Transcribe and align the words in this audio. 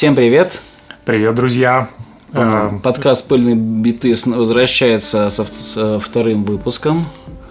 Всем 0.00 0.16
привет! 0.16 0.62
Привет, 1.04 1.34
друзья! 1.34 1.90
Э, 2.32 2.70
подкаст 2.82 3.28
«Пыльные 3.28 3.54
биты» 3.54 4.14
возвращается 4.24 5.28
со 5.28 6.00
вторым 6.00 6.44
выпуском. 6.44 7.04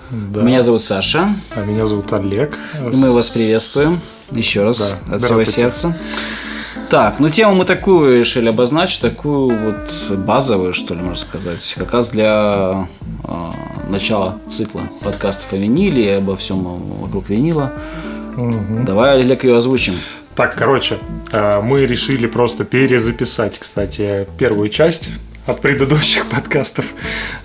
Да. 0.10 0.42
Меня 0.42 0.64
зовут 0.64 0.82
Саша. 0.82 1.36
А 1.56 1.64
меня 1.64 1.86
зовут 1.86 2.12
Олег. 2.12 2.58
И 2.74 2.96
мы 2.96 3.12
вас 3.12 3.30
приветствуем 3.30 4.02
еще 4.32 4.64
раз 4.64 4.98
да. 5.08 5.18
от 5.18 5.22
всего 5.22 5.44
сердца. 5.44 5.96
Так, 6.90 7.20
ну 7.20 7.30
тему 7.30 7.54
мы 7.54 7.66
такую 7.66 8.20
решили 8.20 8.50
обозначить, 8.50 9.02
такую 9.02 9.56
вот 9.56 10.18
базовую, 10.18 10.74
что 10.74 10.96
ли, 10.96 11.02
можно 11.02 11.18
сказать, 11.18 11.76
как 11.78 11.94
раз 11.94 12.10
для 12.10 12.88
э, 13.26 13.52
начала 13.92 14.40
цикла 14.50 14.90
подкастов 15.04 15.54
о 15.54 15.58
виниле 15.58 16.04
и 16.04 16.10
обо 16.18 16.36
всем 16.36 16.64
вокруг 16.64 17.30
винила. 17.30 17.74
Угу. 18.38 18.86
Давай, 18.88 19.22
Олег, 19.22 19.44
ее 19.44 19.56
озвучим. 19.56 19.94
Так, 20.40 20.56
короче, 20.56 21.00
э, 21.34 21.60
мы 21.62 21.86
решили 21.86 22.26
просто 22.26 22.64
перезаписать, 22.64 23.60
кстати, 23.60 24.26
первую 24.38 24.70
часть 24.70 25.10
от 25.46 25.60
предыдущих 25.60 26.26
подкастов. 26.30 26.86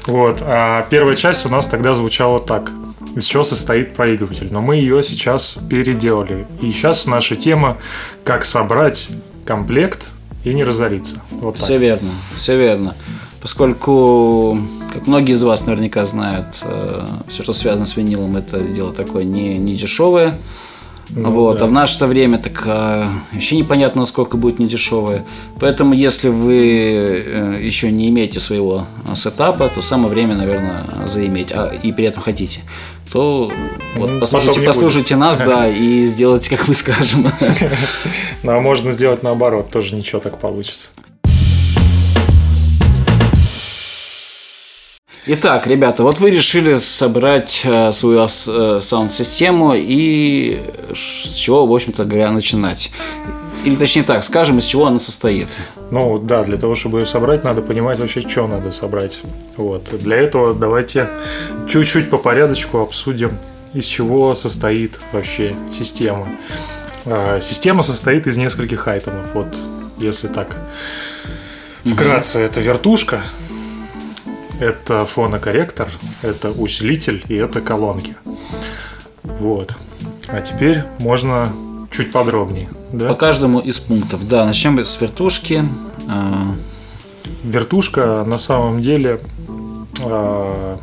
Вот. 0.07 0.41
А 0.43 0.87
первая 0.91 1.17
часть 1.17 1.45
у 1.45 1.49
нас 1.49 1.67
тогда 1.67 1.97
звучала 1.97 2.39
так. 2.39 2.71
Из 3.17 3.25
чего 3.25 3.43
состоит 3.43 3.95
проигрыватель. 3.95 4.47
Но 4.53 4.63
мы 4.63 4.77
ее 4.77 5.03
сейчас 5.03 5.59
переделали. 5.69 6.47
И 6.63 6.71
сейчас 6.71 7.07
наша 7.07 7.35
тема 7.35 7.79
«Как 8.23 8.45
собрать 8.45 9.09
комплект 9.45 10.07
и 10.45 10.55
не 10.55 10.63
разориться. 10.63 11.21
Вот 11.33 11.59
все 11.59 11.79
верно, 11.79 12.11
все 12.37 12.57
верно. 12.57 12.95
Поскольку, 13.43 14.57
как 14.93 15.09
многие 15.09 15.33
из 15.33 15.43
вас 15.43 15.67
наверняка 15.67 16.07
знают, 16.07 16.63
э, 16.63 17.05
все, 17.27 17.43
что 17.43 17.53
связано 17.55 17.87
с 17.87 17.97
винилом, 17.97 18.37
это 18.37 18.61
дело 18.61 18.93
такое 18.93 19.25
не, 19.25 19.59
не 19.59 19.75
дешевое. 19.75 20.39
Ну, 21.17 21.31
вот, 21.31 21.59
да. 21.59 21.65
а 21.65 21.69
в 21.69 21.73
наше 21.73 22.05
время 22.07 22.39
так 22.39 22.63
а, 22.67 23.09
еще 23.33 23.57
непонятно, 23.57 24.01
насколько 24.01 24.37
будет 24.37 24.59
недешевое. 24.59 25.25
Поэтому, 25.61 25.95
если 25.95 26.29
вы 26.29 26.57
э, 26.57 27.59
еще 27.63 27.93
не 27.93 28.09
имеете 28.09 28.41
своего 28.41 28.87
сетапа, 29.15 29.69
то 29.69 29.81
самое 29.81 30.09
время, 30.09 30.35
наверное, 30.37 31.07
заиметь, 31.07 31.53
а, 31.53 31.69
и 31.69 31.93
при 31.93 32.07
этом 32.07 32.23
хотите 32.23 32.63
то 33.13 33.49
вот 33.95 34.11
ну, 34.11 34.19
послушайте, 34.19 34.61
послушайте 34.63 35.15
нас, 35.15 35.39
да, 35.39 35.69
и 35.71 36.05
сделайте, 36.07 36.57
как 36.57 36.67
мы 36.67 36.75
скажем. 36.75 37.31
Ну, 38.43 38.53
а 38.53 38.61
можно 38.61 38.91
сделать 38.91 39.23
наоборот, 39.23 39.71
тоже 39.71 39.95
ничего 39.95 40.21
так 40.21 40.39
получится. 40.39 40.89
Итак, 45.27 45.67
ребята, 45.67 46.03
вот 46.03 46.21
вы 46.21 46.31
решили 46.31 46.77
собрать 46.77 47.63
э, 47.65 47.93
свою 47.93 48.27
э, 48.27 48.81
саунд-систему 48.83 49.73
и 49.75 50.61
с 50.95 51.33
чего, 51.33 51.67
в 51.67 51.75
общем-то 51.75 52.05
говоря, 52.05 52.31
начинать. 52.31 52.91
Или 53.65 53.75
точнее 53.75 54.03
так, 54.03 54.23
скажем, 54.23 54.59
из 54.59 54.65
чего 54.65 54.87
она 54.87 54.99
состоит. 54.99 55.49
Ну 55.91 56.19
да, 56.19 56.45
для 56.45 56.59
того, 56.59 56.75
чтобы 56.75 57.01
ее 57.01 57.07
собрать, 57.07 57.43
надо 57.43 57.63
понимать 57.63 57.99
вообще, 58.01 58.21
что 58.21 58.47
надо 58.47 58.71
собрать. 58.71 59.21
Вот. 59.57 59.89
Для 59.99 60.17
этого 60.19 60.53
давайте 60.53 61.09
чуть-чуть 61.71 62.11
по 62.11 62.19
порядочку 62.19 62.81
обсудим, 62.81 63.39
из 63.73 63.87
чего 63.87 64.35
состоит 64.35 65.01
вообще 65.13 65.55
система. 65.73 66.29
А, 67.07 67.41
система 67.41 67.81
состоит 67.81 68.27
из 68.27 68.37
нескольких 68.37 68.87
айтемов. 68.87 69.27
Вот, 69.33 69.57
если 69.97 70.29
так 70.29 70.55
вкратце, 71.87 72.41
это 72.41 72.61
вертушка, 72.61 73.23
это 74.61 75.05
фонокорректор, 75.05 75.89
это 76.23 76.51
усилитель 76.51 77.25
и 77.29 77.35
это 77.35 77.61
колонки. 77.61 78.17
Вот. 79.23 79.75
А 80.29 80.41
теперь 80.41 80.85
можно 80.99 81.53
чуть 81.91 82.13
подробнее. 82.13 82.69
Да? 82.93 83.09
По 83.09 83.15
каждому 83.15 83.61
из 83.61 83.79
пунктов. 83.81 84.29
Да, 84.29 84.45
начнем 84.47 84.79
с 84.79 85.01
вертушки. 85.01 85.65
А, 86.09 86.55
Вертушка 87.43 88.25
на 88.27 88.39
самом 88.39 88.81
деле 88.83 89.21
а, 90.03 90.79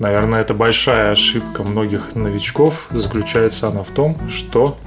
Наверное, 0.00 0.40
это 0.40 0.54
большая 0.54 1.12
ошибка 1.12 1.62
многих 1.62 2.14
новичков. 2.14 2.88
Заключается 2.90 3.68
она 3.68 3.82
в 3.82 3.88
том, 3.88 4.16
что 4.30 4.78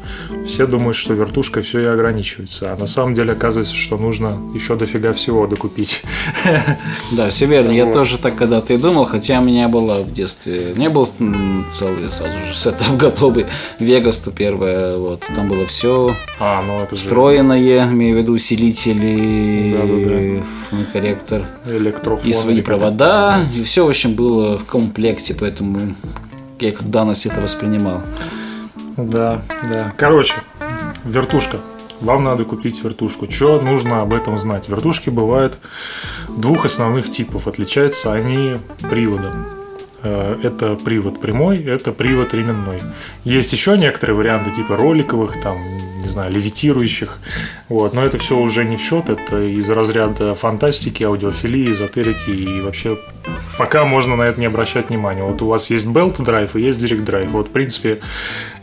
все 0.43 0.65
думают, 0.65 0.97
что 0.97 1.13
вертушкой 1.13 1.61
все 1.61 1.81
и 1.81 1.85
ограничивается. 1.85 2.73
А 2.73 2.75
на 2.75 2.87
самом 2.87 3.13
деле 3.13 3.33
оказывается, 3.33 3.75
что 3.75 3.97
нужно 3.97 4.41
еще 4.55 4.75
дофига 4.75 5.13
всего 5.13 5.45
докупить. 5.45 6.01
Да, 7.11 7.29
все 7.29 7.45
верно. 7.45 7.69
Я 7.69 7.91
тоже 7.91 8.17
так 8.17 8.35
когда-то 8.35 8.73
и 8.73 8.77
думал, 8.77 9.05
хотя 9.05 9.39
у 9.39 9.43
меня 9.43 9.67
было 9.67 10.01
в 10.01 10.11
детстве, 10.11 10.73
не 10.75 10.89
был 10.89 11.05
целый 11.05 12.11
сразу 12.11 12.39
же 12.39 12.55
сетап 12.55 12.97
готовый. 12.97 13.45
Вегас 13.79 14.19
то 14.19 14.31
первое, 14.31 14.97
вот, 14.97 15.21
там 15.35 15.47
было 15.47 15.67
все 15.67 16.15
а, 16.39 16.63
ну 16.63 16.79
это 16.79 16.95
встроенное, 16.95 17.91
имею 17.91 18.15
в 18.15 18.17
виду 18.17 18.33
усилители, 18.33 20.43
корректор, 20.91 21.47
и 22.23 22.33
свои 22.33 22.61
провода, 22.61 23.45
и 23.55 23.63
все, 23.63 23.85
в 23.85 23.89
общем, 23.89 24.15
было 24.15 24.57
в 24.57 24.65
комплекте 24.65 25.02
комплекте, 25.03 25.33
поэтому 25.33 25.95
я 26.59 26.71
как 26.71 26.89
данность 26.89 27.25
это 27.25 27.41
воспринимал. 27.41 28.01
Да, 28.95 29.41
да. 29.69 29.93
Короче, 29.97 30.35
вертушка. 31.03 31.57
Вам 31.99 32.23
надо 32.23 32.45
купить 32.45 32.81
вертушку. 32.83 33.29
Что 33.29 33.59
нужно 33.59 34.01
об 34.01 34.13
этом 34.13 34.37
знать? 34.37 34.69
Вертушки 34.69 35.09
бывают 35.09 35.57
двух 36.29 36.65
основных 36.65 37.11
типов. 37.11 37.47
Отличаются 37.47 38.13
они 38.13 38.59
приводом. 38.89 39.45
Э, 40.03 40.37
это 40.41 40.75
привод 40.75 41.19
прямой, 41.19 41.63
это 41.63 41.91
привод 41.91 42.33
ременной. 42.33 42.81
Есть 43.25 43.51
еще 43.51 43.77
некоторые 43.77 44.15
варианты 44.15 44.51
типа 44.51 44.77
роликовых, 44.77 45.41
там, 45.41 45.57
не 46.03 46.09
знаю, 46.09 46.31
левитирующих. 46.31 47.17
Вот. 47.69 47.93
Но 47.93 48.03
это 48.05 48.17
все 48.17 48.37
уже 48.37 48.65
не 48.65 48.77
в 48.77 48.81
счет, 48.81 49.09
это 49.09 49.41
из 49.41 49.69
разряда 49.69 50.35
фантастики, 50.35 51.03
аудиофилии, 51.03 51.71
эзотерики 51.71 52.29
и 52.29 52.61
вообще 52.61 52.97
пока 53.57 53.85
можно 53.85 54.15
на 54.15 54.23
это 54.23 54.39
не 54.39 54.45
обращать 54.45 54.89
внимания. 54.89 55.23
Вот 55.23 55.41
у 55.41 55.47
вас 55.47 55.69
есть 55.69 55.87
Belt 55.87 56.17
Drive 56.17 56.51
и 56.55 56.61
есть 56.61 56.79
Direct 56.79 57.05
Drive. 57.05 57.29
Вот, 57.29 57.47
в 57.47 57.51
принципе, 57.51 57.99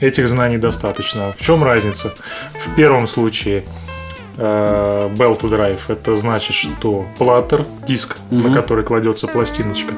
этих 0.00 0.28
знаний 0.28 0.58
достаточно. 0.58 1.32
В 1.36 1.40
чем 1.40 1.64
разница? 1.64 2.14
В 2.54 2.74
первом 2.74 3.06
случае 3.06 3.64
э, 4.36 5.10
Belt 5.14 5.40
Drive 5.40 5.80
это 5.88 6.16
значит, 6.16 6.54
что 6.54 7.06
платтер, 7.18 7.64
диск, 7.86 8.16
mm-hmm. 8.30 8.48
на 8.48 8.54
который 8.54 8.84
кладется 8.84 9.26
пластиночка, 9.26 9.94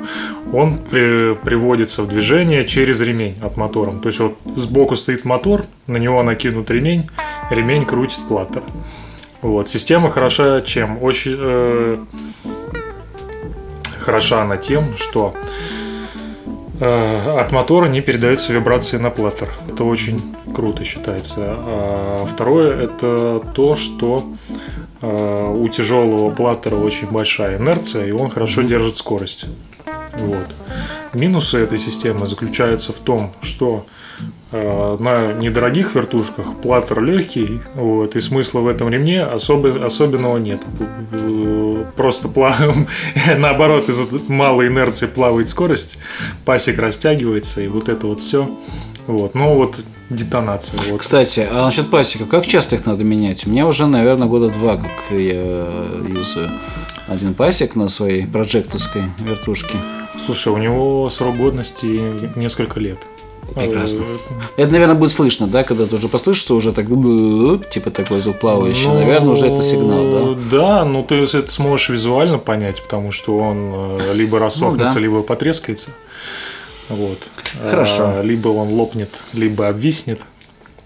он 0.53 0.79
при, 0.79 1.35
приводится 1.35 2.03
в 2.03 2.09
движение 2.09 2.65
через 2.67 3.01
ремень 3.01 3.39
от 3.43 3.57
мотора. 3.57 3.93
То 3.93 4.09
есть 4.09 4.21
вот 4.21 4.37
сбоку 4.57 4.97
стоит 4.97 5.25
мотор, 5.25 5.65
на 5.87 5.97
него 5.97 6.23
накинут 6.23 6.71
ремень, 6.71 7.09
ремень 7.53 7.85
крутит 7.85 8.21
платтер. 8.29 8.63
Вот. 9.41 9.69
Система 9.69 10.11
хороша 10.11 10.61
чем? 10.63 11.03
Очень 11.03 11.37
э, 11.39 11.99
хороша 13.99 14.43
она 14.43 14.57
тем, 14.57 14.97
что 14.97 15.35
э, 16.81 17.39
от 17.41 17.53
мотора 17.53 17.89
не 17.89 18.01
передаются 18.01 18.53
вибрации 18.53 18.99
на 18.99 19.11
платтер. 19.11 19.49
Это 19.69 19.85
очень 19.85 20.23
круто 20.55 20.85
считается. 20.85 21.37
А 21.41 22.27
второе 22.27 22.85
это 22.85 23.43
то, 23.55 23.75
что 23.75 24.25
э, 25.01 25.55
у 25.57 25.69
тяжелого 25.69 26.31
платтера 26.31 26.77
очень 26.77 27.09
большая 27.11 27.59
инерция, 27.59 28.07
и 28.07 28.13
он 28.13 28.31
хорошо 28.31 28.63
держит 28.63 28.99
скорость. 28.99 29.47
Вот. 30.15 30.55
Минусы 31.15 31.59
этой 31.59 31.79
системы 31.79 32.27
заключаются 32.27 32.93
в 32.93 32.99
том, 32.99 33.33
что 33.43 33.85
Э, 33.85 34.02
на 34.53 35.33
недорогих 35.33 35.95
вертушках 35.95 36.61
платтер 36.61 37.03
легкий, 37.03 37.61
вот, 37.75 38.17
и 38.17 38.21
смысла 38.21 38.61
в 38.61 38.69
этом 38.69 38.91
ремне 38.91 39.23
особо, 39.23 39.85
особенного 39.85 40.37
нет. 40.37 40.61
Просто 41.97 42.29
плаваем, 42.29 42.87
наоборот, 43.39 43.89
из-за 43.89 44.07
малой 44.29 44.69
инерции 44.69 45.07
плавает 45.07 45.49
скорость, 45.49 45.99
пасек 46.45 46.79
растягивается, 46.79 47.63
и 47.63 47.69
вот 47.69 47.89
это 47.89 48.07
вот 48.07 48.21
все. 48.21 48.49
Вот, 49.07 49.35
ну 49.35 49.55
вот 49.55 49.81
детонация. 50.11 50.79
Вот. 50.89 51.01
Кстати, 51.01 51.49
а 51.51 51.65
насчет 51.65 51.91
пасеков, 51.91 52.29
как 52.29 52.47
часто 52.47 52.77
их 52.77 52.87
надо 52.87 53.03
менять? 53.05 53.47
У 53.47 53.51
меня 53.51 53.67
уже, 53.67 53.87
наверное, 53.87 54.29
года 54.29 54.49
два, 54.49 54.77
как 54.77 54.91
я 55.11 55.43
юзаю 56.07 56.53
один 57.09 57.35
пасек 57.35 57.75
на 57.75 57.89
своей 57.89 58.27
прожекторской 58.27 59.05
вертушке. 59.19 59.75
Слушай, 60.25 60.53
у 60.53 60.57
него 60.57 61.11
срок 61.11 61.37
годности 61.37 62.39
несколько 62.39 62.79
лет. 62.79 62.99
Прекрасно. 63.55 64.05
Это, 64.57 64.73
наверное, 64.73 64.95
будет 64.95 65.13
слышно, 65.13 65.47
да, 65.47 65.63
когда 65.63 65.87
ты 65.87 65.97
уже 65.97 66.09
послышишься, 66.09 66.55
уже 66.55 66.73
так, 66.73 66.87
типа 66.87 67.91
такой 67.91 68.21
звук 68.21 68.39
плавающий. 68.39 68.87
Ну, 68.87 68.95
наверное, 68.95 69.31
уже 69.31 69.47
это 69.47 69.63
сигнал, 69.63 70.37
да? 70.37 70.41
Да, 70.51 70.85
ну 70.85 71.03
ты 71.03 71.17
это 71.17 71.51
сможешь 71.51 71.91
визуально 71.91 72.39
понять, 72.39 72.83
потому 72.83 73.13
что 73.13 73.39
он 73.39 74.01
э, 74.01 74.15
либо 74.15 74.39
рассохнется, 74.39 74.95
ну, 74.95 74.95
да. 74.95 75.01
либо 75.01 75.23
потрескается. 75.23 75.91
Вот. 76.89 77.19
Хорошо. 77.71 78.05
А, 78.19 78.23
либо 78.23 78.49
он 78.49 78.69
лопнет, 78.69 79.23
либо 79.33 79.69
обвиснет. 79.69 80.21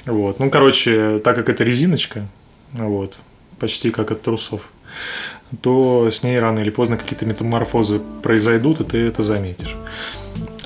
Вот. 0.04 0.38
Ну, 0.38 0.50
короче, 0.50 1.20
так 1.22 1.36
как 1.36 1.48
это 1.48 1.64
резиночка, 1.64 2.26
вот, 2.72 3.18
почти 3.58 3.90
как 3.90 4.10
от 4.10 4.22
трусов, 4.22 4.70
то 5.62 6.10
с 6.10 6.22
ней 6.22 6.38
рано 6.38 6.60
или 6.60 6.70
поздно 6.70 6.96
какие-то 6.96 7.26
метаморфозы 7.26 8.00
произойдут, 8.22 8.80
и 8.80 8.84
ты 8.84 8.98
это 8.98 9.22
заметишь. 9.22 9.76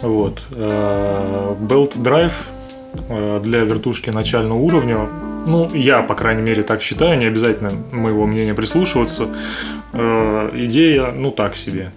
Вот. 0.03 0.47
Э, 0.53 1.55
Belt 1.61 1.97
Drive 1.97 2.33
э, 3.09 3.41
для 3.43 3.61
вертушки 3.61 4.11
начального 4.11 4.59
уровня, 4.59 5.09
ну, 5.47 5.71
я, 5.75 6.03
по 6.03 6.15
крайней 6.15 6.43
мере, 6.43 6.63
так 6.63 6.83
считаю, 6.83 7.19
не 7.19 7.27
обязательно 7.27 7.73
моего 7.93 8.27
мнения 8.27 8.55
прислушиваться, 8.55 9.29
э, 9.93 10.51
идея, 10.55 11.13
ну, 11.13 11.31
так 11.31 11.55
себе. 11.55 11.93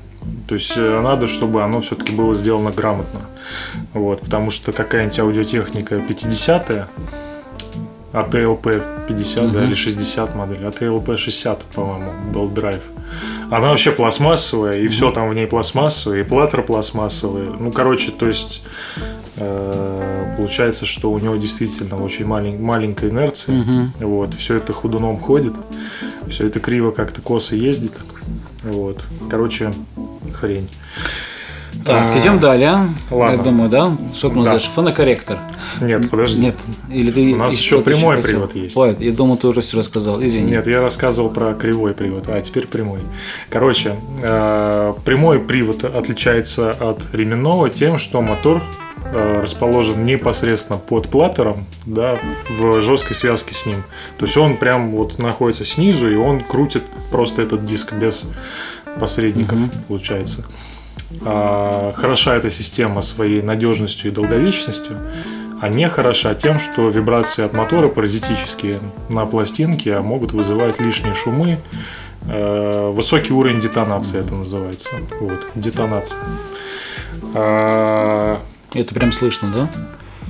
То 0.48 0.56
есть 0.56 0.76
надо, 0.78 1.28
чтобы 1.28 1.64
оно 1.64 1.82
все-таки 1.82 2.14
было 2.14 2.36
сделано 2.36 2.72
грамотно. 2.72 3.22
Вот, 3.94 4.22
потому 4.22 4.52
что 4.52 4.72
какая-нибудь 4.72 5.20
аудиотехника 5.20 5.96
50-я, 5.96 6.88
ATLP 8.14 9.08
50 9.08 9.44
угу. 9.44 9.54
да, 9.54 9.64
или 9.66 9.74
60 9.74 10.36
модель, 10.36 10.60
ATLP 10.60 11.18
60, 11.18 11.64
по-моему, 11.64 12.12
был 12.32 12.48
драйв. 12.48 12.82
Она 13.50 13.70
вообще 13.70 13.92
пластмассовая, 13.92 14.80
и 14.80 14.86
угу. 14.86 14.92
все 14.92 15.12
там 15.12 15.30
в 15.30 15.34
ней 15.34 15.48
пластмассовое, 15.48 16.22
и 16.22 16.24
платтер 16.24 16.62
пластмассовый. 16.64 17.48
Ну, 17.60 17.72
короче, 17.72 18.12
то 18.12 18.28
есть 18.28 18.62
э, 19.38 20.36
получается, 20.38 20.86
что 20.86 21.12
у 21.12 21.20
него 21.20 21.36
действительно 21.36 22.02
очень 22.02 22.26
малень, 22.26 22.60
маленькая 22.60 23.10
инерция. 23.10 23.62
Угу. 23.62 24.08
Вот, 24.08 24.34
все 24.36 24.58
это 24.58 24.74
худуном 24.74 25.20
ходит, 25.20 25.54
все 26.28 26.48
это 26.48 26.60
криво 26.60 26.92
как-то 26.92 27.22
косо 27.22 27.56
ездит. 27.56 27.94
Вот. 28.64 29.04
Короче, 29.30 29.74
хрень. 30.34 30.70
Так, 31.86 32.16
а, 32.16 32.20
идем 32.20 32.40
далее. 32.40 32.90
Ладно. 33.10 33.38
Я 33.38 33.44
думаю, 33.44 33.70
да? 33.70 33.98
Что 34.14 34.30
ты 34.30 34.36
называешь? 34.36 34.64
Да. 34.64 34.72
Фонокорректор. 34.72 35.40
Нет, 35.82 36.10
подожди. 36.10 36.40
Нет. 36.40 36.56
Или 36.90 37.12
ты 37.12 37.34
У 37.34 37.38
нас 37.38 37.54
еще 37.54 37.82
прямой 37.82 38.18
еще 38.18 38.28
привод 38.28 38.56
есть. 38.56 38.78
Ой, 38.78 38.96
я 39.00 39.12
думаю, 39.12 39.38
ты 39.38 39.48
уже 39.48 39.62
все 39.62 39.78
рассказал. 39.78 40.24
Извини. 40.24 40.52
Нет, 40.52 40.68
я 40.68 40.82
рассказывал 40.82 41.30
про 41.30 41.54
кривой 41.54 41.94
привод, 41.94 42.28
а 42.28 42.40
теперь 42.42 42.68
прямой. 42.68 43.00
Короче, 43.50 43.96
э, 44.22 44.94
прямой 45.04 45.40
привод 45.40 45.84
отличается 45.84 46.72
от 46.72 47.14
ременного 47.14 47.70
тем, 47.70 47.98
что 47.98 48.22
мотор 48.22 48.62
э, 49.06 49.40
расположен 49.42 50.06
непосредственно 50.06 50.80
под 50.80 51.10
платтером, 51.10 51.66
да, 51.86 52.18
в 52.50 52.82
жесткой 52.82 53.16
связке 53.16 53.54
с 53.54 53.66
ним. 53.66 53.84
То 54.18 54.26
есть 54.26 54.38
он 54.38 54.58
прям 54.58 54.92
вот 54.92 55.20
находится 55.20 55.66
снизу, 55.66 56.10
и 56.10 56.16
он 56.16 56.40
крутит 56.42 56.84
просто 57.12 57.42
этот 57.42 57.66
диск 57.66 57.94
без 57.94 58.26
посредников, 59.00 59.60
угу. 59.60 59.70
получается. 59.88 60.46
А, 61.22 61.94
хороша 61.96 62.36
эта 62.36 62.50
система 62.50 63.02
своей 63.02 63.42
надежностью 63.42 64.12
и 64.12 64.14
долговечностью, 64.14 64.98
а 65.62 65.70
не 65.70 65.88
хороша 65.88 66.34
тем, 66.36 66.60
что 66.60 66.90
вибрации 66.90 67.46
от 67.46 67.54
мотора 67.54 67.88
паразитические 67.88 68.80
на 69.10 69.26
пластинке 69.26 70.00
могут 70.00 70.34
вызывать 70.34 70.82
лишние 70.82 71.14
шумы, 71.14 71.60
э, 72.28 72.92
высокий 72.94 73.32
уровень 73.32 73.62
детонации 73.62 74.20
это 74.20 74.36
называется. 74.36 74.90
Вот, 75.22 75.48
детонация. 75.56 76.20
А, 77.34 78.42
это 78.74 78.94
прям 78.94 79.12
слышно, 79.12 79.50
да? 79.50 79.70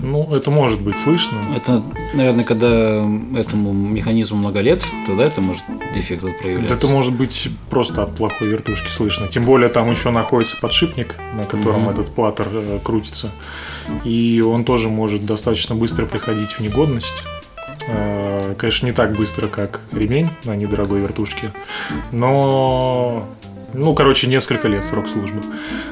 Ну, 0.02 0.34
это 0.36 0.52
может 0.52 0.82
быть 0.82 0.98
слышно. 0.98 1.38
Это, 1.56 1.84
наверное, 2.14 2.44
когда 2.44 3.06
этому 3.38 3.72
механизму 3.74 4.38
много 4.38 4.60
лет, 4.62 4.86
тогда 5.06 5.26
это 5.26 5.42
может 5.42 5.64
дефект 5.94 6.24
проявляться. 6.42 6.76
Это 6.76 6.88
может 6.88 7.14
быть 7.14 7.50
просто 7.70 8.04
от 8.04 8.16
плохой 8.16 8.48
вертушки 8.48 8.90
слышно. 8.90 9.28
Тем 9.28 9.44
более 9.44 9.70
там 9.70 9.90
еще 9.90 10.12
находится 10.12 10.58
подшипник, 10.58 11.16
на 11.34 11.44
котором 11.44 11.88
mm-hmm. 11.88 11.92
этот 11.92 12.16
платтер 12.16 12.48
э, 12.52 12.80
крутится. 12.84 13.32
И 14.04 14.44
он 14.46 14.64
тоже 14.64 14.90
может 14.90 15.26
достаточно 15.26 15.76
быстро 15.76 16.06
приходить 16.06 16.52
в 16.52 16.60
негодность. 16.60 17.24
Э, 17.88 18.56
конечно, 18.58 18.86
не 18.86 18.94
так 18.94 19.16
быстро, 19.16 19.48
как 19.48 19.82
ремень 19.92 20.30
на 20.44 20.56
недорогой 20.56 21.02
вертушке, 21.02 21.52
но 22.12 23.28
ну, 23.74 23.94
короче, 23.96 24.28
несколько 24.28 24.68
лет 24.68 24.84
срок 24.86 25.08
службы. 25.08 25.42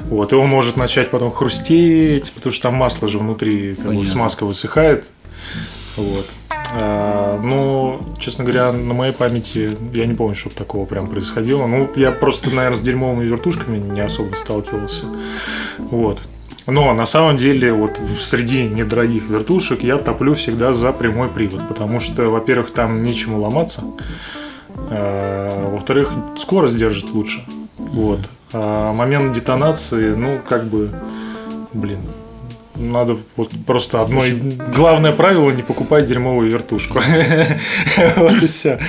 Вот, 0.03 0.33
и 0.33 0.35
он 0.35 0.47
может 0.47 0.77
начать 0.77 1.09
потом 1.09 1.31
хрустеть, 1.31 2.31
потому 2.33 2.53
что 2.53 2.63
там 2.63 2.75
масло 2.75 3.07
же 3.07 3.17
внутри, 3.19 3.75
как 3.75 3.93
бы, 3.93 4.05
смазка 4.05 4.45
высыхает. 4.45 5.05
Вот. 5.95 6.27
А, 6.73 7.39
но, 7.41 8.01
честно 8.17 8.43
говоря, 8.43 8.71
на 8.71 8.93
моей 8.93 9.13
памяти 9.13 9.77
я 9.93 10.05
не 10.05 10.13
помню, 10.13 10.35
чтобы 10.35 10.55
такого 10.55 10.85
прям 10.85 11.07
происходило. 11.07 11.67
Ну, 11.67 11.89
я 11.95 12.11
просто, 12.11 12.49
наверное, 12.49 12.77
с 12.77 12.81
дерьмовыми 12.81 13.25
вертушками 13.25 13.77
не 13.77 13.99
особо 13.99 14.35
сталкивался. 14.35 15.05
Вот. 15.77 16.21
Но 16.67 16.93
на 16.93 17.05
самом 17.05 17.37
деле 17.37 17.73
вот 17.73 17.99
среди 18.19 18.63
недорогих 18.63 19.27
вертушек 19.27 19.83
я 19.83 19.97
топлю 19.97 20.35
всегда 20.35 20.73
за 20.73 20.93
прямой 20.93 21.27
привод, 21.27 21.67
потому 21.67 21.99
что, 21.99 22.29
во-первых, 22.29 22.71
там 22.71 23.03
нечему 23.03 23.41
ломаться, 23.41 23.83
а, 24.89 25.71
во-вторых, 25.71 26.11
скорость 26.37 26.77
держит 26.77 27.09
лучше. 27.11 27.43
Вот. 27.89 28.29
А 28.53 28.93
момент 28.93 29.33
детонации, 29.33 30.13
ну, 30.13 30.39
как 30.47 30.65
бы, 30.65 30.91
блин, 31.73 31.99
надо 32.75 33.17
вот 33.35 33.51
просто 33.65 34.01
одно 34.01 34.21
главное 34.75 35.11
правило 35.11 35.51
не 35.51 35.61
покупать 35.61 36.05
дерьмовую 36.05 36.49
вертушку. 36.49 36.99
Вот 38.15 38.41
и 38.41 38.47
все. 38.47 38.79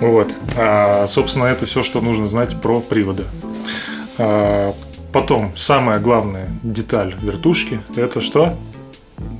Вот. 0.00 0.32
А, 0.56 1.06
собственно, 1.06 1.44
это 1.44 1.66
все, 1.66 1.82
что 1.82 2.00
нужно 2.00 2.26
знать 2.26 2.60
про 2.60 2.80
приводы. 2.80 3.24
А, 4.18 4.74
потом, 5.12 5.52
самая 5.56 5.98
главная 5.98 6.48
деталь 6.62 7.14
вертушки 7.20 7.80
это 7.96 8.20
что? 8.20 8.56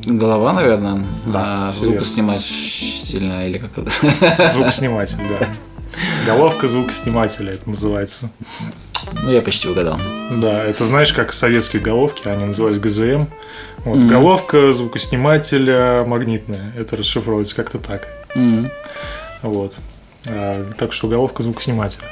Голова, 0.04 0.52
наверное. 0.52 1.04
Да. 1.26 1.69
А, 1.69 1.72
звукоснимательная 1.72 3.48
или 3.48 3.58
как 3.58 3.78
это? 3.78 4.48
Звукосниматель, 4.48 5.19
да. 5.28 5.46
Головка 6.26 6.69
звукоснимателя 6.69 7.53
это 7.53 7.69
называется. 7.69 8.31
Ну, 9.23 9.31
я 9.31 9.43
почти 9.43 9.69
угадал. 9.69 9.99
Да, 10.31 10.65
это 10.65 10.85
знаешь, 10.85 11.12
как 11.12 11.32
советские 11.32 11.82
головки, 11.82 12.26
они 12.26 12.44
назывались 12.44 12.79
ГЗМ. 12.79 13.26
Вот, 13.85 13.99
mm-hmm. 13.99 14.09
Головка 14.09 14.73
звукоснимателя 14.73 16.05
магнитная. 16.05 16.73
Это 16.76 16.97
расшифровывается 16.97 17.55
как-то 17.55 17.79
так. 17.79 18.09
Mm-hmm. 18.35 18.71
Вот. 19.43 19.76
А, 20.26 20.65
так 20.79 20.93
что 20.93 21.09
головка 21.09 21.43
звукоснимателя. 21.43 22.06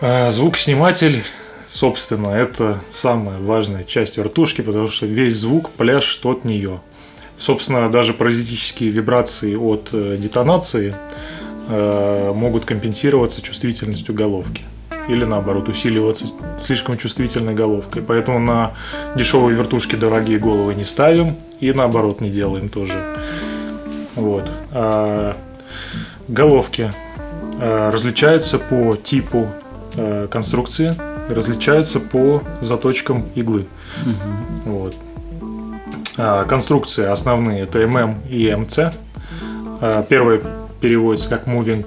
А, 0.00 0.30
звукосниматель, 0.30 1.22
собственно, 1.66 2.30
это 2.30 2.80
самая 2.90 3.38
важная 3.38 3.84
часть 3.84 4.16
вертушки, 4.16 4.62
потому 4.62 4.86
что 4.86 5.06
весь 5.06 5.36
звук 5.36 5.70
пляж 5.70 6.20
от 6.24 6.44
нее. 6.44 6.80
Собственно, 7.36 7.90
даже 7.90 8.14
паразитические 8.14 8.88
вибрации 8.88 9.56
от 9.56 9.90
э, 9.92 10.16
детонации 10.18 10.94
могут 11.68 12.64
компенсироваться 12.64 13.42
чувствительностью 13.42 14.14
головки 14.14 14.62
или 15.08 15.24
наоборот 15.24 15.68
усиливаться 15.68 16.26
слишком 16.62 16.96
чувствительной 16.96 17.54
головкой. 17.54 18.02
Поэтому 18.02 18.38
на 18.38 18.72
дешевые 19.14 19.56
вертушки 19.56 19.96
дорогие 19.96 20.38
головы 20.38 20.74
не 20.74 20.84
ставим 20.84 21.36
и 21.60 21.72
наоборот 21.72 22.20
не 22.20 22.30
делаем 22.30 22.68
тоже. 22.68 22.94
Вот. 24.14 24.50
А 24.72 25.36
головки 26.28 26.92
а, 27.60 27.90
различаются 27.90 28.58
по 28.58 28.96
типу 28.96 29.48
а, 29.96 30.26
конструкции, 30.28 30.94
различаются 31.28 32.00
по 32.00 32.42
заточкам 32.60 33.26
иглы. 33.34 33.66
Угу. 34.04 34.72
Вот. 34.72 34.94
А, 36.16 36.44
конструкции 36.44 37.04
основные 37.04 37.62
это 37.62 37.86
ММ 37.86 38.22
и 38.28 38.54
МЦ. 38.54 38.78
А, 39.80 40.02
первое 40.02 40.40
переводится 40.86 41.28
как 41.28 41.48
Moving 41.48 41.84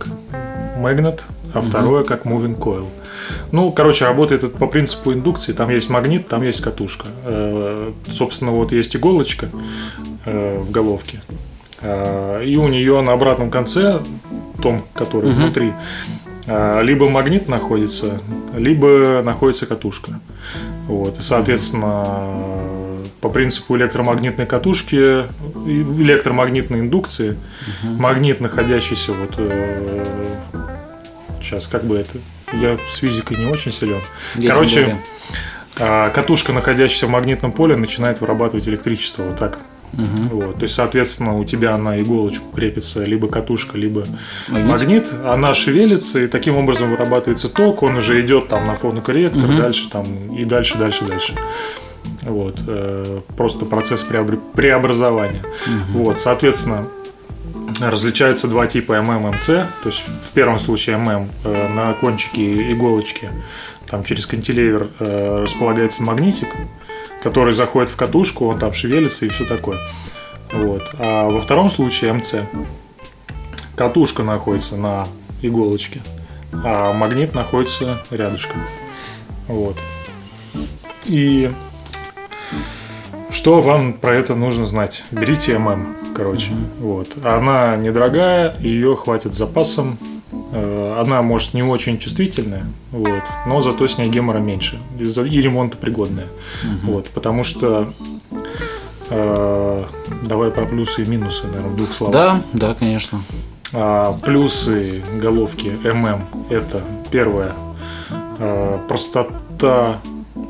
Magnet, 0.77 1.22
а 1.53 1.62
второе 1.62 2.03
как 2.03 2.25
Moving 2.25 2.58
Coil. 2.58 2.86
Ну, 3.53 3.72
короче, 3.72 4.06
работает 4.06 4.44
это 4.44 4.58
по 4.58 4.68
принципу 4.68 5.13
индукции. 5.13 5.53
Там 5.53 5.70
есть 5.70 5.89
магнит, 5.89 6.27
там 6.27 6.44
есть 6.44 6.62
катушка. 6.62 7.08
Э, 7.24 7.94
собственно, 8.12 8.51
вот 8.51 8.74
есть 8.74 8.96
иголочка 8.98 9.48
э, 10.25 10.60
в 10.60 10.70
головке. 10.70 11.22
Э, 11.82 12.44
и 12.44 12.58
у 12.58 12.68
нее 12.68 13.01
на 13.01 13.13
обратном 13.13 13.50
конце, 13.50 14.01
том, 14.62 14.84
который 14.94 15.29
угу. 15.29 15.39
внутри, 15.39 15.74
либо 16.82 17.08
магнит 17.08 17.48
находится, 17.48 18.20
либо 18.58 19.22
находится 19.24 19.65
катушка. 19.65 20.20
Вот. 20.88 21.20
И, 21.20 21.22
соответственно, 21.22 22.59
по 23.22 23.30
принципу 23.30 23.76
электромагнитной 23.78 24.46
катушки, 24.46 24.96
электромагнитной 25.66 26.80
индукции, 26.80 27.32
угу. 27.84 27.94
магнит, 27.94 28.40
находящийся 28.40 29.14
вот 29.14 29.36
сейчас, 31.42 31.68
как 31.68 31.84
бы 31.84 31.98
это 31.98 32.18
я 32.54 32.78
с 32.90 32.98
физикой 32.98 33.38
не 33.38 33.46
очень 33.46 33.72
силен. 33.72 34.02
Я 34.36 34.54
Короче, 34.54 34.98
а, 35.78 36.10
катушка, 36.10 36.54
находящаяся 36.54 37.08
в 37.08 37.10
магнитном 37.10 37.52
поле, 37.52 37.76
начинает 37.76 38.22
вырабатывать 38.22 38.68
электричество 38.68 39.24
вот 39.24 39.38
так. 39.38 39.60
Угу. 39.94 40.42
Вот, 40.42 40.56
то 40.58 40.64
есть, 40.64 40.76
соответственно, 40.76 41.38
у 41.38 41.44
тебя 41.46 41.76
на 41.78 42.00
иголочку 42.00 42.52
крепится 42.52 43.04
либо 43.04 43.28
катушка, 43.28 43.76
либо 43.76 44.06
магнит. 44.48 44.68
магнит, 44.68 45.08
она 45.26 45.56
шевелится, 45.56 46.20
и 46.20 46.28
таким 46.28 46.58
образом 46.58 46.92
вырабатывается 46.92 47.50
ток, 47.50 47.82
он 47.82 47.98
уже 47.98 48.22
идет 48.22 48.50
там 48.50 48.68
на 48.68 48.76
фонокорректор, 48.76 49.46
угу. 49.46 49.58
дальше 49.58 49.90
там 49.90 50.36
и 50.36 50.46
дальше, 50.46 50.78
дальше, 50.78 51.06
дальше. 51.06 51.34
Вот, 52.22 52.62
э, 52.68 53.22
просто 53.38 53.65
процесс 53.65 54.03
преобразования. 54.03 55.44
Угу. 55.65 56.03
Вот, 56.03 56.20
соответственно, 56.20 56.88
различаются 57.82 58.48
два 58.48 58.68
типа 58.68 58.94
ММ-МЦ. 58.94 59.46
То 59.84 59.89
есть 59.89 60.03
в 60.24 60.32
первом 60.34 60.60
случае 60.60 60.98
ММ 60.98 61.29
э, 61.44 61.68
на 61.74 61.94
кончике 61.94 62.72
иголочки, 62.72 63.29
там 63.88 64.03
через 64.03 64.25
кантилевер 64.25 64.89
э, 65.00 65.44
располагается 65.44 66.03
магнитик, 66.03 66.50
который 67.24 67.53
заходит 67.53 67.89
в 67.89 67.96
катушку, 67.96 68.48
он 68.48 68.60
там 68.60 68.74
шевелится 68.74 69.25
и 69.25 69.29
все 69.29 69.46
такое. 69.46 69.79
Вот. 70.51 70.84
А 71.00 71.29
во 71.29 71.41
втором 71.41 71.70
случае 71.70 72.13
МЦ. 72.13 72.36
Катушка 73.75 74.24
находится 74.24 74.75
на 74.75 75.08
иголочке, 75.41 76.01
а 76.51 76.91
магнит 76.91 77.34
находится 77.34 78.01
рядышком. 78.12 78.62
Вот. 79.48 79.77
И 81.06 81.51
что 83.29 83.62
вам 83.62 83.94
про 83.94 84.15
это 84.15 84.36
нужно 84.36 84.65
знать? 84.65 85.03
Берите 85.12 85.58
ММ, 85.58 85.96
короче. 86.15 86.51
Mm-hmm. 86.51 86.82
Вот. 86.82 87.08
Она 87.24 87.75
недорогая, 87.75 88.56
ее 88.60 88.96
хватит 88.96 89.34
с 89.34 89.38
запасом. 89.38 89.98
Э, 90.51 91.01
она, 91.06 91.22
может, 91.22 91.53
не 91.53 91.63
очень 91.63 92.00
чувствительная, 92.00 92.65
вот, 92.91 93.24
но 93.46 93.62
зато 93.62 93.88
с 93.88 93.98
ней 93.98 94.10
гемора 94.10 94.39
меньше 94.39 94.79
и 94.98 95.41
ремонтопригодная. 95.41 96.25
Mm-hmm. 96.25 96.91
Вот, 96.91 97.10
потому 97.10 97.44
что 97.44 97.94
э, 99.10 99.84
давай 100.24 100.51
про 100.51 100.65
плюсы 100.65 101.03
и 101.03 101.06
минусы, 101.06 101.46
наверное, 101.48 101.72
в 101.72 101.77
двух 101.77 101.94
словах. 101.94 102.13
Да, 102.13 102.41
да, 102.53 102.74
конечно. 102.74 103.20
А, 103.74 104.13
плюсы 104.13 105.03
головки 105.22 105.72
ММ 105.84 106.25
это 106.50 106.82
первое 107.12 107.53
э, 108.39 108.79
простота 108.88 110.00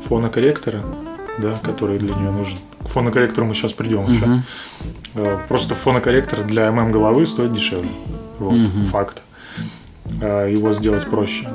фонокорректора, 0.08 0.82
да, 1.38 1.56
который 1.62 1.98
для 1.98 2.14
нее 2.14 2.30
нужен. 2.30 2.58
К 2.84 2.88
фонокорректору 2.88 3.46
мы 3.46 3.54
сейчас 3.54 3.72
придем 3.72 4.00
угу. 4.00 4.12
еще. 4.12 4.42
Э, 5.14 5.38
просто 5.48 5.74
фонокорректор 5.74 6.44
для 6.44 6.70
ММ 6.70 6.92
головы 6.92 7.26
стоит 7.26 7.52
дешевле. 7.52 7.90
Вот, 8.38 8.58
угу. 8.58 8.84
факт. 8.84 9.22
Э, 10.20 10.50
его 10.50 10.72
сделать 10.72 11.06
проще. 11.06 11.48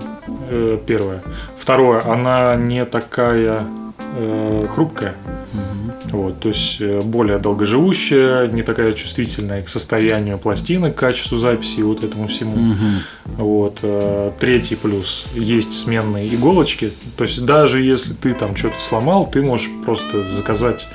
Э, 0.49 0.77
первое. 0.85 1.21
Второе, 1.57 2.05
она 2.05 2.55
не 2.55 2.85
такая 2.85 3.67
хрупкая. 4.73 5.15
Угу. 5.53 5.84
Вот, 6.15 6.39
то 6.39 6.49
есть 6.49 6.81
более 6.81 7.39
долгоживущая, 7.39 8.47
не 8.47 8.61
такая 8.61 8.93
чувствительная 8.93 9.61
к 9.63 9.69
состоянию 9.69 10.37
пластины, 10.37 10.91
к 10.91 10.95
качеству 10.95 11.37
записи 11.37 11.79
и 11.79 11.83
вот 11.83 12.03
этому 12.03 12.27
всему. 12.27 12.71
Угу. 12.71 13.43
Вот. 13.43 14.33
Третий 14.39 14.75
плюс. 14.75 15.25
Есть 15.35 15.73
сменные 15.73 16.33
иголочки. 16.33 16.91
То 17.17 17.23
есть 17.23 17.45
даже 17.45 17.81
если 17.81 18.13
ты 18.13 18.33
там 18.33 18.55
что-то 18.55 18.79
сломал, 18.79 19.29
ты 19.29 19.41
можешь 19.41 19.69
просто 19.85 20.31
заказать 20.31 20.87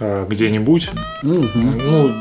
Э, 0.00 0.24
где-нибудь. 0.28 0.90
Угу. 1.24 1.48
Ну, 1.54 2.14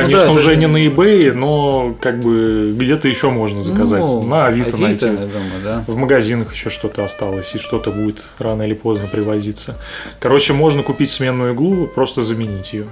конечно, 0.00 0.26
ну, 0.26 0.34
да, 0.34 0.38
уже 0.38 0.52
это... 0.52 0.60
не 0.60 0.66
на 0.66 0.86
eBay, 0.86 1.32
но 1.32 1.96
как 2.00 2.20
бы 2.20 2.74
где-то 2.76 3.08
еще 3.08 3.30
можно 3.30 3.62
заказать. 3.62 4.00
Ну, 4.00 4.22
на 4.22 4.46
Авито, 4.46 4.68
Авито 4.68 4.82
найти. 4.82 5.06
Думаю, 5.06 5.62
да. 5.64 5.84
В 5.86 5.96
магазинах 5.96 6.52
еще 6.52 6.70
что-то 6.70 7.04
осталось, 7.04 7.54
и 7.54 7.58
что-то 7.58 7.90
будет 7.90 8.26
рано 8.38 8.62
или 8.62 8.74
поздно 8.74 9.08
привозиться. 9.08 9.76
Короче, 10.20 10.52
можно 10.52 10.82
купить 10.82 11.10
сменную 11.10 11.54
иглу, 11.54 11.86
просто 11.86 12.22
заменить 12.22 12.72
ее. 12.72 12.86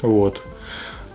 Вот. 0.00 0.42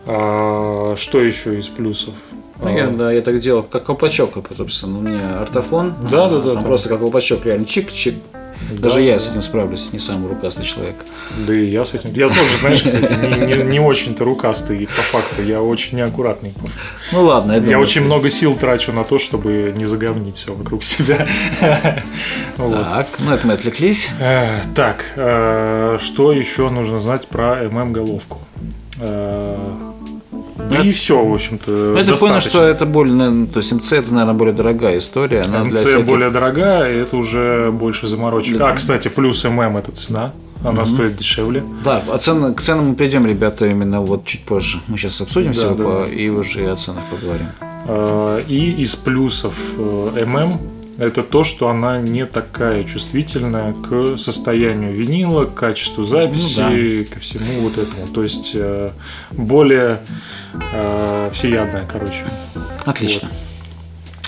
А, 0.06 0.96
что 0.98 1.22
еще 1.22 1.60
из 1.60 1.68
плюсов? 1.68 2.14
Ну, 2.62 2.76
я, 2.76 2.88
да, 2.88 3.12
я 3.12 3.22
так 3.22 3.40
делал, 3.40 3.64
как 3.64 3.86
колпачок, 3.86 4.34
собственно, 4.56 4.98
у 4.98 5.02
меня 5.02 5.42
ортофон. 5.42 5.94
Да, 6.10 6.28
да, 6.28 6.40
да. 6.40 6.56
Там 6.56 6.64
просто 6.64 6.90
как 6.90 7.00
колпачок, 7.00 7.46
реально 7.46 7.66
чик-чик, 7.66 8.16
даже 8.72 8.96
да, 8.96 9.02
я 9.02 9.14
да. 9.14 9.20
с 9.20 9.30
этим 9.30 9.42
справлюсь, 9.42 9.90
не 9.94 10.00
самый 10.00 10.30
рукастый 10.30 10.66
человек. 10.66 10.96
Да 11.46 11.54
и 11.54 11.66
я 11.66 11.86
с 11.86 11.94
этим. 11.94 12.12
Я 12.14 12.28
тоже, 12.28 12.58
знаешь, 12.60 12.82
кстати, 12.82 13.12
не, 13.14 13.56
не, 13.56 13.64
не 13.64 13.80
очень-то 13.80 14.24
рукастый 14.24 14.88
по 14.88 15.02
факту. 15.02 15.44
Я 15.44 15.62
очень 15.62 15.98
неаккуратный. 15.98 16.54
Ну 17.12 17.24
ладно, 17.24 17.54
я, 17.54 17.60
я 17.60 17.80
очень 17.80 18.02
много 18.02 18.30
сил 18.30 18.56
трачу 18.56 18.92
на 18.92 19.04
то, 19.04 19.20
чтобы 19.20 19.74
не 19.76 19.86
заговнить 19.86 20.38
все 20.38 20.54
вокруг 20.54 20.84
себя. 20.84 21.28
Так, 22.58 23.08
ну 23.20 23.34
это 23.34 23.48
мы 23.48 23.54
отвлеклись. 23.54 24.10
Э, 24.20 24.62
так, 24.76 25.14
э, 25.16 25.98
что 26.02 26.32
еще 26.32 26.70
нужно 26.70 27.00
знать 27.00 27.28
про 27.28 27.64
ММ-головку? 27.64 28.40
Да 30.72 30.82
и 30.82 30.92
все, 30.92 31.24
в 31.24 31.34
общем-то. 31.34 31.72
Ну, 31.72 31.98
это 31.98 32.16
понял, 32.18 32.40
что 32.40 32.64
это 32.64 32.86
более, 32.86 33.46
то 33.48 33.58
есть 33.58 33.72
МЦ 33.72 33.94
это, 33.94 34.12
наверное, 34.12 34.34
более 34.34 34.54
дорогая 34.54 34.98
история. 34.98 35.42
Она 35.42 35.64
МЦ 35.64 35.70
для 35.70 35.78
всяких... 35.78 36.06
более 36.06 36.30
дорогая, 36.30 36.94
и 36.94 36.98
это 36.98 37.18
уже 37.18 37.72
больше 37.72 38.08
заморочек. 38.08 38.58
Да. 38.58 38.70
А, 38.70 38.74
кстати, 38.74 39.08
плюс 39.08 39.44
ММ 39.44 39.78
это 39.78 39.92
цена. 39.92 40.34
Она 40.64 40.82
угу. 40.82 40.90
стоит 40.90 41.16
дешевле. 41.16 41.64
Да, 41.84 42.04
о 42.12 42.18
цен, 42.18 42.54
к 42.56 42.62
ценам 42.62 42.90
мы 42.90 42.96
придем, 42.96 43.28
ребята, 43.28 43.68
именно 43.68 44.02
вот 44.02 44.26
чуть 44.26 44.44
позже. 44.44 44.82
Мы 44.88 44.98
сейчас 44.98 45.22
обсудим 45.22 45.52
да, 45.52 45.54
все 45.54 45.76
да. 45.76 45.84
По, 45.84 46.04
и 46.06 46.30
уже 46.30 46.72
о 46.72 46.76
ценах 46.76 47.04
поговорим. 47.06 47.48
А, 47.62 48.40
и 48.40 48.72
из 48.82 48.96
плюсов 48.96 49.56
э, 49.78 50.26
ММ 50.26 50.60
это 50.98 51.22
то, 51.22 51.44
что 51.44 51.70
она 51.70 52.00
не 52.00 52.26
такая 52.26 52.84
чувствительная 52.84 53.74
к 53.74 54.18
состоянию 54.18 54.94
винила, 54.94 55.46
к 55.46 55.54
качеству 55.54 56.06
записи, 56.06 56.60
ну, 56.60 57.04
да. 57.06 57.14
ко 57.14 57.20
всему 57.20 57.62
вот 57.62 57.78
этому. 57.78 58.08
То 58.08 58.24
есть 58.24 58.52
э, 58.56 58.92
более 59.32 60.00
э, 60.74 61.30
всеядная, 61.34 61.86
короче. 61.92 62.26
Отлично. 62.86 63.30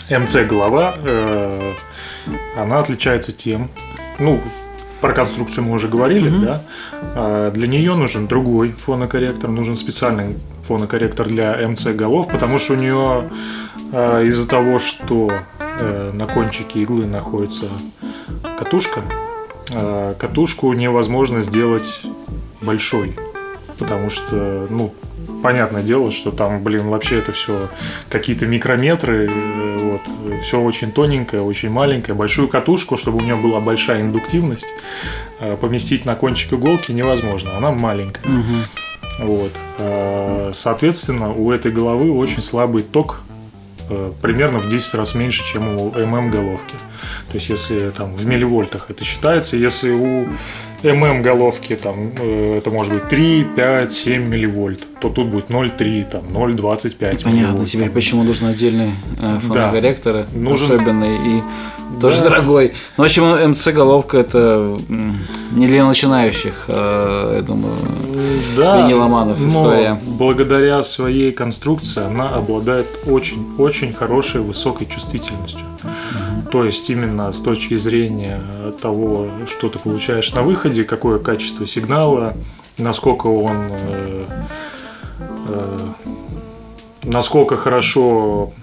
Вот. 0.10 0.20
МЦ 0.20 0.38
голова, 0.48 0.96
э, 1.02 1.74
она 2.56 2.80
отличается 2.80 3.32
тем, 3.32 3.70
ну, 4.20 4.42
про 5.02 5.14
конструкцию 5.14 5.64
мы 5.64 5.74
уже 5.74 5.88
говорили, 5.88 6.32
mm-hmm. 6.32 6.46
да. 6.46 6.62
А 7.16 7.52
для 7.52 7.68
нее 7.68 7.96
нужен 7.96 8.28
другой 8.28 8.72
фонокорректор, 8.72 9.50
нужен 9.50 9.76
специальный 9.76 10.38
фонокорректор 10.64 11.28
для 11.28 11.56
МЦ 11.68 11.88
голов, 11.88 12.28
потому 12.28 12.60
что 12.60 12.74
у 12.74 12.76
нее 12.76 13.30
а, 13.94 14.22
из-за 14.24 14.48
того, 14.48 14.78
что 14.78 15.32
на 15.80 16.28
кончике 16.28 16.80
иглы 16.80 17.06
находится 17.06 17.68
катушка. 18.58 19.02
А 19.72 20.16
катушку 20.16 20.74
невозможно 20.74 21.42
сделать 21.42 22.02
большой, 22.62 23.16
потому 23.78 24.10
что, 24.10 24.68
ну, 24.70 24.94
понятное 25.44 25.84
дело, 25.84 26.12
что 26.12 26.32
там, 26.32 26.64
блин, 26.64 26.88
вообще 26.88 27.20
это 27.20 27.32
все 27.32 27.70
какие-то 28.10 28.46
микрометры, 28.46 29.30
э, 29.30 29.78
вот, 29.80 30.42
все 30.42 30.60
очень 30.60 30.92
тоненькое, 30.92 31.42
очень 31.42 31.70
маленькое. 31.70 32.16
Большую 32.16 32.48
катушку, 32.48 32.98
чтобы 32.98 33.20
у 33.20 33.22
нее 33.22 33.36
была 33.36 33.60
большая 33.60 34.02
индуктивность, 34.02 34.68
э, 35.40 35.56
поместить 35.56 36.06
на 36.06 36.16
кончик 36.16 36.54
иголки 36.54 36.92
невозможно, 36.92 37.58
она 37.58 37.72
маленькая. 37.72 38.28
Угу. 38.28 39.26
Вот. 39.26 39.52
Соответственно, 40.54 41.34
у 41.34 41.52
этой 41.52 41.72
головы 41.72 42.12
очень 42.12 42.42
слабый 42.42 42.84
ток 42.84 43.22
Э, 43.29 43.29
примерно 44.22 44.60
в 44.60 44.70
10 44.70 44.94
раз 44.96 45.16
меньше, 45.16 45.44
чем 45.46 45.68
у 45.68 45.92
ММ 45.92 46.32
головки. 46.32 46.76
То 47.28 47.36
есть, 47.36 47.50
если 47.50 47.90
там 47.90 48.14
в 48.14 48.26
милливольтах 48.26 48.90
это 48.90 49.04
считается, 49.04 49.58
если 49.58 49.92
у 49.92 50.28
ММ 50.84 51.22
головки 51.22 51.76
там 51.76 52.12
э, 52.18 52.58
это 52.58 52.70
может 52.70 52.94
быть 52.94 53.08
3, 53.10 53.44
5, 53.56 53.92
7 53.92 54.24
милливольт, 54.24 54.82
то 55.02 55.10
тут 55.10 55.28
будет 55.28 55.50
0,3, 55.50 56.04
там 56.10 56.24
0,25 56.26 57.24
Понятно 57.24 57.66
теперь, 57.66 57.90
почему 57.90 58.24
нужен 58.24 58.48
отдельный 58.48 58.92
э, 59.22 59.40
фонокорректор, 59.40 60.14
да. 60.14 60.26
нужен... 60.34 60.76
особенный 60.76 61.16
и 61.16 61.44
тоже 62.00 62.18
да. 62.18 62.30
дорогой. 62.30 62.74
Ну, 62.98 63.04
в 63.04 63.06
общем, 63.06 63.50
МЦ 63.52 63.68
головка 63.70 64.18
это 64.18 64.78
не 65.52 65.68
для 65.68 65.86
начинающих, 65.86 66.66
э, 66.68 67.34
я 67.38 67.42
думаю, 67.42 67.76
да, 68.56 68.78
виниломанов 68.78 69.46
история. 69.46 70.00
благодаря 70.06 70.84
своей 70.84 71.32
конструкции 71.32 72.04
она 72.04 72.30
обладает 72.30 72.88
очень-очень 73.06 73.94
хорошей 73.94 74.42
высокой 74.42 74.88
чувствительностью. 74.88 75.66
То 76.52 76.66
есть 76.66 76.90
именно 76.90 77.32
с 77.32 77.40
точки 77.40 77.78
зрения 77.78 78.42
того, 78.82 79.28
что 79.48 79.70
ты 79.70 79.80
получаешь 79.80 80.34
на 80.34 80.42
выходе, 80.42 80.84
какое 80.84 81.20
качество 81.20 81.66
сигнала, 81.66 82.36
насколько 82.78 83.28
он 83.28 83.70
э, 83.72 84.26
э, 85.48 85.78
насколько 87.04 87.58
хорошо 87.58 88.54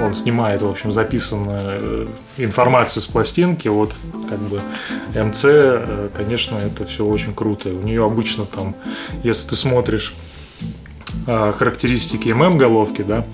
он 0.00 0.14
снимает, 0.14 0.62
в 0.62 0.68
общем, 0.68 0.92
записанную 0.92 2.08
информацию 2.36 3.02
с 3.02 3.06
пластинки. 3.06 3.68
Вот 3.68 3.94
как 4.28 4.38
бы 4.38 4.60
МЦ, 5.14 5.44
э, 5.44 6.08
конечно, 6.16 6.56
это 6.56 6.86
все 6.86 7.04
очень 7.04 7.34
круто. 7.34 7.68
У 7.68 7.82
нее 7.82 8.04
обычно 8.04 8.46
там, 8.46 8.74
если 9.22 9.50
ты 9.50 9.56
смотришь 9.56 10.14
э, 11.26 11.52
характеристики 11.56 12.28
ММ 12.28 12.58
головки, 12.58 13.02
да, 13.02 13.18
э, 13.18 13.24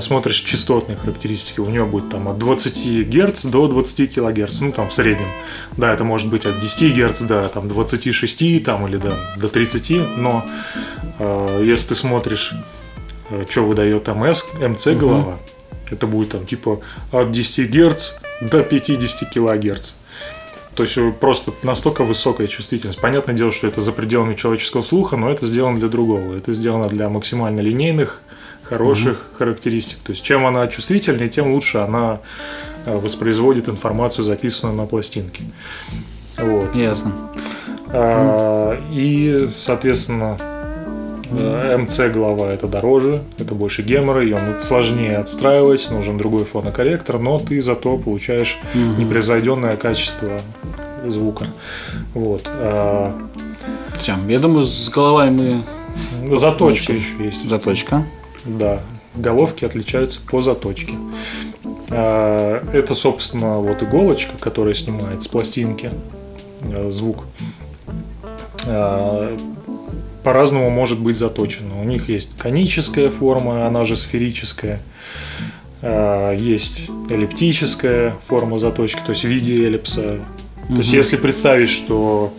смотришь 0.00 0.40
частотные 0.40 0.96
характеристики, 0.96 1.60
у 1.60 1.68
нее 1.68 1.84
будет 1.84 2.08
там 2.08 2.28
от 2.28 2.38
20 2.38 3.08
Гц 3.08 3.44
до 3.46 3.68
20 3.68 4.14
кГц, 4.14 4.60
ну 4.60 4.72
там 4.72 4.88
в 4.88 4.92
среднем. 4.92 5.28
Да, 5.76 5.92
это 5.92 6.04
может 6.04 6.30
быть 6.30 6.46
от 6.46 6.58
10 6.58 6.96
Гц 6.96 7.22
до 7.22 7.48
там, 7.48 7.68
26 7.68 8.64
там, 8.64 8.86
или 8.86 8.96
до, 8.96 9.16
до 9.36 9.48
30, 9.48 10.16
но 10.16 10.44
э, 11.18 11.62
если 11.64 11.88
ты 11.88 11.94
смотришь, 11.94 12.54
что 13.48 13.64
выдает 13.64 14.08
МС, 14.08 14.44
МЦ 14.60 14.86
голова, 14.88 15.34
угу 15.34 15.38
это 15.90 16.06
будет 16.06 16.30
там 16.30 16.46
типа 16.46 16.80
от 17.12 17.30
10 17.30 17.70
Гц 17.70 18.12
до 18.40 18.62
50 18.62 19.28
кГц. 19.32 19.92
То 20.74 20.84
есть 20.84 20.96
э, 20.96 21.12
просто 21.12 21.52
настолько 21.62 22.04
высокая 22.04 22.46
чувствительность. 22.46 23.00
Понятное 23.00 23.34
дело, 23.34 23.50
что 23.50 23.66
это 23.66 23.80
за 23.80 23.92
пределами 23.92 24.34
человеческого 24.34 24.82
слуха, 24.82 25.16
но 25.16 25.30
это 25.30 25.44
сделано 25.44 25.78
для 25.78 25.88
другого. 25.88 26.36
Это 26.36 26.52
сделано 26.52 26.88
для 26.88 27.08
максимально 27.08 27.60
линейных, 27.60 28.22
хороших 28.68 29.16
mm-hmm. 29.16 29.38
характеристик. 29.38 29.98
То 29.98 30.12
есть 30.12 30.22
чем 30.22 30.46
она 30.46 30.66
чувствительнее, 30.68 31.28
тем 31.28 31.52
лучше 31.52 31.78
она 31.78 32.20
э, 32.84 32.96
воспроизводит 32.96 33.68
информацию, 33.68 34.24
записанную 34.24 34.76
на 34.76 34.86
пластинке. 34.86 35.42
Вот. 36.36 36.74
Ясно. 36.74 37.12
А, 37.90 38.78
и, 38.92 39.48
соответственно, 39.54 40.36
МЦ 41.30 42.00
глава 42.12 42.52
это 42.52 42.66
дороже, 42.66 43.22
это 43.38 43.54
больше 43.54 43.82
гемора, 43.82 44.22
ее 44.22 44.38
сложнее 44.62 45.18
отстраивать, 45.18 45.90
нужен 45.90 46.16
другой 46.16 46.44
фонокорректор, 46.44 47.18
но 47.18 47.38
ты 47.38 47.60
зато 47.60 47.98
получаешь 47.98 48.58
угу. 48.74 49.00
непревзойденное 49.00 49.76
качество 49.76 50.40
звука. 51.06 51.46
Вот. 52.14 52.42
А, 52.46 53.14
Все, 53.98 54.14
я 54.28 54.38
думаю, 54.38 54.64
с 54.64 54.88
головой 54.88 55.30
мы... 55.30 55.62
Заточка 56.34 56.92
еще 56.92 57.14
есть. 57.18 57.48
Заточка. 57.48 58.04
Да. 58.48 58.80
Головки 59.14 59.64
отличаются 59.64 60.20
по 60.28 60.42
заточке. 60.42 60.94
А, 61.90 62.62
это, 62.72 62.94
собственно, 62.94 63.58
вот 63.58 63.82
иголочка, 63.82 64.36
которая 64.38 64.74
снимает 64.74 65.22
с 65.22 65.28
пластинки 65.28 65.90
э, 66.62 66.90
звук. 66.90 67.24
А, 68.66 69.36
по-разному 70.22 70.70
может 70.70 70.98
быть 71.00 71.16
заточена. 71.16 71.80
У 71.80 71.84
них 71.84 72.08
есть 72.08 72.30
коническая 72.38 73.10
форма, 73.10 73.66
она 73.66 73.84
же 73.84 73.96
сферическая. 73.96 74.80
Есть 75.80 76.90
эллиптическая 77.08 78.16
форма 78.26 78.58
заточки, 78.58 79.00
то 79.06 79.10
есть 79.10 79.22
в 79.22 79.28
виде 79.28 79.64
эллипса 79.64 80.18
то 80.68 80.74
есть, 80.74 80.92
если 80.92 81.16
представить, 81.16 81.70
что 81.70 82.34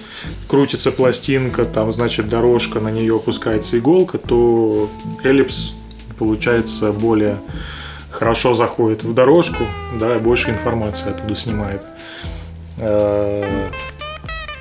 крутится 0.48 0.92
пластинка, 0.92 1.66
там, 1.66 1.92
значит, 1.92 2.30
дорожка, 2.30 2.80
на 2.80 2.90
нее 2.90 3.16
опускается 3.16 3.80
иголка, 3.80 4.20
то 4.20 4.88
эллипс 5.24 5.74
получается 6.20 6.92
более 6.92 7.38
хорошо 8.12 8.54
заходит 8.54 9.04
в 9.04 9.14
дорожку, 9.14 9.64
да, 10.00 10.16
и 10.16 10.20
больше 10.20 10.50
информации 10.50 11.10
оттуда 11.10 11.36
снимает. 11.36 11.82
Э, 12.78 13.70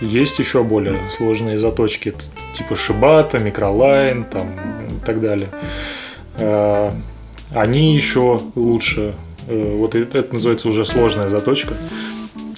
есть 0.00 0.38
еще 0.38 0.62
более 0.62 0.98
сложные 1.10 1.58
заточки, 1.58 2.14
типа 2.54 2.76
шибата, 2.76 3.38
микролайн, 3.38 4.24
там 4.24 4.48
и 4.96 5.04
так 5.04 5.20
далее. 5.20 5.48
Э, 6.36 6.92
они 7.50 7.94
еще 7.94 8.40
лучше. 8.54 9.14
Э, 9.48 9.76
вот 9.76 9.94
это 9.94 10.32
называется 10.32 10.68
уже 10.68 10.84
сложная 10.84 11.28
заточка 11.28 11.74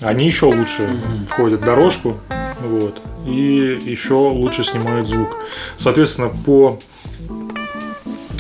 они 0.01 0.27
еще 0.27 0.47
лучше 0.47 0.83
mm-hmm. 0.83 1.27
входят 1.27 1.61
в 1.61 1.65
дорожку, 1.65 2.17
вот, 2.61 3.01
и 3.27 3.79
еще 3.85 4.15
лучше 4.15 4.65
снимают 4.65 5.07
звук. 5.07 5.37
Соответственно, 5.77 6.31
по 6.45 6.79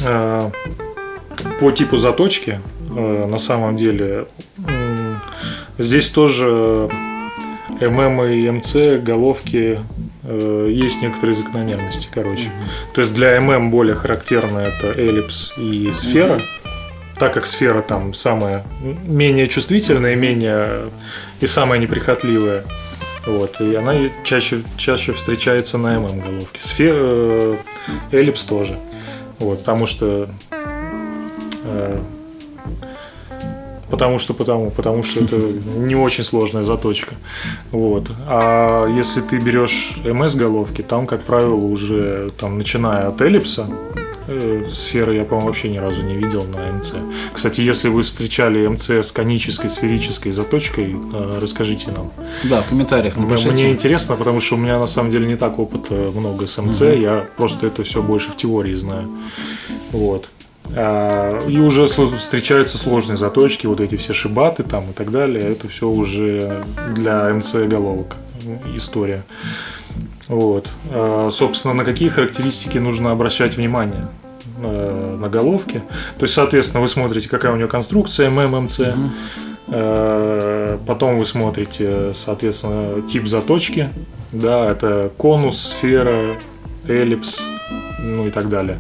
по 0.03 1.71
типу 1.71 1.97
заточки 1.97 2.61
э, 2.97 3.27
на 3.27 3.39
самом 3.39 3.77
деле 3.77 4.27
э, 4.67 5.15
здесь 5.79 6.11
тоже 6.11 6.89
ММ 7.81 8.23
и 8.25 8.51
МЦ 8.51 9.03
головки 9.03 9.81
э, 10.25 10.69
есть 10.71 11.03
некоторые 11.03 11.37
закономерности, 11.37 12.09
короче. 12.13 12.47
Mm-hmm. 12.47 12.95
То 12.95 13.01
есть 13.01 13.15
для 13.15 13.41
ММ 13.41 13.71
более 13.71 13.95
характерно 13.95 14.59
это 14.59 14.89
эллипс 14.89 15.53
и 15.57 15.93
сфера. 15.93 16.37
Mm-hmm 16.37 16.57
так 17.21 17.35
как 17.35 17.45
сфера 17.45 17.83
там 17.83 18.15
самая 18.15 18.65
менее 19.07 19.47
чувствительная, 19.47 20.17
менее 20.17 20.91
и 21.43 21.47
самая 21.47 21.79
неприхотливая. 21.79 22.65
Вот, 23.27 23.61
и 23.61 23.75
она 23.75 24.09
чаще, 24.25 24.63
чаще 24.79 25.13
встречается 25.13 25.77
на 25.77 26.01
ММ 26.01 26.19
головке. 26.19 26.59
Сфера, 26.59 26.97
э, 26.97 27.57
эллипс 28.13 28.45
тоже. 28.45 28.79
Вот, 29.41 29.61
потому 29.61 29.87
что 29.87 30.29
э, 31.65 32.01
потому 33.91 34.19
что 34.19 34.35
потому, 34.35 34.71
потому 34.71 35.03
что 35.03 35.25
это 35.25 35.37
не 35.77 35.97
очень 35.97 36.25
сложная 36.25 36.65
заточка. 36.65 37.15
Вот. 37.73 38.11
А 38.27 38.87
если 38.87 39.21
ты 39.21 39.39
берешь 39.39 39.97
МС 40.05 40.37
головки, 40.37 40.83
там, 40.83 41.07
как 41.07 41.23
правило, 41.23 41.55
уже 41.55 42.31
там, 42.39 42.59
начиная 42.59 43.09
от 43.09 43.21
эллипса, 43.21 43.67
сферы 44.71 45.17
я, 45.17 45.25
по-моему, 45.25 45.49
вообще 45.49 45.69
ни 45.69 45.79
разу 45.79 46.03
не 46.03 46.15
видел 46.15 46.45
на 46.45 46.73
МЦ. 46.73 46.95
Кстати, 47.33 47.61
если 47.61 47.89
вы 47.89 48.03
встречали 48.03 48.67
МЦ 48.67 48.91
с 48.91 49.13
конической, 49.13 49.71
сферической 49.71 50.33
заточкой, 50.33 50.97
э, 51.13 51.39
расскажите 51.41 51.91
нам. 51.91 52.11
Да, 52.45 52.63
в 52.63 52.69
комментариях 52.69 53.17
напишите. 53.17 53.51
Мне 53.51 53.71
интересно, 53.73 54.17
потому 54.17 54.41
что 54.41 54.57
у 54.57 54.59
меня 54.59 54.79
на 54.79 54.87
самом 54.87 55.11
деле 55.11 55.27
не 55.27 55.37
так 55.37 55.59
опыта 55.59 55.95
много 55.95 56.47
с 56.47 56.61
МЦ, 56.61 56.83
угу. 56.83 56.91
я 56.91 57.27
просто 57.37 57.67
это 57.67 57.83
все 57.83 58.03
больше 58.03 58.31
в 58.31 58.37
теории 58.37 58.75
знаю. 58.75 59.09
Вот. 59.93 60.31
А, 60.77 61.47
и 61.49 61.59
уже 61.59 61.87
встречаются 61.87 62.79
сложные 62.79 63.17
заточки, 63.17 63.67
вот 63.67 63.81
эти 63.81 63.97
все 63.97 64.13
шибаты 64.13 64.63
там 64.63 64.91
и 64.91 64.93
так 64.93 65.11
далее. 65.11 65.51
Это 65.51 65.69
все 65.69 65.89
уже 65.89 66.65
для 66.95 67.33
МЦ 67.35 67.55
головок 67.67 68.17
история. 68.75 69.25
Вот. 70.29 70.71
А, 70.91 71.29
собственно, 71.33 71.75
на 71.75 71.85
какие 71.85 72.09
характеристики 72.09 72.79
нужно 72.79 73.11
обращать 73.11 73.57
внимание? 73.57 74.07
Э, 74.63 75.17
на 75.19 75.29
головке. 75.29 75.83
То 76.19 76.25
есть, 76.25 76.35
соответственно, 76.35 76.83
вы 76.83 76.89
смотрите, 76.89 77.29
какая 77.29 77.53
у 77.53 77.57
нее 77.57 77.69
конструкция 77.69 78.31
МММЦ. 78.31 78.81
Угу. 78.81 79.11
Потом 80.87 81.19
вы 81.19 81.25
смотрите, 81.25 82.13
соответственно, 82.15 83.03
тип 83.03 83.29
заточки. 83.29 83.91
Да, 84.33 84.69
это 84.69 85.13
конус, 85.17 85.61
сфера, 85.61 86.37
эллипс, 86.89 87.41
ну 88.01 88.27
и 88.27 88.31
так 88.31 88.49
далее. 88.49 88.79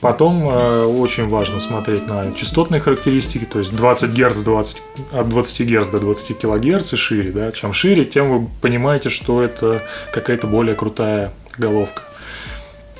Потом 0.00 0.48
э, 0.48 0.84
очень 0.84 1.28
важно 1.28 1.60
смотреть 1.60 2.06
на 2.06 2.32
частотные 2.34 2.80
характеристики, 2.80 3.44
то 3.44 3.58
есть 3.58 3.74
20 3.74 4.10
Гц 4.10 4.36
20, 4.36 4.82
от 5.12 5.28
20 5.28 5.68
Гц 5.68 5.88
до 5.88 6.00
20 6.00 6.38
кГц 6.38 6.92
и 6.92 6.96
шире. 6.96 7.30
Да? 7.32 7.50
Чем 7.52 7.72
шире, 7.72 8.04
тем 8.04 8.30
вы 8.30 8.48
понимаете, 8.60 9.08
что 9.08 9.42
это 9.42 9.82
какая-то 10.12 10.46
более 10.46 10.74
крутая 10.74 11.32
головка. 11.56 12.02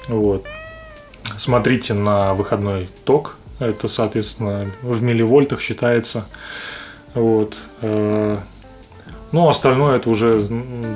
Вот. 0.08 0.46
Смотрите 1.38 1.94
на 1.94 2.34
выходной 2.34 2.88
ток, 3.04 3.36
это, 3.58 3.88
соответственно, 3.88 4.70
в 4.82 5.02
милливольтах 5.02 5.60
считается. 5.60 6.26
Вот. 7.14 7.56
Э, 9.36 9.38
ну, 9.38 9.48
остальное 9.48 9.96
это 9.96 10.08
уже 10.08 10.42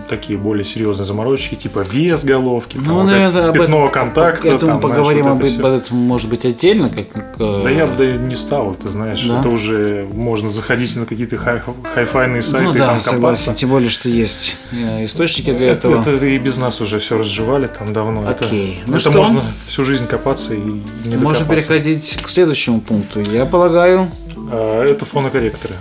такие 0.09 0.39
более 0.39 0.65
серьезные 0.65 1.05
заморочки, 1.05 1.55
типа 1.55 1.81
вес 1.81 2.25
головки, 2.25 2.79
ну, 2.79 2.99
там, 2.99 3.07
наверное, 3.07 3.47
вот 3.47 3.55
пятно 3.55 3.79
этом, 3.85 3.91
контакта. 3.91 4.45
Думаю, 4.45 4.61
там, 4.61 4.81
поговорим 4.81 5.25
знаешь, 5.25 5.57
вот 5.57 5.65
об 5.65 5.73
этом, 5.75 5.97
может 5.99 6.31
быть, 6.31 6.45
отдельно. 6.45 6.89
Как, 6.89 7.13
как, 7.13 7.37
да 7.39 7.71
я 7.71 7.87
бы 7.87 7.97
да, 7.97 8.17
не 8.17 8.35
стал, 8.35 8.75
ты 8.75 8.89
знаешь. 8.89 9.23
Да? 9.25 9.41
Это 9.41 9.49
уже 9.49 10.09
можно 10.13 10.49
заходить 10.49 10.97
на 10.97 11.07
какие-то 11.07 11.37
хай- 11.37 11.63
хайфайные 11.95 12.43
сайты 12.43 12.67
ну, 12.67 12.73
да, 12.73 12.87
там 12.89 13.03
согласен, 13.03 13.55
тем 13.55 13.71
более, 13.71 13.91
что 13.91 14.09
есть 14.09 14.57
э, 14.73 15.05
источники 15.05 15.53
для 15.53 15.71
это, 15.71 15.89
этого. 15.89 16.01
Это 16.01 16.27
и 16.27 16.39
без 16.39 16.59
нас 16.59 16.81
уже 16.81 16.99
все 16.99 17.19
разжевали 17.19 17.67
там 17.67 17.93
давно. 17.93 18.27
Окей. 18.29 18.81
Это, 18.83 18.91
ну 18.91 18.97
это 18.97 19.11
что? 19.11 19.19
можно 19.19 19.43
всю 19.67 19.85
жизнь 19.85 20.07
копаться 20.07 20.55
и 20.55 20.61
не 21.05 21.17
Можно 21.17 21.47
переходить 21.47 22.19
к 22.23 22.29
следующему 22.29 22.81
пункту. 22.81 23.21
Я 23.21 23.45
полагаю... 23.45 24.11
А, 24.51 24.85
это 24.85 25.05
фонокорректоры. 25.05 25.75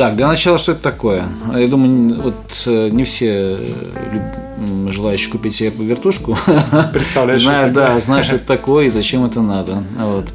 Так, 0.00 0.16
для 0.16 0.28
начала, 0.28 0.56
что 0.56 0.72
это 0.72 0.80
такое? 0.80 1.28
Я 1.54 1.68
думаю, 1.68 2.22
вот 2.22 2.62
э, 2.64 2.88
не 2.88 3.04
все 3.04 3.58
э, 3.58 4.88
желающие 4.88 5.30
купить 5.30 5.54
себе 5.54 5.68
вертушку 5.76 6.38
Представляешь, 6.94 7.42
знают, 7.42 7.74
да, 7.74 8.00
знают, 8.00 8.24
что 8.24 8.36
это 8.36 8.46
такое 8.46 8.86
и 8.86 8.88
зачем 8.88 9.26
это 9.26 9.42
надо. 9.42 9.84
Вот. 9.98 10.32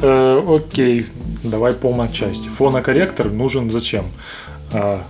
Э, 0.00 0.42
окей, 0.48 1.06
давай 1.42 1.74
по 1.74 2.08
части. 2.14 2.48
Фонокорректор 2.48 3.30
нужен 3.30 3.70
зачем? 3.70 4.06
А, 4.72 5.02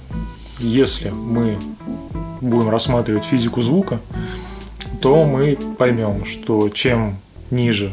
если 0.58 1.10
мы 1.10 1.60
будем 2.40 2.70
рассматривать 2.70 3.24
физику 3.24 3.62
звука, 3.62 4.00
то 5.00 5.24
мы 5.24 5.56
поймем, 5.78 6.24
что 6.24 6.68
чем 6.68 7.18
ниже, 7.52 7.92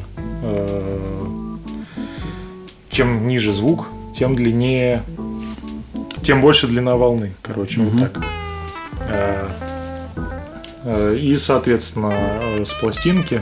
чем 2.90 3.28
ниже 3.28 3.54
звук, 3.54 3.86
тем 4.16 4.36
длиннее 4.36 5.04
тем 6.22 6.42
больше 6.42 6.68
длина 6.68 6.96
волны, 6.96 7.34
короче, 7.42 7.82
угу. 7.82 7.98
вот 7.98 8.14
так. 8.14 8.24
Э, 9.08 9.50
э, 10.84 11.18
и, 11.20 11.36
соответственно, 11.36 12.12
э, 12.14 12.66
с 12.66 12.74
пластинки 12.74 13.42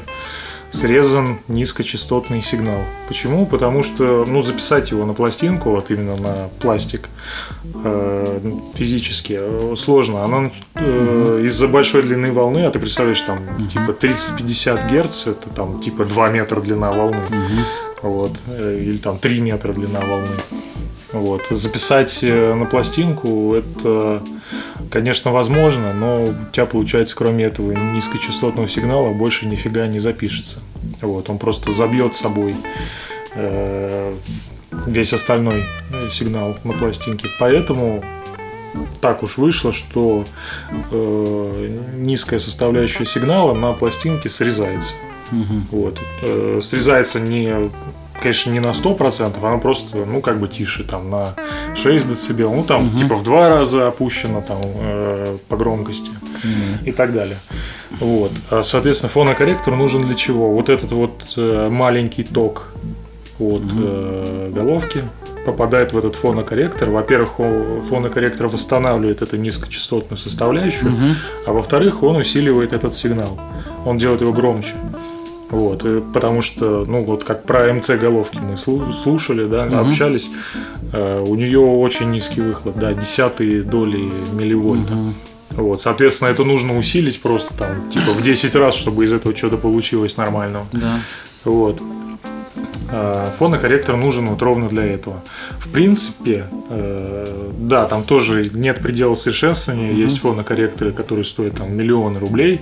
срезан 0.72 1.39
низкочастотный 1.48 2.42
сигнал. 2.42 2.82
Почему? 3.08 3.46
Потому 3.46 3.82
что, 3.84 4.26
ну, 4.28 4.42
записать 4.42 4.92
его 4.92 5.06
на 5.06 5.13
пластинку, 5.13 5.72
вот 5.72 5.89
именно 5.89 6.15
на 6.15 6.50
пластик, 6.60 7.10
э, 7.84 8.42
физически 8.76 9.39
сложно. 9.76 10.24
Она 10.24 10.52
э, 10.76 11.44
из-за 11.46 11.68
большой 11.68 12.04
длины 12.04 12.32
волны, 12.32 12.65
а 12.65 12.72
ты 12.72 12.80
представляешь, 12.80 13.22
там, 13.22 13.39
типа 13.68 13.92
30-50 13.92 14.89
Герц, 14.92 15.28
это 15.28 15.50
там, 15.50 15.82
типа 15.82 16.04
2 16.04 16.30
метра 16.30 16.62
длина 16.62 16.92
волны, 16.92 17.24
вот, 18.04 18.38
или 18.48 18.98
там 18.98 19.18
3 19.18 19.42
метра 19.42 19.74
длина 19.74 20.02
волны. 20.02 20.28
Вот. 21.12 21.48
Записать 21.50 22.19
э, 22.22 22.54
на 22.54 22.65
пластинку 22.65 23.56
это, 23.56 24.22
конечно, 24.91 25.32
возможно, 25.32 25.93
но 25.93 26.24
у 26.24 26.52
тебя 26.52 26.65
получается, 26.65 27.15
кроме 27.15 27.45
этого 27.45 27.72
низкочастотного 27.72 28.67
сигнала, 28.67 29.12
больше 29.12 29.48
нифига 29.48 29.88
не 29.88 30.00
запишется. 30.00 30.60
Вот. 31.02 31.30
Он 31.30 31.39
просто 31.39 31.72
забьет 31.72 32.13
собой 32.13 32.56
э, 33.34 34.13
весь 34.86 35.13
остальной 35.13 35.63
э, 35.91 36.10
сигнал 36.12 36.58
на 36.63 36.74
пластинке. 36.74 37.28
Поэтому 37.39 38.04
так 39.02 39.24
уж 39.24 39.38
вышло, 39.38 39.74
что 39.74 40.26
э, 40.91 41.80
низкая 41.95 42.39
составляющая 42.39 43.06
сигнала 43.06 43.54
на 43.54 43.74
пластинке 43.74 44.30
срезается. 44.30 44.93
Вот. 45.72 46.00
Э, 46.22 46.60
срезается 46.62 47.19
не 47.19 47.72
конечно, 48.19 48.51
не 48.51 48.60
на 48.60 48.71
100%, 48.71 49.38
она 49.45 49.58
просто, 49.58 49.97
ну, 50.05 50.21
как 50.21 50.39
бы 50.39 50.47
тише, 50.47 50.84
там, 50.84 51.10
на 51.10 51.36
6 51.75 52.08
дБ, 52.08 52.39
ну, 52.39 52.63
там, 52.63 52.88
угу. 52.88 52.97
типа, 52.97 53.15
в 53.15 53.23
два 53.23 53.49
раза 53.49 53.88
опущено, 53.88 54.41
там, 54.41 54.62
э, 54.63 55.38
по 55.47 55.58
громкости 55.58 56.12
угу. 56.12 56.86
и 56.86 56.91
так 56.91 57.13
далее. 57.13 57.38
Вот. 57.99 58.32
А, 58.49 58.63
соответственно, 58.63 59.10
фонокорректор 59.10 59.75
нужен 59.75 60.03
для 60.03 60.15
чего? 60.15 60.51
Вот 60.51 60.69
этот 60.69 60.91
вот 60.91 61.34
э, 61.38 61.69
маленький 61.69 62.23
ток 62.23 62.67
от 63.39 63.63
угу. 63.63 63.71
э, 63.75 64.51
головки 64.53 65.03
попадает 65.45 65.93
в 65.93 65.97
этот 65.97 66.15
фонокорректор. 66.15 66.89
Во-первых, 66.89 67.38
фонокорректор 67.84 68.47
восстанавливает 68.47 69.21
эту 69.21 69.38
низкочастотную 69.38 70.17
составляющую, 70.17 70.91
угу. 70.91 71.05
а 71.47 71.53
во-вторых, 71.53 72.03
он 72.03 72.17
усиливает 72.17 72.73
этот 72.73 72.93
сигнал. 72.93 73.39
Он 73.86 73.97
делает 73.97 74.21
его 74.21 74.34
громче. 74.34 74.75
Вот, 75.49 75.83
потому 76.13 76.41
что, 76.41 76.85
ну, 76.85 77.03
вот 77.03 77.23
как 77.23 77.43
про 77.43 77.73
МЦ 77.73 77.91
головки 77.91 78.38
мы 78.38 78.55
слушали, 78.57 79.47
да, 79.47 79.65
угу. 79.65 79.77
общались, 79.77 80.29
э, 80.93 81.23
у 81.25 81.33
нее 81.35 81.59
очень 81.59 82.12
низкий 82.12 82.41
выхлоп, 82.41 82.77
да, 82.77 82.93
десятые 82.93 83.63
доли 83.63 84.12
милливольта. 84.31 84.93
Угу. 84.93 85.13
Вот, 85.63 85.81
соответственно, 85.81 86.29
это 86.29 86.43
нужно 86.43 86.77
усилить 86.77 87.19
просто 87.21 87.53
там, 87.55 87.89
типа, 87.89 88.12
в 88.12 88.21
10 88.21 88.55
раз, 88.55 88.75
чтобы 88.75 89.03
из 89.05 89.12
этого 89.12 89.35
что-то 89.35 89.57
получилось 89.57 90.17
нормального. 90.17 90.67
Да. 90.71 90.99
Вот. 91.43 91.81
А 92.91 93.31
фонокорректор 93.38 93.95
нужен 93.95 94.27
вот 94.27 94.41
ровно 94.41 94.67
для 94.67 94.83
этого. 94.83 95.21
В 95.59 95.69
принципе, 95.69 96.45
э, 96.69 97.51
да, 97.59 97.85
там 97.85 98.03
тоже 98.03 98.49
нет 98.53 98.79
предела 98.79 99.15
совершенствования. 99.15 99.91
Mm-hmm. 99.91 100.03
Есть 100.03 100.19
фонокорректоры, 100.19 100.91
которые 100.91 101.25
стоят 101.25 101.55
там 101.55 101.75
миллионы 101.75 102.19
рублей 102.19 102.62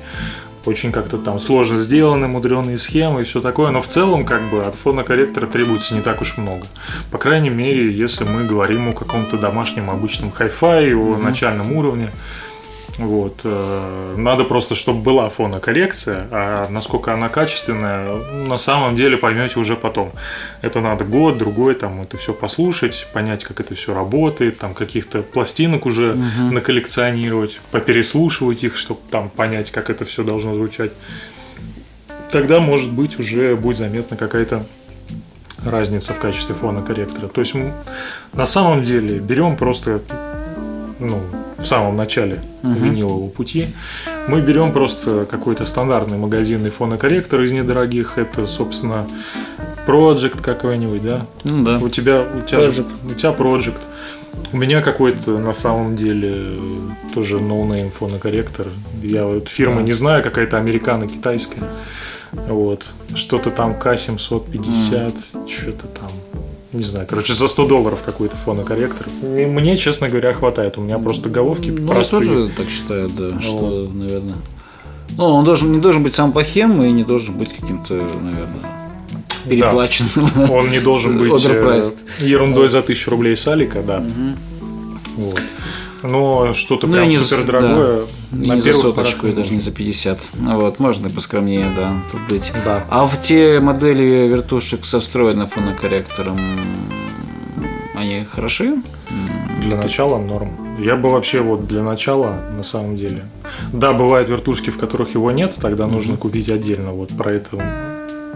очень 0.67 0.91
как-то 0.91 1.17
там 1.17 1.39
сложно 1.39 1.79
сделаны, 1.79 2.27
мудреные 2.27 2.77
схемы 2.77 3.21
и 3.21 3.23
все 3.23 3.41
такое, 3.41 3.71
но 3.71 3.81
в 3.81 3.87
целом 3.87 4.25
как 4.25 4.49
бы 4.49 4.63
от 4.63 4.75
фонокорректора 4.75 5.47
требуется 5.47 5.95
не 5.95 6.01
так 6.01 6.21
уж 6.21 6.37
много. 6.37 6.65
По 7.11 7.17
крайней 7.17 7.49
мере, 7.49 7.91
если 7.91 8.23
мы 8.23 8.43
говорим 8.43 8.89
о 8.89 8.93
каком-то 8.93 9.37
домашнем 9.37 9.89
обычном 9.89 10.31
хай-фай, 10.31 10.93
о 10.93 10.97
mm-hmm. 10.97 11.21
начальном 11.21 11.71
уровне, 11.73 12.11
вот. 12.97 13.41
Э, 13.43 14.15
надо 14.17 14.43
просто, 14.43 14.75
чтобы 14.75 15.01
была 15.01 15.29
фонокоррекция, 15.29 16.27
а 16.31 16.67
насколько 16.69 17.13
она 17.13 17.29
качественная, 17.29 18.15
на 18.47 18.57
самом 18.57 18.95
деле 18.95 19.17
поймете 19.17 19.59
уже 19.59 19.75
потом. 19.75 20.11
Это 20.61 20.81
надо 20.81 21.03
год, 21.03 21.37
другой, 21.37 21.75
там 21.75 22.01
это 22.01 22.17
все 22.17 22.33
послушать, 22.33 23.07
понять, 23.13 23.43
как 23.43 23.59
это 23.59 23.75
все 23.75 23.93
работает, 23.93 24.57
там 24.57 24.73
каких-то 24.73 25.21
пластинок 25.21 25.85
уже 25.85 26.13
угу. 26.13 26.53
наколлекционировать, 26.53 27.59
попереслушивать 27.71 28.63
их, 28.63 28.77
чтобы 28.77 28.99
там 29.11 29.29
понять, 29.29 29.71
как 29.71 29.89
это 29.89 30.03
все 30.05 30.23
должно 30.23 30.55
звучать. 30.55 30.91
Тогда, 32.31 32.59
может 32.59 32.91
быть, 32.91 33.19
уже 33.19 33.55
будет 33.55 33.77
заметна 33.77 34.17
какая-то 34.17 34.65
разница 35.63 36.13
в 36.13 36.19
качестве 36.19 36.55
фонокорректора. 36.55 37.27
То 37.27 37.41
есть 37.41 37.55
на 38.33 38.45
самом 38.45 38.83
деле 38.83 39.19
берем 39.19 39.55
просто 39.55 40.01
ну, 40.99 41.21
в 41.57 41.65
самом 41.65 41.95
начале 41.95 42.41
угу. 42.63 42.73
винилового 42.73 43.29
пути. 43.29 43.67
Мы 44.27 44.41
берем 44.41 44.71
просто 44.71 45.25
какой-то 45.25 45.65
стандартный 45.65 46.17
магазинный 46.17 46.69
фонокорректор 46.69 47.41
из 47.41 47.51
недорогих. 47.51 48.17
Это, 48.17 48.45
собственно, 48.45 49.07
Pro-Ject 49.87 50.41
какой-нибудь, 50.41 51.03
да? 51.03 51.25
Ну 51.43 51.63
да. 51.63 51.77
У 51.79 51.89
тебя, 51.89 52.21
у 52.21 52.45
тебя, 52.45 52.59
Pro-Ject. 52.59 52.87
у 53.09 53.13
тебя 53.13 53.31
Pro-Ject. 53.31 53.77
У 54.53 54.57
меня 54.57 54.81
какой-то 54.81 55.39
на 55.39 55.53
самом 55.53 55.95
деле 55.95 56.59
тоже 57.13 57.39
ноунейм 57.39 57.89
фонокорректор. 57.89 58.67
Я 59.01 59.25
вот 59.25 59.47
фирмы 59.47 59.77
да. 59.77 59.81
не 59.83 59.93
знаю, 59.93 60.23
какая-то 60.23 60.57
американо-китайская. 60.57 61.63
Вот. 62.31 62.87
Что-то 63.15 63.49
там 63.49 63.71
К750, 63.71 64.51
мм. 64.51 65.47
что-то 65.47 65.87
там 65.87 66.11
не 66.73 66.83
знаю, 66.83 67.07
короче, 67.07 67.33
за 67.33 67.47
100 67.47 67.67
долларов 67.67 68.03
какой-то 68.03 68.35
фонокорректор. 68.37 69.07
И 69.21 69.45
мне, 69.45 69.77
честно 69.77 70.09
говоря, 70.09 70.33
хватает. 70.33 70.77
У 70.77 70.81
меня 70.81 70.99
просто 70.99 71.29
головки 71.29 71.69
ну, 71.69 71.87
простые. 71.87 72.23
я 72.23 72.27
тоже 72.27 72.51
так 72.55 72.69
считаю, 72.69 73.09
да, 73.09 73.29
вот. 73.29 73.43
что, 73.43 73.89
наверное... 73.93 74.35
Ну, 75.17 75.23
он 75.23 75.45
должен, 75.45 75.71
не 75.71 75.79
должен 75.79 76.03
быть 76.03 76.13
самым 76.13 76.33
плохим 76.33 76.83
и 76.83 76.91
не 76.91 77.03
должен 77.03 77.37
быть 77.37 77.53
каким-то, 77.53 77.93
наверное, 77.93 78.87
переплаченным. 79.47 80.29
Да. 80.35 80.53
Он 80.53 80.69
не 80.69 80.79
должен 80.79 81.17
быть 81.17 81.45
э, 81.45 81.83
ерундой 82.19 82.67
за 82.67 82.81
тысячу 82.81 83.11
рублей 83.11 83.37
салика, 83.37 83.81
да. 83.81 84.03
Вот. 85.15 85.39
Но 86.03 86.53
что-то 86.53 86.87
ну, 86.87 86.93
прям 86.93 87.11
супер 87.11 87.45
дорогое. 87.45 88.01
Да. 88.31 88.55
Не 88.55 88.61
за 88.61 88.73
соточку 88.73 89.27
и 89.27 89.33
даже 89.33 89.53
не 89.53 89.59
за 89.59 89.71
50. 89.71 90.29
Ну, 90.33 90.59
вот, 90.61 90.79
можно 90.79 91.07
и 91.07 91.09
поскромнее, 91.09 91.71
да, 91.75 92.01
тут 92.11 92.21
быть. 92.29 92.51
Да. 92.65 92.85
А 92.89 93.05
в 93.05 93.19
те 93.21 93.59
модели 93.59 94.27
вертушек 94.27 94.85
со 94.85 94.99
встроенным 94.99 95.47
фонокорректором, 95.47 96.39
они 97.95 98.25
хороши? 98.25 98.81
Для 99.61 99.77
начала 99.77 100.17
норм. 100.17 100.51
Я 100.79 100.95
бы 100.95 101.09
вообще 101.09 101.41
вот 101.41 101.67
для 101.67 101.81
начала, 101.81 102.39
на 102.55 102.63
самом 102.63 102.95
деле. 102.95 103.25
Да, 103.73 103.93
бывают 103.93 104.29
вертушки, 104.29 104.69
в 104.69 104.77
которых 104.77 105.15
его 105.15 105.31
нет, 105.31 105.55
тогда 105.59 105.85
mm-hmm. 105.85 105.91
нужно 105.91 106.17
купить 106.17 106.49
отдельно. 106.49 106.91
Вот 106.91 107.09
про 107.09 107.31
это 107.33 107.57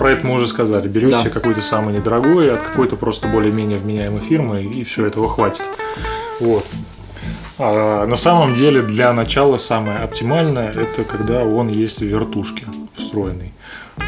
про 0.01 0.13
это 0.13 0.25
мы 0.25 0.33
уже 0.33 0.47
сказали. 0.47 0.87
Берете 0.87 1.25
да. 1.25 1.29
какой-то 1.29 1.61
самый 1.61 1.93
недорогой 1.93 2.51
от 2.51 2.63
какой-то 2.63 2.95
просто 2.95 3.27
более-менее 3.27 3.77
вменяемой 3.77 4.19
фирмы, 4.19 4.63
и 4.63 4.83
все 4.83 5.05
этого 5.05 5.29
хватит. 5.29 5.63
Вот. 6.39 6.65
А 7.63 8.07
на 8.07 8.15
самом 8.15 8.55
деле 8.55 8.81
для 8.81 9.13
начала 9.13 9.57
самое 9.57 9.99
оптимальное 9.99 10.71
это 10.71 11.03
когда 11.03 11.43
он 11.43 11.67
есть 11.67 11.99
в 11.99 12.05
вертушке 12.05 12.65
встроенный. 12.95 13.53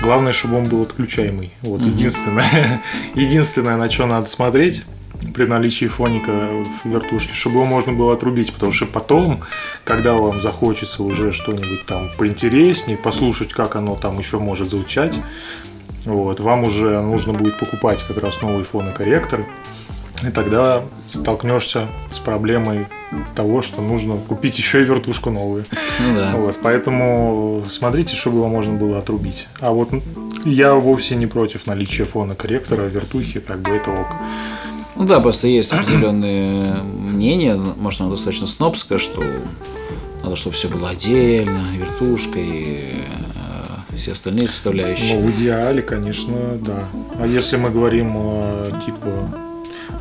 Главное, 0.01 0.33
чтобы 0.33 0.57
он 0.57 0.63
был 0.63 0.81
отключаемый. 0.81 1.53
Вот 1.61 1.81
mm-hmm. 1.81 1.87
единственное, 1.87 2.81
единственное, 3.13 3.77
на 3.77 3.91
что 3.91 4.07
надо 4.07 4.25
смотреть 4.25 4.85
при 5.35 5.45
наличии 5.45 5.85
фоника 5.85 6.31
в 6.83 6.89
вертушке, 6.89 7.35
чтобы 7.35 7.57
его 7.57 7.65
можно 7.65 7.93
было 7.93 8.13
отрубить, 8.13 8.51
потому 8.51 8.71
что 8.71 8.87
потом, 8.87 9.41
когда 9.83 10.13
вам 10.13 10.41
захочется 10.41 11.03
уже 11.03 11.31
что-нибудь 11.31 11.85
там 11.85 12.09
поинтереснее, 12.17 12.97
послушать, 12.97 13.53
как 13.53 13.75
оно 13.75 13.95
там 13.95 14.17
еще 14.17 14.39
может 14.39 14.71
звучать, 14.71 15.19
вот, 16.05 16.39
вам 16.39 16.63
уже 16.63 17.01
нужно 17.01 17.33
будет 17.33 17.59
покупать 17.59 18.03
как 18.03 18.17
раз 18.17 18.41
новый 18.41 18.63
фонокорректор, 18.63 19.45
и 20.27 20.31
тогда 20.31 20.83
столкнешься 21.09 21.87
с 22.11 22.19
проблемой 22.19 22.87
того, 23.35 23.61
что 23.61 23.81
нужно 23.81 24.17
купить 24.17 24.57
еще 24.57 24.81
и 24.81 24.85
вертушку 24.85 25.29
новую. 25.29 25.65
Ну 25.99 26.15
да. 26.15 26.33
Вот, 26.35 26.57
поэтому 26.61 27.63
смотрите, 27.69 28.15
чтобы 28.15 28.37
его 28.37 28.47
можно 28.47 28.73
было 28.73 28.97
отрубить. 28.99 29.47
А 29.59 29.71
вот 29.71 29.89
я 30.45 30.73
вовсе 30.73 31.15
не 31.15 31.27
против 31.27 31.67
наличия 31.67 32.05
фона 32.05 32.35
корректора, 32.35 32.83
вертухи, 32.83 33.39
как 33.39 33.59
бы 33.59 33.71
это 33.71 33.91
ок. 33.91 34.07
Ну 34.95 35.05
да, 35.05 35.19
просто 35.19 35.47
есть 35.47 35.73
определенные 35.73 36.83
мнения, 36.83 37.55
может, 37.55 38.01
оно 38.01 38.11
достаточно 38.11 38.47
снобское, 38.47 38.99
что 38.99 39.23
надо, 40.23 40.35
чтобы 40.35 40.55
все 40.55 40.67
было 40.67 40.89
отдельно, 40.89 41.65
вертушка 41.75 42.39
и 42.39 43.03
э, 43.35 43.95
все 43.95 44.11
остальные 44.11 44.47
составляющие. 44.47 45.19
Ну, 45.19 45.27
в 45.27 45.31
идеале, 45.31 45.81
конечно, 45.81 46.57
да. 46.61 46.87
А 47.19 47.25
если 47.25 47.57
мы 47.57 47.71
говорим 47.71 48.13
о, 48.15 48.67
типа, 48.85 49.29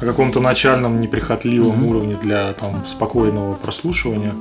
о 0.02 0.04
каком-то 0.04 0.40
начальном 0.40 1.00
неприхотливом 1.00 1.84
mm-hmm. 1.84 1.88
уровне 1.88 2.18
для 2.20 2.52
там 2.54 2.84
спокойного 2.86 3.54
прослушивания, 3.54 4.34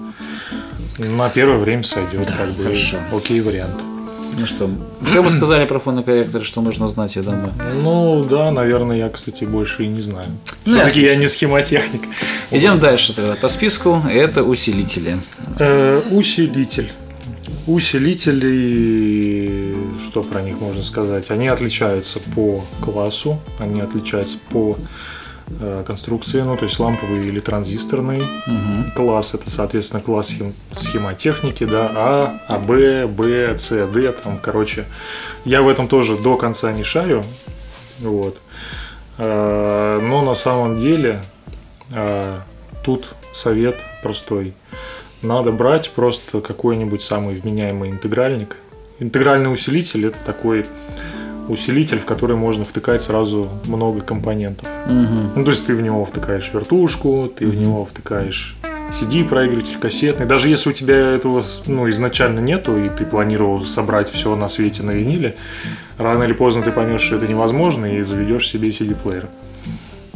на 0.98 1.30
первое 1.30 1.58
время 1.58 1.84
сойдет, 1.84 2.26
да, 2.28 2.34
как 2.34 2.50
бы 2.52 2.64
хорошо. 2.64 2.98
окей 3.16 3.42
вариант. 3.42 3.82
Ну 4.38 4.48
что, 4.48 4.70
все 5.06 5.22
вы 5.22 5.30
сказали 5.30 5.66
про 5.66 5.78
фонокорректор, 5.80 6.44
что 6.44 6.62
нужно 6.62 6.88
знать, 6.88 7.18
я 7.18 7.22
думаю. 7.22 7.52
Ну 7.84 8.24
да, 8.24 8.50
наверное, 8.52 8.96
я, 8.98 9.10
кстати, 9.10 9.44
больше 9.44 9.84
и 9.84 9.88
не 9.88 10.00
знаю. 10.02 10.28
Ну, 10.66 10.76
Все-таки 10.76 11.02
я 11.02 11.18
не 11.18 11.28
схемотехник. 11.28 12.04
Идем 12.50 12.80
дальше 12.80 13.14
тогда 13.14 13.36
по 13.36 13.50
списку. 13.50 14.02
Это 14.10 14.44
усилители. 14.44 15.18
Э, 15.60 16.02
усилитель. 16.12 16.92
Усилители, 17.68 18.56
что 20.04 20.24
про 20.24 20.42
них 20.42 20.62
можно 20.62 20.82
сказать? 20.82 21.30
Они 21.30 21.50
отличаются 21.50 22.20
по 22.34 22.64
классу, 22.82 23.38
они 23.60 23.82
отличаются 23.82 24.38
по 24.50 24.78
конструкции, 25.86 26.42
ну 26.42 26.58
то 26.58 26.66
есть 26.66 26.80
ламповый 26.80 27.26
или 27.26 27.40
транзисторный 27.40 28.22
угу. 28.22 28.92
класс, 28.96 29.34
это 29.34 29.50
соответственно 29.50 30.02
класс 30.02 30.28
схем, 30.28 30.54
схемотехники, 30.76 31.64
да, 31.64 31.92
А, 31.94 32.40
А, 32.48 32.58
Б, 32.58 33.08
Б, 33.08 33.58
С, 33.58 33.70
Д, 33.88 34.12
там, 34.12 34.40
короче, 34.42 34.86
я 35.46 35.62
в 35.62 35.70
этом 35.70 35.88
тоже 35.88 36.18
до 36.18 36.38
конца 36.38 36.72
не 36.72 36.84
шарю, 36.84 37.24
вот, 38.00 38.40
э, 39.18 40.00
но 40.02 40.22
на 40.24 40.36
самом 40.36 40.78
деле 40.78 41.24
э, 41.94 42.40
тут 42.84 43.14
совет 43.34 43.80
простой, 44.04 44.54
надо 45.22 45.52
брать 45.52 45.92
просто 45.92 46.42
какой-нибудь 46.42 47.02
самый 47.02 47.36
вменяемый 47.36 47.90
интегральник, 47.90 48.58
интегральный 49.00 49.52
усилитель 49.52 50.08
это 50.08 50.20
такой 50.20 50.66
усилитель, 51.48 52.00
в 52.00 52.06
который 52.06 52.36
можно 52.36 52.66
втыкать 52.66 53.02
сразу 53.02 53.50
много 53.66 54.02
компонентов. 54.02 54.68
Угу. 54.86 55.32
Ну, 55.36 55.44
то 55.44 55.52
есть 55.52 55.66
ты 55.66 55.76
в 55.76 55.82
него 55.82 56.06
втыкаешь 56.06 56.52
вертушку, 56.54 57.32
ты 57.36 57.46
угу. 57.46 57.56
в 57.56 57.58
него 57.58 57.86
втыкаешь 57.86 58.56
CD, 58.92 59.28
проигрыватель 59.28 59.78
кассетный. 59.78 60.26
Даже 60.26 60.50
если 60.50 60.70
у 60.70 60.74
тебя 60.74 60.96
этого 60.96 61.44
ну, 61.66 61.90
изначально 61.90 62.40
нету, 62.40 62.78
и 62.78 62.90
ты 62.90 63.06
планировал 63.06 63.64
собрать 63.66 64.10
все 64.10 64.36
на 64.36 64.50
свете 64.50 64.84
на 64.84 64.92
виниле, 64.92 65.36
рано 65.98 66.24
или 66.24 66.34
поздно 66.34 66.62
ты 66.62 66.72
поймешь, 66.72 67.02
что 67.02 67.16
это 67.16 67.28
невозможно, 67.28 67.86
и 67.86 68.02
заведешь 68.02 68.50
себе 68.50 68.70
CD-плеер. 68.70 69.28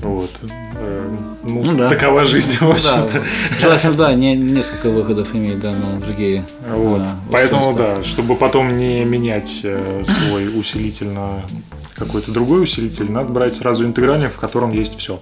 Вот. 0.06 0.30
Э, 0.78 1.10
ну, 1.44 1.64
ну, 1.64 1.78
да. 1.78 1.90
такова 1.90 2.26
жизнь, 2.26 2.58
в 2.60 2.70
общем-то. 2.70 3.12
Да, 3.14 3.24
желательно, 3.60 3.94
да, 3.96 4.14
не, 4.14 4.38
несколько 4.38 4.90
выходов 4.90 5.34
иметь, 5.34 5.60
да, 5.60 5.72
но 5.74 6.00
другие. 6.00 6.46
Вот. 6.70 7.04
Да, 7.04 7.16
Поэтому, 7.32 7.74
да, 7.74 8.04
чтобы 8.04 8.36
потом 8.36 8.78
не 8.78 9.04
менять 9.04 9.62
э, 9.64 10.04
свой 10.04 10.48
усилитель 10.60 11.08
на 11.08 11.42
какой-то 11.96 12.32
другой 12.32 12.64
усилитель, 12.64 13.12
надо 13.12 13.32
брать 13.32 13.56
сразу 13.56 13.84
интегральник, 13.84 14.32
в 14.32 14.38
котором 14.38 14.72
есть 14.72 14.96
все. 14.98 15.20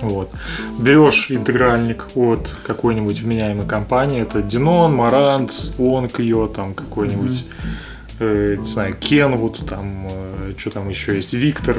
Вот. 0.00 0.30
Берешь 0.78 1.30
интегральник 1.30 2.06
от 2.14 2.48
какой-нибудь 2.64 3.18
вменяемой 3.18 3.66
компании, 3.66 4.22
это 4.22 4.38
Denon, 4.38 4.94
Marantz, 4.94 5.76
Onkyo, 5.78 6.52
там 6.54 6.74
какой-нибудь, 6.74 7.44
mm-hmm. 8.20 8.54
э, 8.54 8.56
не 8.58 8.66
знаю, 8.66 8.94
Kenwood, 9.00 9.68
там, 9.68 10.06
э, 10.08 10.52
что 10.56 10.70
там 10.70 10.88
еще 10.88 11.16
есть, 11.16 11.32
Виктор, 11.32 11.78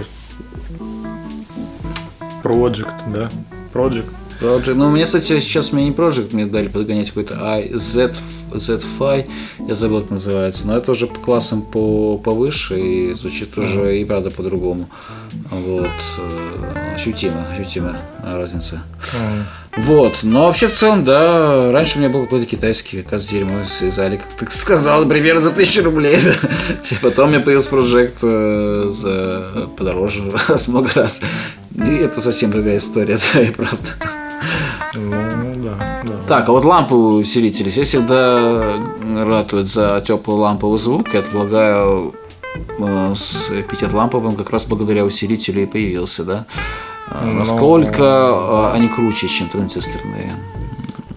Project, 2.43 3.12
да, 3.13 3.30
Project. 3.73 4.06
Project. 4.39 4.76
Ну, 4.76 4.89
мне, 4.89 5.06
кстати, 5.06 5.39
сейчас 5.39 5.71
мне 5.71 5.86
не 5.86 5.91
Project, 5.91 6.30
мне 6.34 6.45
дали 6.45 6.67
подгонять 6.67 7.10
какой-то 7.10 7.39
I, 7.41 7.71
Z, 7.73 8.13
Z-Fi, 8.54 9.30
я 9.67 9.76
забыл, 9.76 10.02
как 10.02 10.12
называется, 10.12 10.67
но 10.67 10.78
это 10.78 10.91
уже 10.91 11.08
по 11.08 11.19
классам 11.19 11.62
по, 11.63 12.17
повыше 12.17 12.80
и 12.80 13.13
звучит 13.13 13.58
уже 13.58 14.00
и 14.00 14.06
правда 14.06 14.30
по-другому. 14.30 14.89
Вот, 15.50 15.89
э, 16.19 16.93
ощутимо, 16.95 17.47
ощутимо 17.50 17.97
разница. 18.23 18.84
Вот, 19.76 20.19
но 20.23 20.45
вообще 20.45 20.67
в 20.67 20.73
целом, 20.73 21.04
да, 21.04 21.71
раньше 21.71 21.97
у 21.97 22.02
меня 22.02 22.10
был 22.10 22.23
какой-то 22.23 22.47
китайский, 22.47 23.04
как 23.04 23.13
раз 23.13 23.28
дерьмо 23.28 23.63
связали, 23.63 24.17
как 24.17 24.50
ты 24.50 24.58
сказал, 24.58 25.06
примерно 25.06 25.41
за 25.41 25.52
тысячу 25.52 25.84
рублей. 25.84 26.17
Потом 27.02 27.30
у 27.30 27.32
меня 27.32 27.41
появился 27.41 27.69
проект 27.69 28.19
э, 28.23 28.88
за 28.89 29.69
подороже 29.78 30.23
раз 30.47 30.67
много 30.67 30.89
раз. 30.95 31.21
И 31.78 31.96
это 31.98 32.22
совсем 32.22 32.52
другая 32.52 32.78
история, 32.78 33.18
да, 33.34 33.42
и 33.42 33.52
правда. 33.52 33.90
Ну, 34.96 35.12
да, 35.63 36.02
да. 36.04 36.13
Так, 36.28 36.50
а 36.50 36.52
вот 36.52 36.66
лампы 36.66 36.96
усилители. 36.96 37.70
Я 37.70 37.84
всегда 37.84 38.82
ратуют 39.26 39.68
за 39.68 40.02
теплый 40.06 40.38
ламповый 40.38 40.80
звук. 40.80 41.13
Я 41.13 41.22
предлагаю 41.22 42.16
э, 42.80 43.13
с 43.16 43.50
пятиламповым 43.70 44.36
как 44.36 44.50
раз 44.50 44.66
благодаря 44.66 45.06
усилителю 45.06 45.63
и 45.63 45.66
появился, 45.66 46.24
да? 46.24 46.46
А 47.10 47.26
Но... 47.26 47.34
Насколько 47.34 48.04
э, 48.04 48.72
они 48.74 48.88
круче, 48.88 49.28
чем 49.28 49.50
транзисторные? 49.50 50.34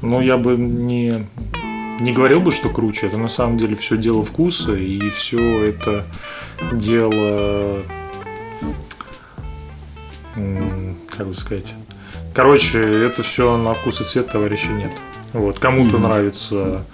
Ну, 0.02 0.20
я 0.20 0.36
бы 0.36 0.56
не, 0.56 1.26
не 2.00 2.12
говорил 2.12 2.40
бы, 2.40 2.52
что 2.52 2.68
круче. 2.68 3.06
Это 3.06 3.18
на 3.18 3.28
самом 3.28 3.56
деле 3.56 3.76
все 3.76 3.96
дело 3.96 4.22
вкуса, 4.22 4.74
и 4.74 5.10
все 5.10 5.66
это 5.66 6.04
дело 6.72 7.82
как 11.16 11.26
бы 11.26 11.34
сказать. 11.34 11.74
Короче, 12.34 12.78
это 13.04 13.22
все 13.22 13.56
на 13.56 13.74
вкус 13.74 14.00
и 14.00 14.04
цвет 14.04 14.30
товарища 14.30 14.68
нет. 14.72 14.92
Вот, 15.32 15.58
кому-то 15.58 15.96
mm-hmm. 15.96 16.00
нравится 16.00 16.84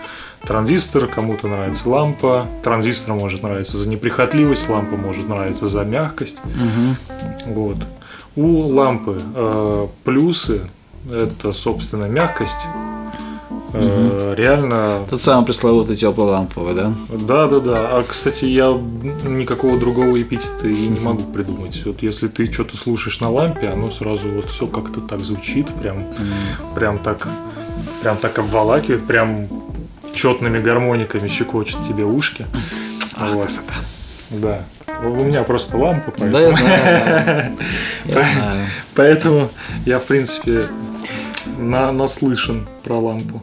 транзистор, 0.42 1.06
кому-то 1.06 1.48
нравится 1.48 1.88
лампа. 1.88 2.46
Транзистор 2.62 3.14
может 3.14 3.42
нравиться 3.42 3.76
за 3.76 3.88
неприхотливость, 3.88 4.68
лампа 4.68 4.96
может 4.96 5.28
нравиться 5.28 5.68
за 5.68 5.84
мягкость. 5.84 6.38
Mm-hmm. 6.44 7.54
Вот. 7.54 7.76
У 8.34 8.68
лампы 8.68 9.20
э, 9.34 9.88
плюсы 10.04 10.68
это, 11.10 11.52
собственно, 11.52 12.06
мягкость 12.06 12.56
Угу. 13.72 14.34
Реально. 14.34 15.06
Тот 15.10 15.20
самый 15.20 15.44
пресловутый 15.44 15.96
теплоламповый, 15.96 16.74
да? 16.74 16.92
Да, 17.08 17.46
да, 17.46 17.60
да. 17.60 17.98
А 17.98 18.04
кстати, 18.04 18.44
я 18.46 18.68
никакого 19.24 19.78
другого 19.78 20.20
эпитета 20.20 20.68
и 20.68 20.88
не 20.88 21.00
могу 21.00 21.24
придумать. 21.24 21.84
Вот 21.84 22.02
если 22.02 22.28
ты 22.28 22.50
что-то 22.50 22.76
слушаешь 22.76 23.20
на 23.20 23.30
лампе, 23.30 23.68
оно 23.68 23.90
сразу 23.90 24.28
вот 24.28 24.50
все 24.50 24.66
как-то 24.66 25.00
так 25.00 25.20
звучит, 25.20 25.66
прям, 25.80 25.98
mm. 25.98 26.74
прям 26.74 26.98
так, 26.98 27.28
прям 28.02 28.16
так 28.16 28.38
обволакивает, 28.38 29.04
прям 29.04 29.48
четными 30.14 30.58
гармониками 30.58 31.28
щекочет 31.28 31.78
тебе 31.86 32.04
ушки. 32.04 32.46
Ах, 33.16 33.32
вот. 33.32 33.42
красота. 33.42 33.74
Да. 34.30 34.64
У 35.02 35.24
меня 35.24 35.42
просто 35.42 35.76
лампа, 35.76 36.10
поэтому... 36.10 36.32
Да, 36.32 36.40
я 36.40 36.50
знаю. 36.50 37.56
Я 38.06 38.12
знаю. 38.32 38.66
Поэтому 38.94 39.50
я, 39.84 39.98
в 39.98 40.04
принципе, 40.04 40.62
на, 41.56 41.92
наслышан 41.92 42.66
про 42.84 42.98
лампу. 42.98 43.42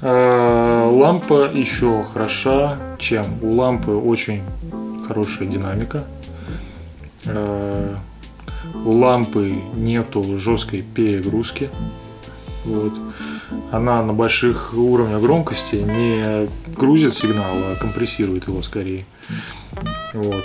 Э, 0.00 0.88
лампа 0.90 1.50
еще 1.52 2.04
хороша, 2.12 2.78
чем? 2.98 3.24
У 3.42 3.54
лампы 3.54 3.92
очень 3.92 4.42
хорошая 5.06 5.48
динамика. 5.48 6.04
Э, 7.26 7.94
у 8.84 8.92
лампы 8.92 9.62
нету 9.74 10.38
жесткой 10.38 10.82
перегрузки. 10.82 11.70
Вот. 12.64 12.92
Она 13.72 14.02
на 14.02 14.12
больших 14.12 14.74
уровнях 14.74 15.20
громкости 15.20 15.76
не 15.76 16.48
грузит 16.76 17.14
сигнал, 17.14 17.52
а 17.54 17.76
компрессирует 17.76 18.46
его 18.48 18.62
скорее. 18.62 19.04
Вот. 20.12 20.44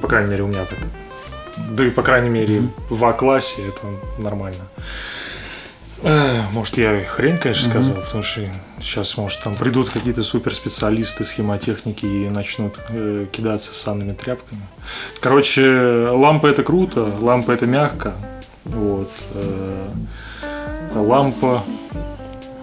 По 0.00 0.08
крайней 0.08 0.30
мере, 0.30 0.42
у 0.44 0.46
меня 0.46 0.64
так. 0.64 0.78
Да 1.72 1.84
и, 1.84 1.90
по 1.90 2.02
крайней 2.02 2.28
мере, 2.28 2.62
в 2.88 3.04
А-классе 3.04 3.62
это 3.68 3.86
нормально. 4.22 4.62
Э, 6.02 6.40
может, 6.52 6.78
я 6.78 7.02
хрень, 7.04 7.36
конечно, 7.36 7.66
mm-hmm. 7.66 7.70
сказал, 7.70 8.02
потому 8.02 8.22
что 8.22 8.40
сейчас, 8.80 9.16
может, 9.16 9.42
там 9.42 9.54
придут 9.54 9.90
какие-то 9.90 10.22
суперспециалисты 10.22 11.24
схемотехники 11.24 12.06
и 12.06 12.28
начнут 12.28 12.74
э, 12.88 13.26
кидаться 13.30 13.74
санными 13.74 14.14
тряпками. 14.14 14.62
Короче, 15.20 16.08
лампа 16.10 16.46
это 16.46 16.62
круто, 16.62 17.12
лампа 17.20 17.52
это 17.52 17.66
мягко. 17.66 18.14
Вот. 18.64 19.10
Э, 19.34 19.88
лампа 20.94 21.64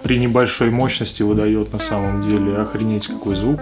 при 0.02 0.18
небольшой 0.18 0.70
мощности 0.70 1.22
выдает 1.22 1.72
на 1.72 1.78
самом 1.78 2.22
деле 2.22 2.56
охренеть 2.56 3.06
какой 3.06 3.36
звук. 3.36 3.60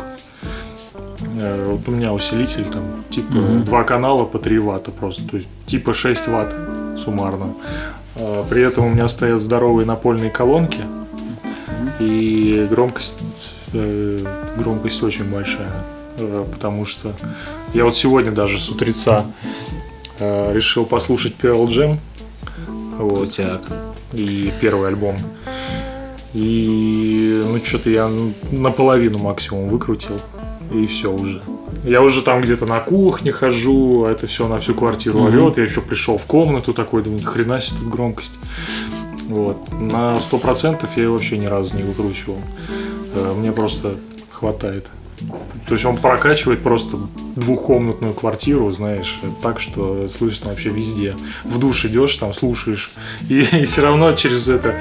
Э, 1.39 1.67
вот 1.71 1.87
у 1.87 1.91
меня 1.91 2.15
усилитель 2.15 2.65
там 2.71 3.05
типа 3.11 3.33
mm-hmm. 3.33 3.65
два 3.65 3.85
канала 3.85 4.25
по 4.25 4.39
3 4.39 4.59
ватта 4.59 4.91
просто, 4.91 5.29
то 5.29 5.37
есть 5.37 5.49
типа 5.67 5.93
6 5.93 6.29
ватт 6.29 6.55
суммарно. 6.99 7.55
А, 8.19 8.45
при 8.49 8.63
этом 8.63 8.87
у 8.87 8.91
меня 8.91 9.09
стоят 9.09 9.41
здоровые 9.41 9.87
напольные 9.87 10.31
колонки, 10.31 10.85
и 11.99 12.67
громкость, 12.71 13.19
э, 13.73 14.19
громкость 14.57 15.03
очень 15.03 15.25
большая, 15.25 15.73
э, 16.19 16.45
потому 16.53 16.85
что 16.85 17.15
я 17.73 17.85
вот 17.85 17.97
сегодня 17.97 18.33
даже 18.33 18.59
с 18.59 18.69
утреца 18.69 19.25
э, 20.19 20.53
решил 20.53 20.85
послушать 20.85 21.35
Pearl 21.41 21.67
Jam, 21.69 21.99
вот, 22.99 23.37
так. 23.37 23.63
и 24.13 24.53
первый 24.61 24.89
альбом. 24.89 25.17
И 26.33 27.43
ну 27.47 27.59
что-то 27.65 27.89
я 27.89 28.11
наполовину 28.51 29.19
максимум 29.19 29.69
выкрутил, 29.69 30.21
и 30.73 30.87
все 30.87 31.13
уже. 31.13 31.43
Я 31.85 32.03
уже 32.03 32.23
там 32.23 32.41
где-то 32.41 32.67
на 32.67 32.81
кухне 32.81 33.33
хожу, 33.33 34.05
а 34.05 34.11
это 34.11 34.27
все 34.27 34.49
на 34.49 34.59
всю 34.59 34.75
квартиру 34.75 35.21
mm-hmm. 35.21 35.43
орет. 35.43 35.57
Я 35.59 35.65
еще 35.65 35.81
пришел 35.81 36.19
в 36.19 36.25
комнату 36.25 36.73
такой, 36.73 37.03
думаю, 37.03 37.21
ни 37.21 37.25
хрена 37.25 37.61
себе 37.61 37.79
тут 37.81 37.89
громкость. 37.89 38.35
Вот. 39.29 39.57
На 39.81 40.19
сто 40.19 40.39
процентов 40.39 40.97
я 40.97 41.11
вообще 41.11 41.39
ни 41.39 41.47
разу 41.47 41.77
не 41.77 41.83
выкручивал. 41.83 42.39
Э, 43.15 43.35
мне 43.37 43.53
просто 43.53 43.97
хватает. 44.31 44.91
То 45.67 45.73
есть 45.73 45.85
он 45.85 45.97
прокачивает 45.97 46.63
просто 46.63 46.99
двухкомнатную 47.35 48.13
квартиру, 48.13 48.71
знаешь, 48.73 49.19
так, 49.43 49.61
что 49.61 50.09
слышно 50.09 50.51
вообще 50.51 50.69
везде. 50.69 51.17
В 51.45 51.59
душ 51.59 51.85
идешь, 51.87 52.15
там 52.17 52.35
слушаешь, 52.35 52.91
и, 53.29 53.41
и 53.53 53.65
все 53.65 53.83
равно 53.83 54.13
через 54.13 54.49
это, 54.49 54.75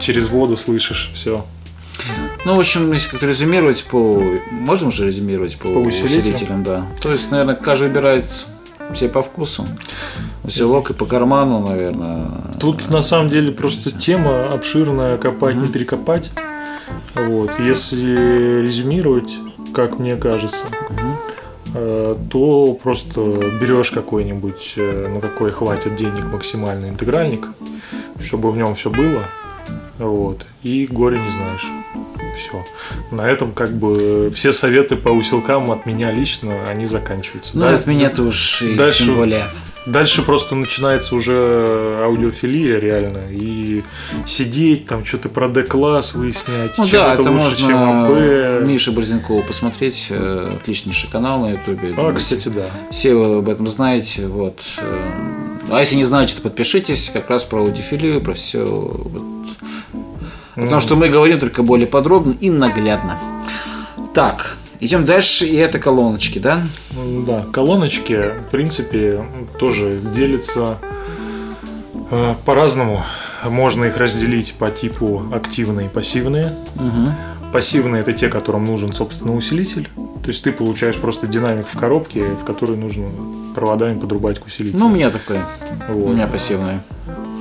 через 0.00 0.28
воду 0.28 0.56
слышишь 0.56 1.10
все. 1.14 1.44
Ну, 2.44 2.56
в 2.56 2.58
общем, 2.58 2.92
если 2.92 3.08
как-то 3.08 3.26
резюмировать 3.26 3.84
по... 3.84 4.22
Можно 4.50 4.90
же 4.90 5.06
резюмировать 5.06 5.56
по, 5.56 5.68
по 5.68 5.78
усилителям? 5.78 6.34
усилителям, 6.34 6.62
да. 6.62 6.86
То 7.00 7.10
есть, 7.10 7.30
наверное, 7.30 7.54
каждый 7.54 7.88
выбирает 7.88 8.26
все 8.92 9.08
по 9.08 9.22
вкусу. 9.22 9.66
Усилок 10.44 10.90
и 10.90 10.92
по 10.92 11.06
карману, 11.06 11.66
наверное. 11.66 12.26
Тут 12.60 12.90
на 12.90 13.00
самом 13.00 13.30
деле 13.30 13.50
просто 13.50 13.90
тема 13.90 14.52
обширная, 14.52 15.16
копать, 15.16 15.56
mm-hmm. 15.56 15.60
не 15.62 15.68
перекопать. 15.68 16.30
Вот. 17.14 17.58
Если 17.58 18.60
резюмировать, 18.60 19.38
как 19.72 19.98
мне 19.98 20.16
кажется, 20.16 20.66
mm-hmm. 21.72 22.28
то 22.28 22.78
просто 22.82 23.22
берешь 23.58 23.90
какой-нибудь, 23.90 24.74
э, 24.76 25.08
на 25.08 25.20
какой 25.20 25.50
хватит 25.50 25.96
денег 25.96 26.24
максимальный 26.30 26.90
интегральник, 26.90 27.48
чтобы 28.20 28.50
в 28.50 28.58
нем 28.58 28.74
все 28.74 28.90
было. 28.90 29.22
Вот. 29.98 30.44
И 30.62 30.86
горе 30.86 31.18
не 31.18 31.30
знаешь 31.30 31.66
все. 32.36 32.64
На 33.10 33.28
этом 33.30 33.52
как 33.52 33.72
бы 33.72 34.30
все 34.34 34.52
советы 34.52 34.96
по 34.96 35.08
усилкам 35.10 35.70
от 35.70 35.86
меня 35.86 36.10
лично, 36.10 36.64
они 36.68 36.86
заканчиваются. 36.86 37.52
Ну, 37.56 37.62
да? 37.66 37.74
от 37.74 37.86
меня-то 37.86 38.22
уж 38.22 38.62
дальше, 38.76 39.04
тем 39.04 39.14
более. 39.16 39.46
Дальше 39.86 40.22
просто 40.22 40.54
начинается 40.54 41.14
уже 41.14 42.00
аудиофилия 42.02 42.78
реально. 42.78 43.24
И 43.30 43.82
сидеть, 44.24 44.86
там 44.86 45.04
что-то 45.04 45.28
про 45.28 45.46
D-класс 45.48 46.14
выяснять, 46.14 46.78
Ну 46.78 46.86
чем 46.86 47.00
да, 47.00 47.12
это, 47.12 47.20
это 47.20 47.30
лучше, 47.30 47.44
можно 47.44 47.68
чем 47.68 48.58
АБ. 48.60 48.66
Миша 48.66 48.92
Борзенкова 48.92 49.42
посмотреть. 49.42 50.06
э, 50.08 50.56
Отличнейший 50.58 51.10
канал 51.10 51.40
на 51.40 51.50
Ютубе. 51.50 51.92
А, 51.98 52.12
кстати, 52.14 52.48
да. 52.48 52.64
Все 52.90 53.12
вы 53.12 53.36
об 53.38 53.48
этом 53.50 53.66
знаете. 53.66 54.26
Вот. 54.26 54.62
э, 54.78 55.10
А 55.70 55.80
если 55.80 55.96
не 55.96 56.04
знаете, 56.04 56.34
то 56.36 56.40
подпишитесь. 56.40 57.10
Как 57.12 57.28
раз 57.28 57.44
про 57.44 57.60
аудиофилию, 57.60 58.22
про 58.22 58.32
все. 58.32 58.64
Вот. 58.64 59.22
Потому 60.54 60.80
что 60.80 60.96
мы 60.96 61.08
говорим 61.08 61.40
только 61.40 61.62
более 61.62 61.86
подробно 61.86 62.34
и 62.40 62.50
наглядно. 62.50 63.18
Так, 64.12 64.56
идем 64.80 65.04
дальше. 65.04 65.44
И 65.46 65.56
это 65.56 65.78
колоночки, 65.78 66.38
да? 66.38 66.62
М, 66.96 67.24
Да, 67.24 67.44
колоночки, 67.52 68.30
в 68.46 68.50
принципе, 68.50 69.24
тоже 69.58 70.00
делятся 70.14 70.78
э, 72.10 72.34
по-разному. 72.44 73.02
Можно 73.44 73.84
их 73.86 73.96
разделить 73.96 74.54
по 74.58 74.70
типу 74.70 75.24
активные 75.32 75.86
и 75.86 75.90
пассивные. 75.90 76.56
Пассивные 77.52 78.00
это 78.02 78.12
те, 78.12 78.28
которым 78.28 78.64
нужен, 78.64 78.92
собственно, 78.92 79.34
усилитель. 79.36 79.88
То 80.22 80.28
есть 80.28 80.42
ты 80.42 80.50
получаешь 80.50 80.96
просто 80.96 81.26
динамик 81.26 81.66
в 81.68 81.78
коробке, 81.78 82.24
в 82.24 82.44
который 82.44 82.76
нужно 82.76 83.04
проводами 83.54 83.98
подрубать 83.98 84.38
к 84.40 84.46
усилителю. 84.46 84.78
Ну, 84.78 84.86
у 84.86 84.88
меня 84.88 85.10
такой. 85.10 85.36
Вот. 85.88 86.10
У 86.10 86.12
меня 86.14 86.26
пассивный. 86.26 86.80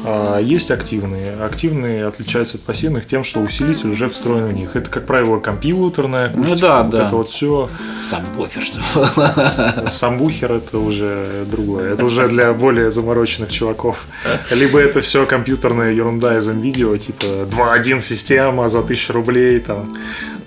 А 0.06 0.40
есть 0.40 0.72
активные. 0.72 1.34
Активные 1.44 2.06
отличаются 2.06 2.58
от 2.58 2.64
пассивных 2.64 3.06
тем, 3.08 3.24
что 3.24 3.40
усилитель 3.40 3.90
уже 3.92 4.10
встроен 4.10 4.46
в 4.48 4.54
них. 4.54 4.76
Это, 4.76 4.90
как 4.90 5.06
правило, 5.06 5.40
компьютерная 5.40 6.26
акустика, 6.26 6.50
Ну 6.50 6.56
да, 6.58 6.84
вот 6.84 6.92
да. 6.92 7.08
это 7.08 7.16
вот 7.16 7.30
все. 7.30 7.70
Сам 8.02 8.24
буфер, 8.36 8.62
что 8.62 8.80
ли? 8.80 9.90
Самбухер 9.90 10.52
это 10.52 10.78
уже 10.80 11.46
другое. 11.50 11.94
Это 11.94 12.06
уже 12.06 12.28
для 12.28 12.54
более 12.54 12.92
замороченных 12.92 13.52
чуваков. 13.52 14.06
Либо 14.52 14.80
это 14.80 15.02
все 15.02 15.26
компьютерная 15.26 15.92
ерунда 15.92 16.38
из 16.38 16.48
видео, 16.48 16.98
типа 16.98 17.24
2.1 17.24 18.00
система 18.00 18.70
за 18.70 18.80
1000 18.80 19.14
рублей, 19.14 19.60
там. 19.60 19.90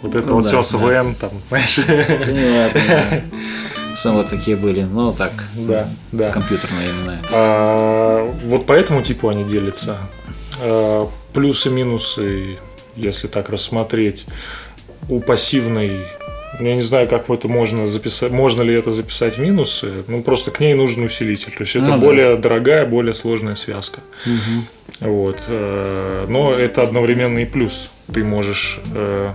Вот 0.03 0.15
это 0.15 0.29
Ну 0.29 0.35
вот 0.35 0.45
да, 0.45 0.49
все 0.51 0.63
СВН, 0.63 1.15
там, 1.15 1.31
знаешь. 1.49 1.77
Понимаю, 1.87 2.71
вот 4.05 4.29
такие 4.29 4.57
были. 4.57 4.83
Ну, 4.83 5.13
так, 5.13 5.33
Да, 5.55 5.89
да. 6.13 6.31
компьютерные 6.31 6.91
именно. 6.91 7.23
А, 7.31 8.31
вот 8.45 8.67
по 8.67 8.73
этому 8.73 9.03
типу 9.03 9.29
они 9.29 9.45
делятся. 9.45 9.97
А, 10.61 11.09
плюсы, 11.33 11.71
минусы, 11.71 12.59
если 12.95 13.29
так 13.29 13.51
рассмотреть, 13.51 14.27
у 15.09 15.21
пассивной, 15.21 16.01
я 16.61 16.75
не 16.75 16.83
знаю, 16.83 17.09
как 17.09 17.29
в 17.29 17.33
это 17.33 17.49
можно 17.49 17.87
записать, 17.87 18.33
можно 18.33 18.63
ли 18.63 18.75
это 18.75 18.91
записать 18.91 19.39
минусы, 19.39 20.05
ну 20.09 20.23
просто 20.23 20.51
к 20.51 20.61
ней 20.61 20.75
нужен 20.75 21.05
усилитель. 21.05 21.53
То 21.53 21.63
есть 21.63 21.77
это 21.77 21.87
да. 21.87 21.97
более 21.99 22.37
дорогая, 22.37 22.87
более 22.87 23.15
сложная 23.15 23.55
связка. 23.55 24.01
Вот. 25.01 25.45
э, 25.49 26.27
Но 26.29 26.55
это 26.55 26.83
одновременно 26.83 27.41
и 27.41 27.45
плюс. 27.45 27.91
Ты 28.13 28.23
можешь 28.25 28.81
э, 28.95 29.31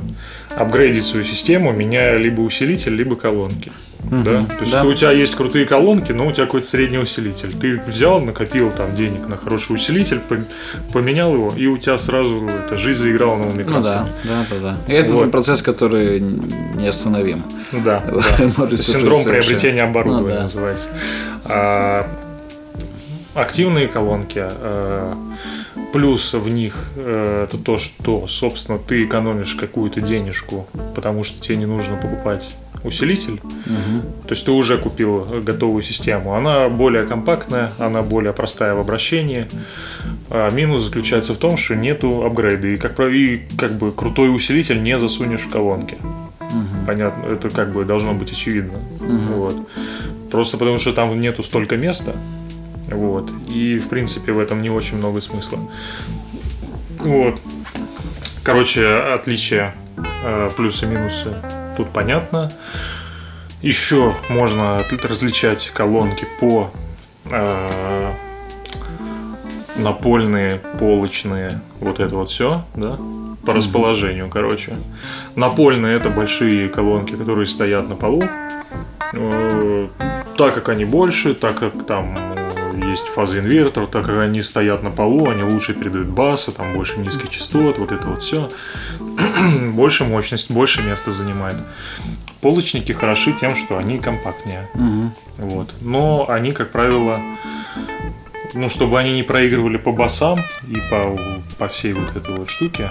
апгрейдить 0.56 1.04
свою 1.04 1.26
систему, 1.26 1.72
меняя 1.74 2.18
либо 2.18 2.42
усилитель, 2.42 2.96
либо 2.96 3.16
колонки. 3.16 3.72
Да? 4.04 4.46
То 4.46 4.56
есть 4.62 4.72
Да. 4.72 4.84
у 4.84 4.94
тебя 4.94 5.12
есть 5.12 5.36
крутые 5.36 5.66
колонки, 5.66 6.12
но 6.12 6.26
у 6.28 6.32
тебя 6.32 6.46
какой-то 6.46 6.66
средний 6.68 6.98
усилитель. 6.98 7.52
Ты 7.54 7.80
взял, 7.86 8.20
накопил 8.20 8.72
там 8.72 8.96
денег 8.96 9.28
на 9.28 9.38
хороший 9.38 9.74
усилитель, 9.76 10.20
пом- 10.28 10.46
поменял 10.92 11.34
его, 11.34 11.54
и 11.56 11.68
у 11.68 11.78
тебя 11.78 11.98
сразу 12.00 12.48
эта 12.48 12.78
жизнь 12.80 13.00
заиграла 13.00 13.36
новыми 13.38 13.62
Ну 13.64 13.74
да, 13.74 13.74
красками. 13.74 14.10
да, 14.24 14.46
да, 14.50 14.56
да. 14.88 14.94
И 14.94 14.96
это 14.98 15.14
Вот. 15.14 15.32
процесс, 15.32 15.62
который 15.62 16.20
неостановим. 16.20 17.44
Да, 17.72 18.04
да. 18.12 18.52
Может 18.58 18.82
Синдром 18.82 19.24
приобретения 19.24 19.84
оборудования 19.84 20.30
Ну 20.30 20.36
да. 20.36 20.42
называется. 20.42 20.88
А, 21.46 22.08
активные 23.36 23.88
колонки. 23.88 24.42
э, 24.44 25.14
плюс 25.94 26.34
в 26.34 26.50
них 26.50 26.76
э, 26.96 27.46
это 27.48 27.58
то, 27.58 27.78
что, 27.78 28.28
собственно, 28.28 28.78
ты 28.78 29.06
экономишь 29.06 29.56
какую-то 29.56 30.02
денежку, 30.02 30.68
потому 30.96 31.24
что 31.24 31.42
тебе 31.42 31.58
не 31.58 31.66
нужно 31.66 31.96
покупать 31.98 32.50
усилитель. 32.84 33.40
То 34.28 34.32
есть 34.32 34.46
ты 34.46 34.52
уже 34.52 34.78
купил 34.78 35.26
готовую 35.44 35.84
систему. 35.84 36.36
Она 36.36 36.70
более 36.70 37.06
компактная, 37.06 37.74
она 37.78 38.02
более 38.02 38.34
простая 38.34 38.74
в 38.74 38.80
обращении. 38.80 39.48
А 40.30 40.50
минус 40.50 40.84
заключается 40.84 41.34
в 41.34 41.38
том, 41.38 41.58
что 41.58 41.76
нету 41.76 42.24
апгрейда. 42.26 42.68
И 42.70 42.78
как, 42.78 43.00
и 43.00 43.44
как 43.58 43.78
бы 43.78 43.92
крутой 43.92 44.34
усилитель 44.34 44.82
не 44.82 44.98
засунешь 45.00 45.42
в 45.42 45.50
колонки. 45.50 45.98
Понятно, 46.88 47.28
это 47.28 47.50
как 47.50 47.72
бы 47.72 47.86
должно 47.86 48.14
быть 48.14 48.32
очевидно. 48.32 48.80
Вот. 49.00 49.56
Просто 50.32 50.58
потому 50.58 50.78
что 50.78 50.94
там 50.94 51.20
нету 51.20 51.44
столько 51.44 51.78
места. 51.78 52.16
Вот. 52.92 53.32
И 53.50 53.80
в 53.80 53.90
принципе 53.90 54.32
в 54.32 54.40
этом 54.40 54.62
не 54.62 54.70
очень 54.70 54.98
много 54.98 55.22
смысла. 55.22 55.60
Вот. 57.00 57.40
Короче, 58.44 58.88
отличия, 58.88 59.74
э, 60.24 60.50
плюсы 60.56 60.86
и 60.86 60.90
минусы 60.90 61.34
тут 61.78 61.90
понятно. 61.90 62.52
Еще 63.62 64.16
можно 64.30 64.84
различать 65.04 65.70
колонки 65.74 66.28
по 66.40 66.72
э, 67.26 68.12
напольные, 69.78 70.60
полочные, 70.80 71.62
вот 71.80 72.00
это 72.00 72.16
вот 72.16 72.30
все, 72.30 72.66
да, 72.76 72.98
по 73.46 73.54
расположению, 73.54 74.30
короче. 74.30 74.74
Напольные 75.36 75.96
это 75.96 76.10
большие 76.10 76.70
колонки, 76.70 77.16
которые 77.16 77.48
стоят 77.48 77.88
на 77.88 77.96
полу. 77.96 78.24
Э, 79.14 79.88
Так 80.38 80.56
как 80.56 80.70
они 80.70 80.86
больше, 80.86 81.36
так 81.36 81.60
как 81.60 81.86
там 81.86 82.18
есть 82.78 83.08
фазоинвертор, 83.08 83.88
так 83.88 84.06
как 84.06 84.24
они 84.24 84.42
стоят 84.42 84.84
на 84.84 84.92
полу, 84.92 85.30
они 85.30 85.44
лучше 85.44 85.74
передают 85.74 86.08
баса, 86.08 86.52
там 86.52 86.74
больше 86.74 87.00
низких 87.00 87.30
частот, 87.30 87.78
вот 87.78 87.92
это 87.92 88.08
вот 88.08 88.22
все. 88.22 88.50
больше 89.74 90.06
мощность, 90.06 90.52
больше 90.52 90.82
места 90.82 91.12
занимает. 91.12 91.56
Полочники 92.42 92.92
хороши 92.92 93.34
тем, 93.34 93.56
что 93.56 93.78
они 93.78 94.00
компактнее. 94.00 94.68
Вот. 95.38 95.74
Но 95.82 96.26
они, 96.30 96.52
как 96.52 96.72
правило, 96.72 97.20
ну, 98.54 98.70
чтобы 98.70 99.00
они 99.00 99.14
не 99.14 99.24
проигрывали 99.24 99.78
по 99.78 99.92
басам 99.92 100.40
и 100.68 100.78
по, 100.90 101.20
по 101.58 101.68
всей 101.68 101.94
вот 101.94 102.16
этой 102.16 102.36
вот 102.36 102.50
штуке, 102.50 102.90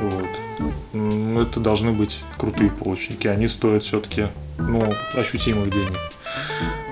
вот, 0.00 1.46
это 1.46 1.60
должны 1.60 1.92
быть 1.92 2.20
крутые 2.38 2.70
полочники. 2.70 3.26
Они 3.26 3.48
стоят 3.48 3.84
все-таки, 3.84 4.28
ну, 4.58 4.94
ощутимых 5.14 5.70
денег. 5.70 5.98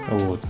Вот. 0.09 0.41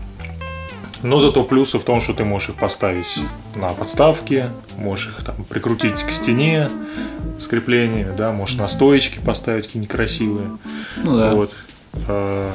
Но 1.03 1.19
зато 1.19 1.45
плюсы 1.45 1.79
в 1.79 1.85
том, 1.85 2.01
что 2.01 2.13
ты 2.13 2.25
можешь 2.25 2.51
их 2.51 2.57
поставить 2.57 3.19
на 3.55 3.71
подставке, 3.71 4.51
можешь 4.77 5.09
их 5.09 5.25
там 5.25 5.35
прикрутить 5.49 6.03
к 6.03 6.11
стене 6.11 6.71
с 7.39 7.47
креплениями, 7.47 8.15
да, 8.17 8.33
можешь 8.33 8.57
на 8.57 8.69
стоечки 8.69 9.19
поставить 9.25 9.67
какие-нибудь 9.67 9.91
красивые. 9.91 10.51
Ну 11.03 11.17
да. 11.17 11.35
Вот. 11.35 11.55
А, 12.09 12.53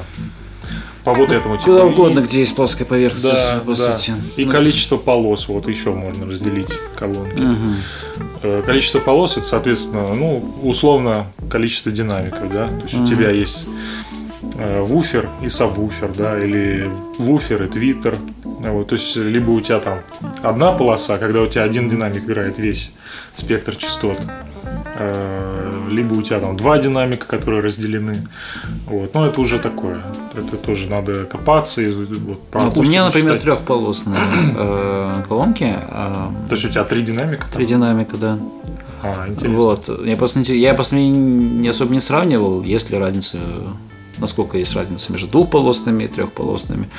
По 1.04 1.14
вот 1.14 1.32
этому 1.32 1.58
типу. 1.58 1.72
Куда 1.72 1.82
И- 1.86 1.90
угодно, 1.90 2.20
где 2.22 2.40
есть 2.40 2.56
плоская 2.56 2.86
поверхность, 2.88 3.26
да, 3.26 3.62
по 3.66 3.76
да. 3.76 3.98
сути. 3.98 4.14
И 4.38 4.46
Ну, 4.46 4.52
количество 4.52 4.98
полос, 4.98 5.48
вот 5.48 5.68
еще 5.68 5.92
можно 5.94 6.26
разделить 6.26 6.72
колонки. 6.98 7.40
мгм. 7.42 7.76
Э, 8.42 8.64
Количество 8.66 9.00
полос 9.00 9.38
это, 9.38 9.46
соответственно, 9.46 10.14
ну, 10.16 10.56
условно, 10.64 11.28
количество 11.50 11.92
динамиков, 11.92 12.52
да. 12.52 12.68
То 12.68 12.82
есть 12.84 12.96
у 12.96 13.06
тебя 13.08 13.30
есть 13.30 13.68
вуфер 14.56 15.30
и 15.42 15.50
сабвуфер, 15.50 16.12
да, 16.18 16.40
или 16.44 16.90
вуфер 17.18 17.64
и 17.64 17.68
твиттер. 17.68 18.16
Вот, 18.44 18.88
то 18.88 18.96
есть, 18.96 19.16
либо 19.16 19.52
у 19.52 19.62
тебя 19.62 19.80
там 19.80 20.00
одна 20.42 20.72
полоса, 20.72 21.18
когда 21.18 21.42
у 21.42 21.48
тебя 21.48 21.64
один 21.64 21.90
динамик 21.90 22.24
играет 22.24 22.58
весь 22.58 22.94
спектр 23.36 23.76
частот, 23.76 24.18
э, 24.96 25.88
либо 25.90 26.14
у 26.14 26.22
тебя 26.22 26.40
там 26.40 26.58
два 26.58 26.78
динамика, 26.78 27.28
которые 27.28 27.62
разделены. 27.62 28.28
Вот. 28.88 29.14
Но 29.14 29.28
это 29.28 29.42
уже 29.42 29.60
такое. 29.60 30.02
Это 30.34 30.58
тоже 30.58 30.90
надо 30.90 31.26
копаться. 31.26 31.82
И 31.82 31.92
вот, 31.92 32.40
Вот 32.52 32.78
у 32.78 32.84
меня, 32.84 33.06
например, 33.06 33.40
трехполосные 33.40 34.20
э, 34.58 35.24
колонки, 35.28 35.76
э, 35.76 36.14
То 36.50 36.56
есть 36.56 36.66
у 36.66 36.70
тебя 36.70 36.84
три 36.84 37.02
динамика? 37.02 37.42
там? 37.42 37.52
три 37.52 37.66
динамика, 37.66 38.18
да. 38.18 38.40
А, 39.04 39.28
интересно. 39.28 39.60
Вот. 39.60 40.06
Я 40.06 40.16
просто, 40.16 40.42
я 40.54 40.74
просто 40.74 40.96
не 40.96 41.68
особо 41.68 41.94
не 41.94 42.00
сравнивал, 42.00 42.64
есть 42.64 42.90
ли 42.90 42.98
разница, 42.98 43.38
насколько 44.18 44.58
есть 44.58 44.76
разница 44.76 45.12
между 45.12 45.28
двухполосными 45.28 46.04
и 46.04 46.08
трехполосными, 46.08 46.90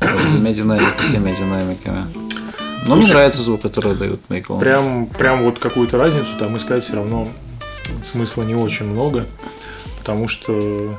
между 0.00 0.28
двумя 0.28 0.52
динамиками. 0.52 2.06
Но 2.84 2.96
мне 2.96 3.04
Слушай, 3.04 3.14
нравится 3.14 3.42
звук, 3.42 3.62
который 3.62 3.94
дают 3.94 4.20
колонки. 4.26 4.64
Прям, 4.64 5.06
прям 5.06 5.44
вот 5.44 5.58
какую-то 5.58 5.98
разницу 5.98 6.36
там 6.38 6.56
искать 6.56 6.82
все 6.82 6.96
равно 6.96 7.28
смысла 8.02 8.42
не 8.42 8.54
очень 8.54 8.86
много, 8.86 9.26
потому 9.98 10.28
что 10.28 10.98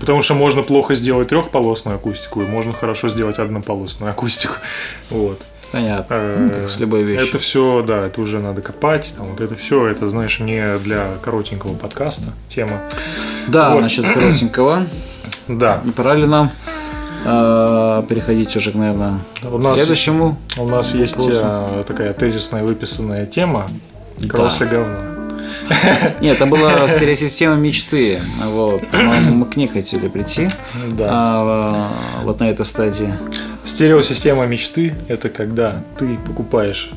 Потому 0.00 0.22
что 0.22 0.34
можно 0.34 0.62
плохо 0.62 0.94
сделать 0.94 1.28
трехполосную 1.28 1.96
акустику, 1.96 2.42
и 2.42 2.46
можно 2.46 2.72
хорошо 2.72 3.08
сделать 3.08 3.38
однополосную 3.38 4.10
акустику. 4.10 4.54
Вот. 5.10 5.40
Понятно. 5.74 6.36
Ну, 6.38 6.50
как 6.50 6.70
с 6.70 6.78
любой 6.78 7.02
вещью. 7.02 7.28
Это 7.28 7.38
все, 7.38 7.82
да, 7.86 8.06
это 8.06 8.20
уже 8.20 8.40
надо 8.40 8.62
копать. 8.62 9.14
Там, 9.16 9.26
вот 9.26 9.40
это 9.40 9.54
все, 9.56 9.86
это, 9.88 10.08
знаешь, 10.08 10.38
не 10.40 10.78
для 10.78 11.06
коротенького 11.22 11.74
подкаста 11.74 12.32
тема. 12.48 12.80
Да, 13.48 13.74
вот. 13.74 13.82
насчет 13.82 14.06
коротенького. 14.12 14.86
Да. 15.46 15.82
Не 15.84 15.90
пора 15.92 16.14
ли 16.14 16.24
нам 16.24 16.50
э, 17.26 18.02
переходить 18.08 18.56
уже, 18.56 18.74
наверное, 18.74 19.18
У 19.42 19.58
нас- 19.58 19.74
к 19.74 19.76
следующему. 19.76 20.38
У 20.56 20.66
нас 20.66 20.94
есть 20.94 21.16
Вопросы? 21.18 21.40
э, 21.42 21.84
такая 21.86 22.12
тезисная 22.14 22.62
выписанная 22.62 23.26
тема. 23.26 23.68
Кросс 24.26 24.60
ли 24.60 24.66
говно? 24.66 25.13
Нет, 26.20 26.36
это 26.36 26.46
была 26.46 26.86
серия 26.88 27.16
системы 27.16 27.56
мечты. 27.56 28.20
Вот. 28.44 28.82
Мы, 28.92 29.46
к 29.46 29.56
ней 29.56 29.68
хотели 29.68 30.08
прийти. 30.08 30.48
Да. 30.92 31.08
А, 31.10 31.90
вот 32.22 32.40
на 32.40 32.50
этой 32.50 32.64
стадии. 32.64 33.14
Стереосистема 33.64 34.46
мечты– 34.46 34.94
это 35.08 35.30
когда 35.30 35.82
ты 35.98 36.18
покупаешь 36.26 36.90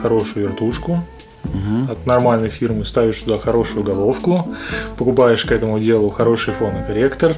хорошую 0.00 0.48
вертушку 0.48 1.02
от 1.90 2.06
нормальной 2.06 2.48
фирмы, 2.48 2.84
ставишь 2.84 3.20
туда 3.20 3.38
хорошую 3.38 3.84
головку, 3.84 4.48
покупаешь 4.98 5.44
к 5.44 5.52
этому 5.52 5.78
делу 5.78 6.10
хороший 6.10 6.54
фонокорректор 6.54 7.36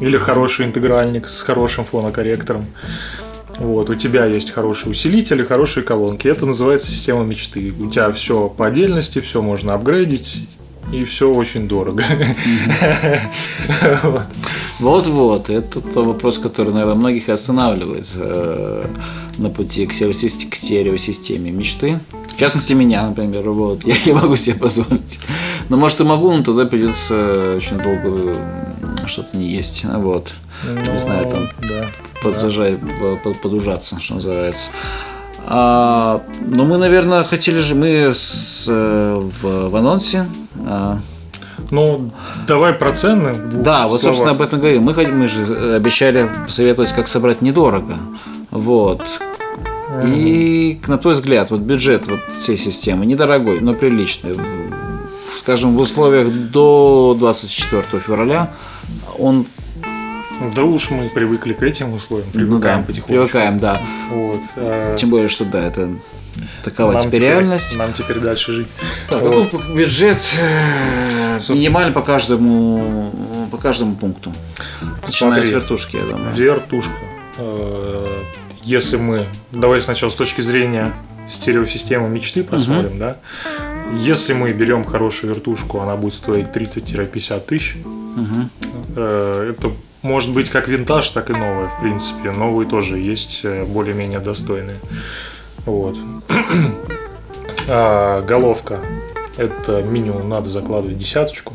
или 0.00 0.16
хороший 0.16 0.66
интегральник 0.66 1.28
с 1.28 1.42
хорошим 1.42 1.84
фонокорректором. 1.84 2.66
Вот, 3.60 3.90
у 3.90 3.94
тебя 3.94 4.24
есть 4.24 4.50
хороший 4.50 4.90
усилитель 4.90 5.42
и 5.42 5.44
хорошие 5.44 5.84
колонки. 5.84 6.26
Это 6.26 6.46
называется 6.46 6.90
система 6.90 7.24
мечты. 7.24 7.72
У 7.78 7.90
тебя 7.90 8.10
все 8.10 8.48
по 8.48 8.66
отдельности, 8.66 9.20
все 9.20 9.42
можно 9.42 9.74
апгрейдить, 9.74 10.48
и 10.92 11.04
все 11.04 11.32
очень 11.32 11.68
дорого. 11.68 12.02
Вот. 14.02 14.22
Вот-вот, 14.78 15.50
это 15.50 15.82
тот 15.82 16.06
вопрос, 16.06 16.38
который, 16.38 16.72
наверное, 16.72 16.94
многих 16.94 17.28
останавливает 17.28 18.06
э, 18.14 18.86
на 19.36 19.50
пути 19.50 19.86
к 19.86 19.92
стереосис- 19.92 20.48
к 20.48 20.54
стереосистеме 20.54 21.50
мечты. 21.50 22.00
В 22.34 22.36
частности, 22.38 22.72
меня, 22.72 23.06
например, 23.06 23.50
вот, 23.50 23.84
я 23.84 23.94
не 24.06 24.12
могу 24.12 24.36
себе 24.36 24.56
позволить. 24.56 25.20
Но, 25.68 25.76
может, 25.76 26.00
и 26.00 26.04
могу, 26.04 26.32
но 26.32 26.42
тогда 26.42 26.64
придется 26.64 27.56
очень 27.56 27.76
долго 27.76 28.34
что-то 29.10 29.36
не 29.36 29.46
есть. 29.48 29.84
Вот. 29.84 30.32
Не 30.64 30.98
знаю, 30.98 31.28
там 31.30 31.48
Ну, 31.60 31.68
да. 31.68 31.86
подзажать, 32.22 32.78
под- 33.22 33.40
подужаться, 33.42 34.00
что 34.00 34.14
называется. 34.14 34.70
А, 35.46 36.22
но 36.46 36.64
мы, 36.64 36.78
наверное, 36.78 37.24
хотели 37.24 37.58
же 37.58 37.74
мы 37.74 38.12
с, 38.14 38.66
э, 38.68 39.20
в, 39.42 39.68
в 39.70 39.76
анонсе. 39.76 40.26
а, 40.66 41.00
Ну, 41.70 42.10
давай 42.46 42.72
про 42.74 42.92
цены. 42.92 43.34
да, 43.54 43.88
вот, 43.88 44.00
собственно, 44.02 44.32
об 44.32 44.42
этом 44.42 44.60
говорим. 44.60 44.82
Мы, 44.82 44.92
мы 44.94 45.28
же 45.28 45.44
э, 45.46 45.76
обещали 45.76 46.28
посоветовать, 46.46 46.92
как 46.92 47.08
собрать 47.08 47.42
недорого. 47.42 47.96
Вот. 48.50 49.20
И, 50.04 50.80
на 50.86 50.98
твой 50.98 51.14
взгляд, 51.14 51.50
вот 51.50 51.60
бюджет 51.60 52.06
вот 52.06 52.20
всей 52.38 52.56
системы 52.56 53.06
недорогой, 53.06 53.60
но 53.60 53.74
приличный. 53.74 54.36
Скажем, 55.38 55.74
в 55.76 55.80
условиях 55.80 56.28
до 56.28 57.16
24 57.18 57.82
февраля 58.06 58.50
он 59.20 59.46
Да 60.54 60.64
уж 60.64 60.90
мы 60.90 61.08
привыкли 61.08 61.52
к 61.52 61.62
этим 61.62 61.92
условиям, 61.92 62.28
ну 62.32 62.40
привыкаем 62.40 62.80
да, 62.80 62.86
потихонечку. 62.86 63.06
привыкаем, 63.12 63.58
да. 63.58 63.80
Вот. 64.10 64.40
а, 64.56 64.96
Тем 64.96 65.10
более, 65.10 65.28
что 65.28 65.44
да, 65.44 65.60
это 65.66 65.90
такова 66.64 66.92
нам 66.92 67.02
теперь 67.02 67.22
реальность. 67.22 67.76
Нам 67.76 67.92
теперь 67.92 68.18
дальше 68.18 68.52
жить. 68.52 68.68
Так, 69.08 69.22
Вот. 69.22 69.50
каков 69.50 69.74
бюджет 69.74 70.18
э, 70.40 71.38
минимальный 71.50 71.92
по 71.92 72.02
каждому 72.02 73.12
по 73.50 73.56
каждому 73.56 73.96
пункту. 73.96 74.32
Начиная 75.02 75.42
с 75.42 75.46
вертушки, 75.46 75.96
я 75.96 76.02
думаю. 76.04 76.32
Вертушка. 76.34 76.92
Э, 77.38 78.22
Если 78.62 78.96
мы... 78.96 79.26
Давай 79.52 79.80
сначала 79.80 80.10
с 80.10 80.14
точки 80.14 80.40
зрения 80.40 80.92
стереосистемы 81.28 82.08
мечты 82.08 82.44
посмотрим, 82.44 82.98
да? 82.98 83.16
Если 83.98 84.32
мы 84.34 84.52
берем 84.52 84.84
хорошую 84.84 85.34
вертушку, 85.34 85.80
она 85.80 85.96
будет 85.96 86.14
стоить 86.14 86.46
30-50 86.48 87.40
тысяч. 87.40 87.76
Мгм. 87.84 88.50
Э, 88.96 89.52
Это 89.54 89.72
может 90.02 90.32
быть 90.32 90.50
как 90.50 90.68
винтаж, 90.68 91.10
так 91.10 91.30
и 91.30 91.32
новая, 91.32 91.68
в 91.68 91.80
принципе. 91.80 92.30
Новые 92.30 92.68
тоже 92.68 92.98
есть 92.98 93.40
э, 93.42 93.64
более-менее 93.64 94.20
достойные. 94.20 94.78
Вот. 95.66 95.96
А, 97.72 98.22
головка. 98.22 98.80
Это 99.36 99.82
минимум 99.82 100.28
надо 100.28 100.48
закладывать 100.48 100.98
десяточку. 100.98 101.54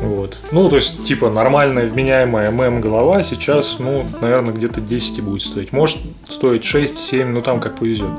Вот. 0.00 0.36
Ну, 0.50 0.68
то 0.68 0.76
есть, 0.76 1.04
типа, 1.04 1.30
нормальная 1.30 1.86
вменяемая 1.86 2.50
ММ 2.50 2.80
голова 2.80 3.22
сейчас, 3.22 3.76
ну, 3.78 4.04
наверное, 4.20 4.52
где-то 4.52 4.80
10 4.80 5.18
и 5.18 5.20
будет 5.20 5.42
стоить. 5.42 5.72
Может 5.72 5.98
стоить 6.26 6.64
6-7, 6.64 7.26
ну 7.26 7.42
там 7.42 7.60
как 7.60 7.76
повезет. 7.76 8.10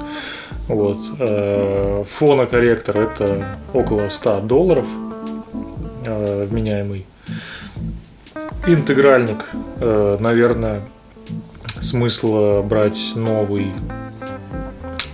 Вот. 0.69 0.99
Э, 1.19 2.05
Фонокорректор 2.07 2.97
это 2.97 3.57
около 3.73 4.07
100 4.07 4.41
долларов 4.41 4.85
вменяемый. 6.05 7.05
Интегральник, 8.65 9.45
э, 9.79 10.17
наверное, 10.19 10.81
смысл 11.81 12.61
брать 12.63 13.11
новый. 13.15 13.73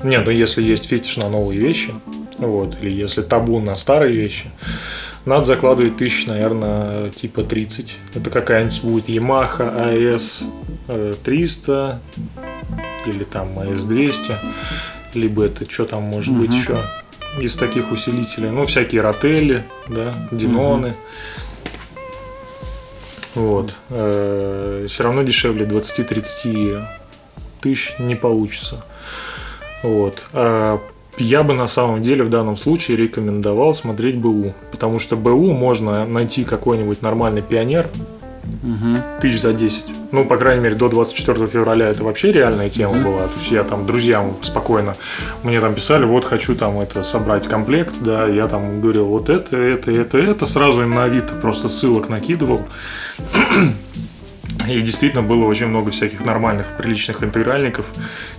Не, 0.03 0.19
ну 0.19 0.29
если 0.29 0.61
есть 0.61 0.85
фетиш 0.87 1.17
на 1.17 1.29
новые 1.29 1.59
вещи, 1.59 1.93
вот, 2.37 2.77
или 2.81 2.91
если 2.91 3.21
табу 3.21 3.59
на 3.59 3.75
старые 3.75 4.13
вещи, 4.13 4.51
надо 5.25 5.45
закладывать 5.45 5.97
тысяч, 5.97 6.27
наверное, 6.27 7.09
типа 7.09 7.43
30. 7.43 7.97
Это 8.13 8.29
какая-нибудь 8.29 8.83
будет 8.83 9.09
Yamaha 9.09 9.93
AS 9.95 10.43
э, 10.87 11.15
300 11.23 11.99
или 13.07 13.23
там 13.23 13.57
AS 13.59 13.87
200, 13.87 14.33
либо 15.15 15.45
это 15.45 15.69
что 15.69 15.85
там 15.85 16.03
может 16.03 16.33
быть 16.35 16.49
Мгм. 16.51 16.57
еще 16.59 16.77
из 17.39 17.55
таких 17.55 17.91
усилителей. 17.91 18.49
Ну, 18.49 18.65
всякие 18.67 19.01
ротели, 19.01 19.63
да, 19.87 20.13
диноны. 20.31 20.93
Вот. 23.35 23.75
Все 23.89 25.03
равно 25.03 25.23
дешевле 25.23 25.65
20-30 25.65 26.85
тысяч 27.61 27.93
не 27.99 28.15
получится. 28.15 28.83
Вот. 29.83 30.25
А 30.33 30.79
Я 31.19 31.43
бы 31.43 31.53
на 31.53 31.67
самом 31.67 32.01
деле 32.01 32.23
в 32.23 32.29
данном 32.29 32.55
случае 32.55 32.95
рекомендовал 32.95 33.73
смотреть 33.73 34.17
БУ, 34.17 34.53
потому 34.71 34.99
что 34.99 35.17
БУ 35.17 35.51
можно 35.51 36.05
найти 36.05 36.45
какой-нибудь 36.45 37.01
нормальный 37.01 37.41
пионер 37.41 37.89
Мгм. 38.63 38.97
тысяч 39.21 39.41
за 39.41 39.53
10. 39.53 39.85
Ну, 40.11 40.25
по 40.25 40.37
крайней 40.37 40.63
мере, 40.63 40.75
до 40.75 40.89
24 40.89 41.47
февраля 41.47 41.89
это 41.89 42.03
вообще 42.03 42.31
реальная 42.31 42.69
тема 42.69 42.93
была. 42.93 43.23
То 43.23 43.33
есть 43.37 43.51
я 43.51 43.63
там 43.63 43.85
друзьям 43.85 44.35
спокойно 44.41 44.95
мне 45.43 45.59
там 45.59 45.75
писали, 45.75 46.05
вот 46.05 46.25
хочу 46.25 46.55
там 46.55 46.79
это 46.79 47.03
собрать 47.03 47.47
комплект, 47.47 47.95
да, 48.01 48.27
я 48.27 48.47
там 48.47 48.81
говорил, 48.81 49.05
вот 49.05 49.29
это, 49.29 49.55
это, 49.55 49.91
это, 49.91 50.17
это, 50.17 50.45
сразу 50.45 50.81
им 50.83 50.93
на 50.93 51.03
Авито 51.03 51.33
просто 51.35 51.69
ссылок 51.69 52.09
накидывал. 52.09 52.61
И 54.69 54.81
действительно 54.81 55.23
было 55.23 55.45
очень 55.45 55.67
много 55.67 55.91
всяких 55.91 56.23
нормальных, 56.23 56.77
приличных 56.77 57.23
интегральников. 57.23 57.85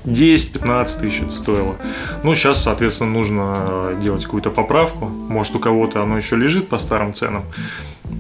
10-15 0.05 1.01
тысяч 1.01 1.20
это 1.22 1.31
стоило. 1.31 1.76
Ну, 2.22 2.35
сейчас, 2.35 2.62
соответственно, 2.62 3.11
нужно 3.11 3.95
делать 4.01 4.24
какую-то 4.24 4.51
поправку. 4.51 5.07
Может, 5.07 5.57
у 5.57 5.59
кого-то 5.59 6.03
оно 6.03 6.16
еще 6.16 6.37
лежит 6.37 6.68
по 6.68 6.78
старым 6.78 7.14
ценам. 7.14 7.45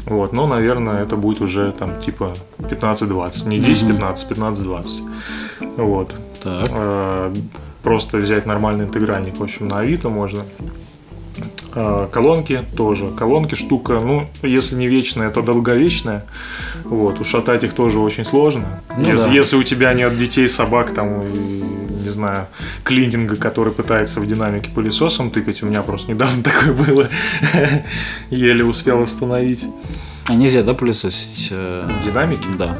Вот, 0.06 0.32
но, 0.32 0.46
наверное, 0.46 1.02
это 1.02 1.16
будет 1.16 1.40
уже 1.40 1.72
там 1.72 1.98
типа 2.00 2.34
15-20. 2.58 3.48
Не 3.48 3.58
10-15, 3.58 4.28
15-20. 4.28 5.76
Вот. 5.76 6.14
Так. 6.42 6.68
Э, 6.70 7.34
Просто 7.82 8.18
взять 8.18 8.44
нормальный 8.44 8.84
интегральник, 8.84 9.38
в 9.38 9.42
общем, 9.42 9.68
на 9.68 9.78
Авито 9.78 10.10
можно. 10.10 10.42
Э, 11.74 12.08
Колонки 12.10 12.64
тоже. 12.76 13.10
Колонки 13.10 13.54
штука, 13.54 14.00
ну, 14.00 14.28
если 14.42 14.76
не 14.76 14.88
вечная, 14.88 15.30
то 15.30 15.42
долговечная. 15.42 16.24
Вот, 16.84 17.20
ушатать 17.20 17.64
их 17.64 17.72
тоже 17.74 18.00
очень 18.00 18.24
сложно. 18.24 18.80
Ну 18.96 19.08
если, 19.08 19.26
да. 19.26 19.32
если 19.32 19.56
у 19.56 19.62
тебя 19.62 19.92
нет 19.94 20.16
детей, 20.16 20.48
собак, 20.48 20.92
там, 20.94 21.22
и, 21.22 21.62
не 22.02 22.08
знаю, 22.08 22.46
клининга, 22.84 23.36
который 23.36 23.72
пытается 23.72 24.20
в 24.20 24.26
динамике 24.26 24.70
пылесосом 24.70 25.30
тыкать, 25.30 25.62
у 25.62 25.66
меня 25.66 25.82
просто 25.82 26.10
недавно 26.10 26.42
такое 26.42 26.72
было. 26.72 27.08
Еле 28.30 28.64
успел 28.64 29.02
остановить. 29.02 29.64
А 30.26 30.34
нельзя, 30.34 30.62
да, 30.62 30.74
пылесосить? 30.74 31.48
э, 31.50 31.88
Динамики? 32.04 32.46
Да. 32.58 32.76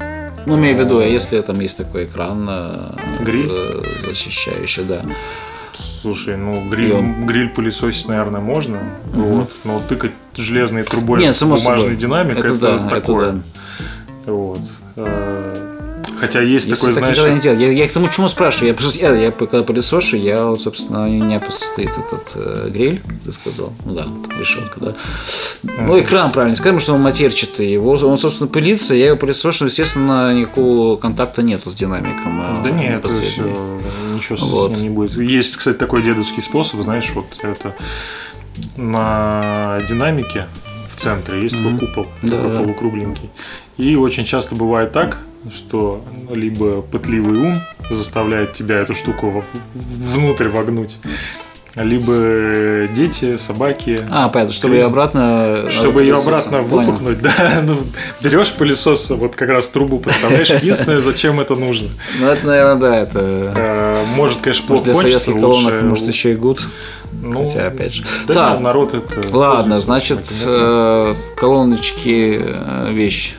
Ну, 0.46 0.56
имею 0.56 0.76
в 0.76 0.80
виду, 0.80 0.98
а 0.98 1.04
если 1.04 1.40
там 1.42 1.60
есть 1.60 1.76
такой 1.76 2.06
экран 2.06 2.46
э, 2.48 2.92
Гриль? 3.20 3.48
э, 3.50 3.82
защищающий, 4.08 4.84
да. 4.84 5.02
Слушай, 6.00 6.36
ну 6.36 6.68
гриль, 6.70 6.88
Ё. 6.90 7.02
гриль 7.26 7.48
пылесосить, 7.48 8.08
наверное, 8.08 8.40
можно. 8.40 8.78
Вот. 9.12 9.50
Но 9.64 9.82
тыкать 9.88 10.12
железной 10.34 10.84
трубой 10.84 11.20
Нет, 11.20 11.36
само 11.36 11.56
бумажный 11.56 11.80
собой. 11.82 11.96
динамик 11.96 12.38
это, 12.38 12.48
это, 12.48 12.78
да, 12.78 12.88
такое. 12.88 13.28
это 13.28 13.42
да. 14.26 14.32
Вот. 14.32 14.60
Э, 14.96 15.70
Хотя 16.20 16.42
есть 16.42 16.66
Если 16.68 16.74
такой, 16.74 16.94
так 16.94 17.16
знаешь, 17.16 17.34
не 17.34 17.40
делал. 17.40 17.58
Я, 17.58 17.72
я 17.72 17.88
к 17.88 17.92
тому 17.92 18.08
чему 18.08 18.28
спрашиваю. 18.28 18.76
Я, 18.94 19.08
я, 19.10 19.14
я 19.26 19.30
когда 19.30 19.62
пылесошу, 19.62 20.16
я, 20.18 20.44
вот, 20.44 20.60
собственно, 20.60 21.06
у 21.06 21.10
меня 21.10 21.42
стоит 21.48 21.90
этот 21.90 22.32
э, 22.34 22.68
гриль, 22.70 23.00
ты 23.24 23.32
сказал. 23.32 23.72
Ну 23.86 23.94
да, 23.94 24.06
решетка, 24.38 24.80
да. 24.80 24.94
Ну, 25.62 25.98
экран, 25.98 26.30
правильно 26.30 26.56
скажем, 26.56 26.78
что 26.78 26.92
он 26.92 27.00
матерчатый. 27.00 27.72
Его, 27.72 27.92
он, 27.92 28.18
собственно, 28.18 28.48
пылится, 28.48 28.94
я 28.94 29.06
его 29.06 29.16
пылесошу, 29.16 29.64
естественно, 29.66 30.34
никакого 30.34 30.96
контакта 30.98 31.42
нету 31.42 31.70
с 31.70 31.74
динамиком. 31.74 32.40
а, 32.42 32.62
Да 32.62 32.70
нет, 32.70 33.02
это 33.02 33.08
все, 33.22 33.42
ничего 34.20 34.38
с 34.38 34.42
Вот. 34.42 34.70
ним 34.72 34.82
не 34.82 34.88
будет. 34.90 35.12
Есть, 35.16 35.56
кстати, 35.56 35.76
такой 35.76 36.02
дедовский 36.02 36.42
способ, 36.42 36.80
знаешь, 36.82 37.10
вот 37.14 37.26
это 37.42 37.74
на 38.76 39.80
динамике 39.88 40.46
в 40.90 40.96
центре 40.96 41.42
есть 41.42 41.56
такой 41.56 41.78
купол, 41.78 42.06
Да, 42.22 42.36
такой 42.36 42.50
да. 42.52 42.58
полукругленький. 42.58 43.30
И 43.78 43.96
очень 43.96 44.24
часто 44.24 44.54
бывает 44.54 44.92
так, 44.92 45.18
что 45.52 46.04
либо 46.30 46.82
пытливый 46.82 47.38
ум 47.38 47.58
заставляет 47.90 48.52
тебя 48.52 48.76
эту 48.78 48.94
штуку 48.94 49.42
внутрь 49.74 50.48
вогнуть, 50.48 50.98
либо 51.76 52.88
дети, 52.92 53.36
собаки. 53.36 54.00
А, 54.10 54.28
понятно, 54.28 54.54
чтобы 54.54 54.74
ее 54.74 54.86
обратно... 54.86 55.70
Чтобы 55.70 56.02
ее 56.02 56.16
обратно 56.16 56.62
Понял. 56.62 56.86
выпукнуть, 56.86 57.20
да, 57.22 57.62
ну, 57.62 57.78
берешь 58.22 58.52
пылесос, 58.52 59.10
вот 59.10 59.36
как 59.36 59.48
раз 59.48 59.68
трубу 59.68 59.98
подставляешь. 59.98 60.50
Единственное, 60.50 61.00
зачем 61.00 61.40
это 61.40 61.54
нужно. 61.54 61.88
Ну, 62.20 62.26
это, 62.26 62.46
наверное, 62.46 62.76
да, 62.76 62.96
это... 62.98 63.20
Э, 63.56 64.04
Может, 64.14 64.40
конечно, 64.40 64.66
плохо 64.66 64.84
для 64.84 64.94
советских 64.94 65.34
колонок, 65.34 65.82
может, 65.82 66.06
еще 66.08 66.32
и 66.32 66.36
гуд. 66.36 66.66
ну, 67.12 67.44
Хотя, 67.44 67.68
опять 67.68 67.94
же. 67.94 68.04
Да, 68.26 68.58
народ 68.58 68.94
это... 68.94 69.36
Ладно, 69.36 69.78
значит, 69.78 70.20
э, 70.44 71.14
колоночки 71.36 72.40
э, 72.42 72.92
вещь 72.92 73.36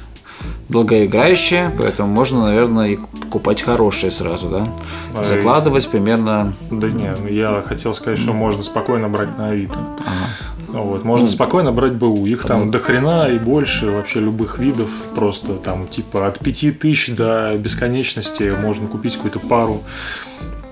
долгоиграющая, 0.71 1.71
поэтому 1.77 2.11
можно, 2.11 2.45
наверное, 2.45 2.89
и 2.89 2.95
покупать 2.95 3.61
хорошие 3.61 4.09
сразу, 4.09 4.49
да? 4.49 4.67
А, 5.15 5.23
Закладывать 5.23 5.87
примерно... 5.89 6.53
Да 6.71 6.89
нет, 6.89 7.19
я 7.29 7.63
хотел 7.65 7.93
сказать, 7.93 8.17
что 8.17 8.33
можно 8.33 8.63
спокойно 8.63 9.09
брать 9.09 9.37
на 9.37 9.49
Авито. 9.49 9.77
Ага. 9.99 10.81
Вот, 10.83 11.03
можно 11.03 11.25
Ну, 11.25 11.31
спокойно 11.31 11.73
брать 11.73 11.93
БУ. 11.93 12.25
Их 12.25 12.45
там 12.45 12.63
вот. 12.63 12.71
до 12.71 12.79
хрена 12.79 13.27
и 13.27 13.37
больше 13.37 13.91
вообще 13.91 14.21
любых 14.21 14.57
видов. 14.57 14.89
Просто 15.13 15.55
там 15.55 15.87
типа 15.87 16.27
от 16.27 16.39
5000 16.39 17.15
до 17.15 17.57
бесконечности 17.57 18.55
можно 18.57 18.87
купить 18.87 19.15
какую-то 19.15 19.39
пару 19.39 19.83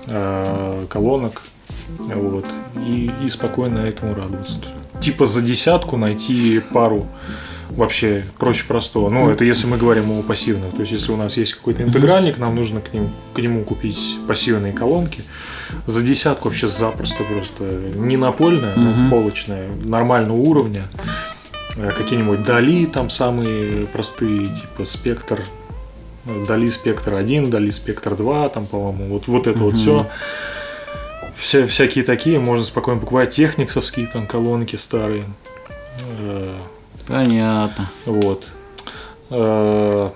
э, 0.06 0.86
колонок. 0.88 1.42
Вот, 1.98 2.46
и, 2.76 3.10
и 3.22 3.28
спокойно 3.28 3.80
этому 3.80 4.14
радоваться. 4.14 4.54
Типа 5.00 5.26
за 5.26 5.42
десятку 5.42 5.96
найти 5.96 6.60
пару 6.72 7.06
вообще 7.76 8.24
проще 8.38 8.66
простого. 8.66 9.10
Ну, 9.10 9.30
это 9.30 9.44
если 9.44 9.66
мы 9.66 9.76
говорим 9.76 10.10
о 10.10 10.22
пассивных. 10.22 10.72
То 10.72 10.80
есть, 10.80 10.92
если 10.92 11.12
у 11.12 11.16
нас 11.16 11.36
есть 11.36 11.54
какой-то 11.54 11.82
интегральник, 11.82 12.38
нам 12.38 12.54
нужно 12.54 12.80
к, 12.80 12.92
ним, 12.92 13.10
к 13.34 13.38
нему 13.38 13.64
купить 13.64 14.16
пассивные 14.26 14.72
колонки. 14.72 15.22
За 15.86 16.02
десятку 16.02 16.48
вообще 16.48 16.66
запросто 16.66 17.24
просто. 17.24 17.64
Не 17.96 18.16
напольная, 18.16 18.74
но 18.76 19.10
полочная, 19.10 19.68
нормального 19.84 20.36
уровня. 20.36 20.88
Э, 21.76 21.92
Какие-нибудь 21.96 22.42
Дали 22.42 22.86
там 22.86 23.10
самые 23.10 23.86
простые, 23.86 24.46
типа 24.46 24.84
спектр. 24.84 25.40
Дали 26.46 26.68
спектр 26.68 27.14
1, 27.14 27.50
Дали 27.50 27.70
спектр 27.70 28.14
2, 28.14 28.48
там, 28.50 28.66
по-моему, 28.66 29.06
вот, 29.14 29.26
вот 29.26 29.46
это 29.46 29.58
вот 29.58 29.76
все. 29.76 30.08
Все, 31.36 31.66
всякие 31.66 32.04
такие, 32.04 32.38
можно 32.38 32.64
спокойно 32.64 33.00
покупать 33.00 33.30
техниксовские 33.30 34.06
там 34.06 34.26
колонки 34.26 34.76
старые. 34.76 35.24
Э, 37.08 37.12
Понятно. 37.12 37.88
Вот. 38.06 38.48
Э, 39.30 40.10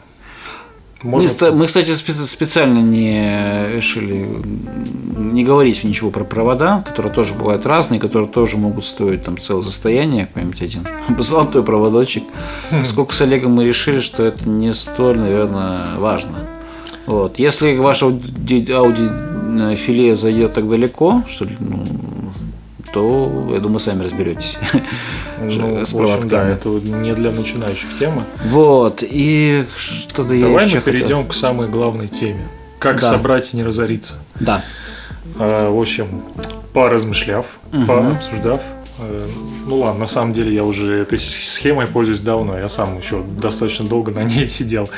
Мы, 1.03 1.11
Можно... 1.11 1.53
мы, 1.53 1.67
кстати, 1.67 1.91
спе- 1.91 2.13
специально 2.13 2.79
не 2.79 3.75
решили 3.75 4.43
не 5.17 5.45
говорить 5.45 5.85
ничего 5.85 6.11
про 6.11 6.25
провода, 6.25 6.83
которые 6.87 7.13
тоже 7.13 7.35
бывают 7.35 7.67
разные, 7.67 8.01
которые 8.01 8.29
тоже 8.29 8.57
могут 8.57 8.85
стоить 8.85 9.23
там 9.25 9.37
целое 9.37 9.63
состояние, 9.63 10.27
какой-нибудь 10.27 10.63
один 10.63 10.87
золотой 11.19 11.63
проводочек. 11.63 12.25
Сколько 12.85 13.15
с 13.15 13.21
Олегом 13.21 13.53
мы 13.53 13.65
решили, 13.65 14.01
что 14.01 14.23
это 14.25 14.49
не 14.49 14.73
столь, 14.73 15.19
наверное, 15.19 15.99
важно. 15.99 16.47
Вот. 17.07 17.39
Если 17.39 17.77
ваше 17.77 18.07
ауди, 18.07 18.73
ауди 18.73 19.77
филе 19.77 20.15
зайдет 20.15 20.55
так 20.55 20.69
далеко, 20.69 21.23
что 21.29 21.47
ну, 21.59 21.85
то, 22.95 23.49
я 23.53 23.59
думаю, 23.61 23.81
сами 23.81 24.03
разберетесь. 24.05 24.59
Ну, 25.41 25.85
с 25.85 25.93
общем, 25.93 26.29
да, 26.29 26.43
проводками. 26.45 26.53
это 26.55 26.69
не 26.69 27.13
для 27.13 27.33
начинающих 27.33 27.99
тема. 27.99 28.25
Вот. 28.47 29.03
И 29.03 29.65
что-то 29.77 30.33
я 30.33 30.43
Давай 30.47 30.65
мы 30.65 30.71
хотел- 30.71 30.81
перейдем 30.83 31.27
к 31.27 31.35
самой 31.35 31.69
главной 31.69 32.07
теме. 32.09 32.47
Как 32.79 33.01
Да. 33.01 33.11
собрать 33.11 33.53
и 33.53 33.57
не 33.57 33.65
разориться. 33.65 34.15
Да. 34.39 34.63
А, 35.39 35.71
В 35.71 35.79
общем, 35.81 36.23
поразмышляв, 36.73 37.47
Мгм. 37.73 37.87
пообсуждав, 37.87 38.61
ну 39.67 39.79
ладно, 39.79 40.01
на 40.01 40.07
самом 40.07 40.33
деле 40.33 40.55
я 40.55 40.65
уже 40.65 40.95
этой 41.01 41.19
схемой 41.19 41.87
пользуюсь 41.87 42.21
давно, 42.21 42.59
я 42.59 42.69
сам 42.69 42.99
еще 42.99 43.23
достаточно 43.23 43.87
долго 43.87 44.13
на 44.13 44.23
ней 44.23 44.47
сидел. 44.55 44.89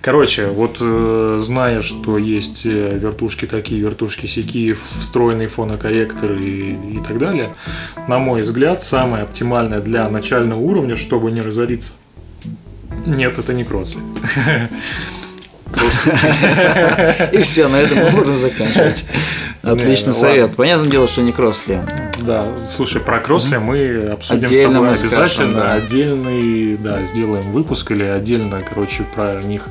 Короче, 0.00 0.46
вот 0.46 0.78
э, 0.80 1.38
зная, 1.40 1.82
что 1.82 2.16
есть 2.18 2.64
э, 2.64 2.98
вертушки 2.98 3.46
такие, 3.46 3.80
вертушки 3.80 4.26
сякие, 4.26 4.74
встроенный 4.74 5.48
фонокорректор 5.48 6.32
и, 6.32 6.96
и 6.96 7.00
так 7.06 7.18
далее, 7.18 7.54
на 8.06 8.18
мой 8.18 8.42
взгляд, 8.42 8.82
самое 8.82 9.24
оптимальное 9.24 9.80
для 9.80 10.08
начального 10.08 10.60
уровня, 10.60 10.96
чтобы 10.96 11.32
не 11.32 11.40
разориться. 11.40 11.92
Нет, 13.06 13.38
это 13.38 13.52
не 13.52 13.64
Кросли. 13.64 14.00
И 17.32 17.42
все, 17.42 17.68
на 17.68 17.76
этом 17.76 17.98
мы 17.98 18.10
можем 18.10 18.36
заканчивать. 18.36 19.06
Отличный 19.62 20.12
совет. 20.12 20.56
Понятное 20.56 20.90
дело, 20.90 21.06
что 21.06 21.22
не 21.22 21.32
кроссли. 21.32 21.80
Да, 22.30 22.44
слушай, 22.60 23.00
про 23.00 23.18
Кросли 23.18 23.58
мы 23.58 24.08
обсудим 24.12 24.44
Отдельно 24.44 24.70
с 24.70 24.72
тобой 24.74 24.88
мы 24.90 24.94
скажем, 24.94 25.16
обязательно. 25.50 25.54
да. 25.56 25.72
Отдельный, 25.72 26.76
да, 26.76 27.02
сделаем 27.04 27.42
выпуск 27.50 27.90
или 27.90 28.04
отдельно, 28.04 28.62
короче, 28.68 29.02
про 29.16 29.42
них 29.42 29.66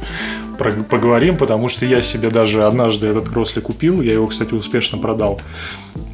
поговорим, 0.89 1.37
потому 1.37 1.69
что 1.69 1.85
я 1.85 2.01
себе 2.01 2.29
даже 2.29 2.65
однажды 2.65 3.07
этот 3.07 3.29
Кросли 3.29 3.61
купил, 3.61 4.01
я 4.01 4.13
его, 4.13 4.27
кстати, 4.27 4.53
успешно 4.53 4.97
продал. 4.97 5.41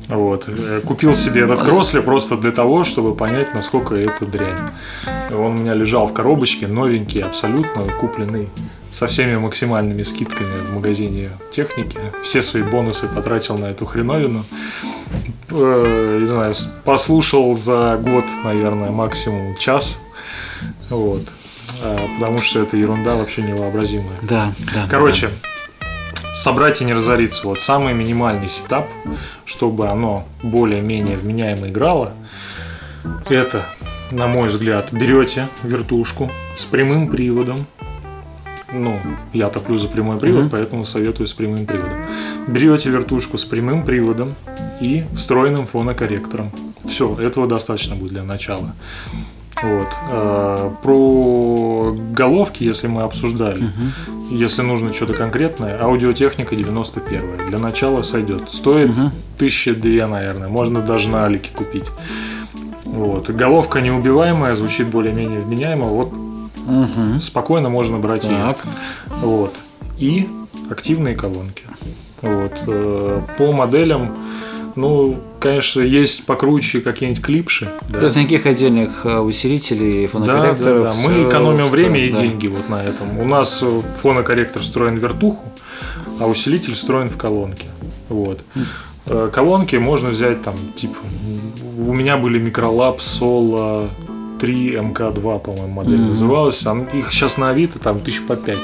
Вот. 0.07 0.45
Э, 0.47 0.81
Купил 0.85 1.15
себе 1.15 1.41
этот 1.41 1.63
Кросли 1.63 1.99
просто 2.01 2.37
для 2.37 2.51
того, 2.51 2.83
чтобы 2.83 3.15
понять, 3.15 3.53
насколько 3.53 3.95
это 3.95 4.25
дрянь. 4.25 4.57
Он 5.31 5.55
у 5.55 5.57
меня 5.57 5.73
лежал 5.73 6.07
в 6.07 6.13
коробочке, 6.13 6.67
новенький, 6.67 7.21
абсолютно 7.21 7.87
купленный 7.99 8.49
со 8.91 9.07
всеми 9.07 9.35
максимальными 9.35 10.03
скидками 10.03 10.55
в 10.69 10.73
магазине 10.73 11.31
техники. 11.51 11.97
Все 12.23 12.41
свои 12.41 12.63
бонусы 12.63 13.07
потратил 13.07 13.57
на 13.57 13.65
эту 13.65 13.85
хреновину. 13.85 14.45
Э, 15.49 16.17
не 16.21 16.27
знаю, 16.27 16.53
послушал 16.83 17.55
за 17.55 17.97
год, 18.01 18.25
наверное, 18.43 18.91
максимум 18.91 19.55
час. 19.57 20.01
Вот. 20.89 21.23
А, 21.85 22.07
Потому 22.19 22.41
что 22.41 22.61
это 22.61 22.77
ерунда 22.77 23.15
вообще 23.15 23.41
невообразимая. 23.43 24.17
Да, 24.21 24.53
да. 24.73 24.87
Короче, 24.89 25.29
собрать 26.35 26.81
и 26.81 26.85
не 26.85 26.93
разориться. 26.93 27.47
Вот 27.47 27.61
самый 27.61 27.93
минимальный 27.93 28.49
сетап, 28.49 28.87
чтобы 29.45 29.87
оно 29.87 30.27
более-менее 30.41 31.17
вменяемо 31.17 31.67
играло, 31.69 32.13
это, 33.29 33.65
на 34.11 34.27
мой 34.27 34.49
взгляд, 34.49 34.91
берете 34.91 35.47
вертушку 35.63 36.31
с 36.57 36.63
прямым 36.65 37.07
приводом. 37.09 37.65
Ну, 38.73 38.99
я 39.31 39.49
топлю 39.49 39.77
за 39.77 39.87
прямой 39.87 40.17
привод, 40.17 40.41
Мгм. 40.41 40.49
поэтому 40.49 40.85
советую 40.85 41.27
с 41.27 41.33
прямым 41.33 41.65
приводом. 41.65 42.03
Берете 42.47 42.89
вертушку 42.89 43.37
с 43.37 43.45
прямым 43.45 43.85
приводом 43.85 44.35
и 44.81 45.05
встроенным 45.15 45.65
фонокорректором. 45.67 46.51
Все, 46.83 47.15
этого 47.19 47.47
достаточно 47.47 47.95
будет 47.95 48.11
для 48.13 48.23
начала. 48.23 48.73
Вот. 49.63 49.87
А, 50.11 50.73
Про 50.83 51.95
головки, 52.13 52.63
если 52.63 52.87
мы 52.87 53.03
обсуждали, 53.03 53.63
Мгм. 53.63 53.91
если 54.31 54.61
нужно 54.63 54.93
что-то 54.93 55.13
конкретное, 55.13 55.81
аудиотехника 55.81 56.55
91 56.55 57.47
Для 57.49 57.57
начала 57.57 58.01
сойдет. 58.01 58.49
Стоит 58.49 58.89
Мгм. 58.97 59.11
тысячи 59.37 59.73
две, 59.73 60.05
наверное. 60.07 60.49
Можно 60.49 60.81
даже 60.81 61.09
на 61.09 61.25
Алике 61.25 61.51
купить. 61.55 61.89
Вот. 62.83 63.29
Головка 63.29 63.81
неубиваемая, 63.81 64.55
звучит 64.55 64.87
более-менее 64.87 65.39
вменяемо. 65.39 65.85
Вот 65.87 66.11
Мгм. 66.67 67.19
спокойно 67.21 67.69
можно 67.69 67.97
брать 67.97 68.25
ее. 68.25 68.37
Так. 68.37 68.59
Вот. 69.21 69.53
И 69.97 70.27
активные 70.69 71.15
колонки. 71.15 71.63
Вот. 72.21 72.53
Э, 72.67 73.21
По 73.37 73.51
моделям, 73.51 74.15
ну, 74.75 75.19
конечно, 75.39 75.81
есть 75.81 76.25
покруче 76.25 76.81
какие-нибудь 76.81 77.23
клипши. 77.23 77.71
да. 77.89 77.99
То 77.99 78.05
есть 78.05 78.15
никаких 78.17 78.45
отдельных 78.45 79.05
э, 79.05 79.19
усилителей, 79.19 80.03
Да, 80.03 80.07
фонокорректоров. 80.09 80.83
да, 80.83 80.89
да. 80.89 80.91
всё 80.91 81.09
Мы 81.09 81.29
экономим 81.29 81.65
встроено, 81.65 81.89
время 81.91 82.05
и 82.05 82.09
да. 82.11 82.21
деньги 82.21 82.47
вот 82.47 82.69
на 82.69 82.83
этом. 82.83 83.19
У 83.19 83.25
нас 83.25 83.63
фонокорректор 84.01 84.61
встроен 84.61 84.97
в 84.97 85.01
вертуху, 85.01 85.43
а 86.19 86.27
усилитель 86.27 86.73
встроен 86.73 87.09
в 87.09 87.17
колонке. 87.17 87.65
Вот. 88.09 88.41
Э, 89.07 89.29
Колонки 89.31 89.75
можно 89.75 90.09
взять 90.09 90.41
там, 90.41 90.55
типа, 90.75 90.97
у 91.77 91.93
меня 91.93 92.17
были 92.17 92.39
микролаб 92.39 92.99
Solo 92.99 93.89
3 94.39 94.73
МК2, 94.75 95.39
по-моему, 95.39 95.67
модель 95.67 95.97
Мгм. 95.99 96.09
называлась. 96.09 96.65
Их 96.93 97.11
сейчас 97.11 97.37
на 97.37 97.49
Авито 97.49 97.79
там 97.79 97.99
тысяч 97.99 98.21
по 98.25 98.35
пять. 98.35 98.59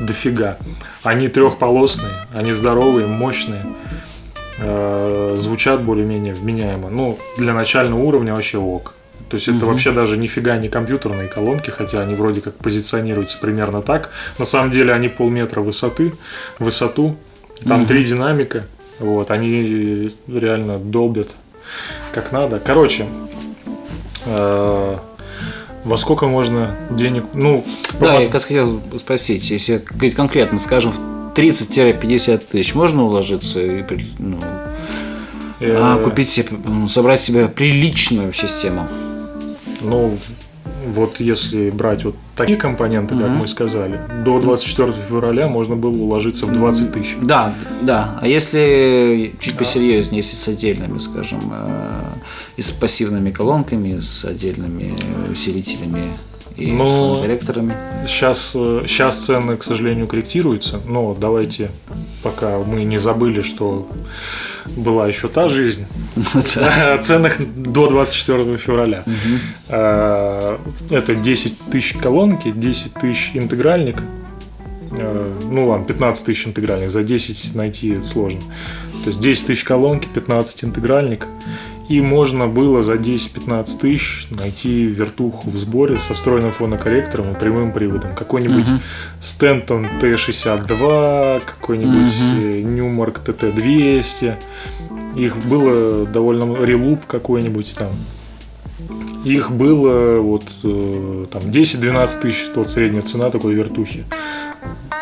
Дофига. 0.00 0.58
Они 1.02 1.28
трехполосные, 1.28 2.26
они 2.34 2.52
здоровые, 2.52 3.06
мощные. 3.06 3.64
Э, 4.58 5.34
Звучат 5.38 5.82
более-менее 5.82 6.34
вменяемо. 6.34 6.90
Ну, 6.90 7.18
для 7.36 7.54
начального 7.54 8.00
уровня 8.00 8.34
вообще 8.34 8.58
ок. 8.58 8.94
То 9.28 9.36
есть 9.36 9.48
это 9.48 9.66
вообще 9.66 9.90
даже 9.90 10.16
нифига 10.16 10.56
не 10.58 10.68
компьютерные 10.68 11.28
колонки, 11.28 11.70
хотя 11.70 12.00
они 12.00 12.14
вроде 12.14 12.40
как 12.40 12.54
позиционируются 12.56 13.38
примерно 13.40 13.82
так. 13.82 14.10
На 14.38 14.44
самом 14.44 14.70
деле 14.70 14.92
они 14.92 15.08
полметра 15.08 15.60
высоты, 15.60 16.12
высоту, 16.58 17.16
там 17.66 17.80
Мгм. 17.80 17.86
три 17.88 18.04
динамика, 18.04 18.66
вот, 19.00 19.30
они 19.30 20.10
реально 20.28 20.78
долбят 20.78 21.28
как 22.12 22.32
надо. 22.32 22.60
Короче, 22.60 23.06
э, 24.26 24.98
Во 25.84 25.98
сколько 25.98 26.26
можно 26.26 26.74
денег? 26.90 27.24
Ну, 27.34 27.62
да, 28.00 28.18
я 28.18 28.28
как 28.30 28.40
хотел 28.42 28.80
спросить, 28.98 29.50
если 29.50 29.82
говорить 29.90 30.14
конкретно, 30.14 30.58
скажем, 30.58 30.92
в 30.92 31.13
30-50 31.34 32.42
тысяч 32.50 32.74
можно 32.74 33.04
уложиться 33.04 33.60
и 33.60 33.84
ну, 34.18 34.38
а, 35.60 36.02
купить 36.02 36.28
себе, 36.28 36.48
ну, 36.64 36.88
собрать 36.88 37.20
себе 37.20 37.48
приличную 37.48 38.32
систему? 38.32 38.86
Ну, 39.80 40.16
вот 40.86 41.20
если 41.20 41.70
брать 41.70 42.04
вот 42.04 42.16
такие 42.36 42.58
компоненты, 42.58 43.14
как 43.14 43.24
mm-hmm. 43.24 43.40
мы 43.40 43.48
сказали, 43.48 44.00
до 44.24 44.40
24 44.40 44.92
февраля 45.08 45.48
можно 45.48 45.76
было 45.76 45.96
уложиться 45.96 46.46
в 46.46 46.52
20 46.52 46.92
тысяч. 46.92 47.16
Да, 47.20 47.54
да. 47.82 48.18
А 48.20 48.26
если 48.26 49.34
чуть 49.40 49.56
посерьезнее, 49.56 50.22
если 50.22 50.36
с 50.36 50.48
отдельными, 50.48 50.98
скажем, 50.98 51.40
э, 51.52 52.02
и 52.56 52.62
с 52.62 52.70
пассивными 52.70 53.30
колонками, 53.30 54.00
с 54.00 54.24
отдельными 54.24 54.96
усилителями 55.30 56.16
и 56.56 56.70
но 56.70 57.20
корректорами. 57.22 57.74
Сейчас, 58.06 58.52
сейчас 58.52 59.22
э, 59.24 59.26
цены, 59.26 59.56
к 59.56 59.64
сожалению, 59.64 60.06
корректируются, 60.06 60.80
но 60.86 61.14
давайте, 61.18 61.70
пока 62.22 62.58
мы 62.58 62.84
не 62.84 62.98
забыли, 62.98 63.40
что 63.40 63.88
была 64.76 65.08
еще 65.08 65.28
та 65.28 65.48
жизнь, 65.48 65.86
о 66.56 66.98
ценах 66.98 67.38
до 67.56 67.88
24 67.88 68.56
февраля. 68.56 69.04
Э, 69.68 70.58
это 70.90 71.14
10 71.14 71.58
тысяч 71.70 71.94
колонки, 71.94 72.52
10 72.52 72.94
тысяч 72.94 73.32
интегральник, 73.34 74.02
э, 74.92 75.38
ну 75.50 75.68
ладно, 75.68 75.86
15 75.86 76.26
тысяч 76.26 76.46
интегральник, 76.46 76.90
за 76.90 77.02
10 77.02 77.54
найти 77.54 77.98
сложно. 78.04 78.40
То 79.02 79.10
есть 79.10 79.20
10 79.20 79.46
тысяч 79.48 79.64
колонки, 79.64 80.08
15 80.12 80.64
интегральник. 80.64 81.26
И 81.88 82.00
можно 82.00 82.48
было 82.48 82.82
за 82.82 82.94
10-15 82.94 83.78
тысяч 83.78 84.26
найти 84.30 84.84
вертуху 84.84 85.50
в 85.50 85.56
сборе 85.56 85.98
со 85.98 86.14
встроенным 86.14 86.52
фонокорректором 86.52 87.32
и 87.32 87.38
прямым 87.38 87.72
приводом. 87.72 88.14
Какой-нибудь 88.14 88.66
uh-huh. 88.66 89.66
Stanton 89.66 89.86
T62, 90.00 91.42
какой-нибудь 91.44 92.08
uh-huh. 92.08 92.62
Newmark 92.62 93.18
TT200. 93.24 94.34
Их 95.16 95.36
было 95.36 96.06
довольно... 96.06 96.64
Релуп 96.64 97.04
какой-нибудь 97.06 97.74
там. 97.76 97.90
Их 99.24 99.50
было 99.50 100.20
вот 100.20 100.44
э, 100.64 101.26
там 101.30 101.42
10-12 101.42 102.20
тысяч, 102.20 102.46
тот 102.54 102.70
средняя 102.70 103.02
цена 103.02 103.30
такой 103.30 103.54
вертухи. 103.54 104.04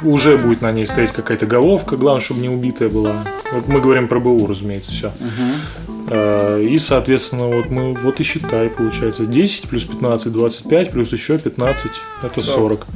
Уже 0.03 0.37
будет 0.37 0.63
на 0.63 0.73
ней 0.73 0.87
стоять 0.87 1.13
какая-то 1.13 1.47
головка, 1.47 1.97
главное, 1.97 2.21
чтобы 2.21 2.41
не 2.41 2.49
убитая 2.49 2.89
была. 2.89 3.25
Вот 3.53 3.69
мы 3.69 3.81
говорим 3.81 4.09
про 4.09 4.19
БУ, 4.19 4.47
разумеется, 4.47 4.93
все. 4.93 5.07
Uh-huh. 5.09 5.92
И, 6.13 6.79
соответственно, 6.79 7.47
вот 7.47 7.71
мы 7.71 7.95
вот 7.95 8.21
и 8.21 8.23
считай, 8.23 8.69
получается, 8.69 9.27
10 9.27 9.69
плюс 9.69 9.85
15, 9.85 10.33
25, 10.33 10.91
плюс 10.91 11.13
еще 11.13 11.39
15, 11.39 11.91
это 12.23 12.41
40. 12.41 12.87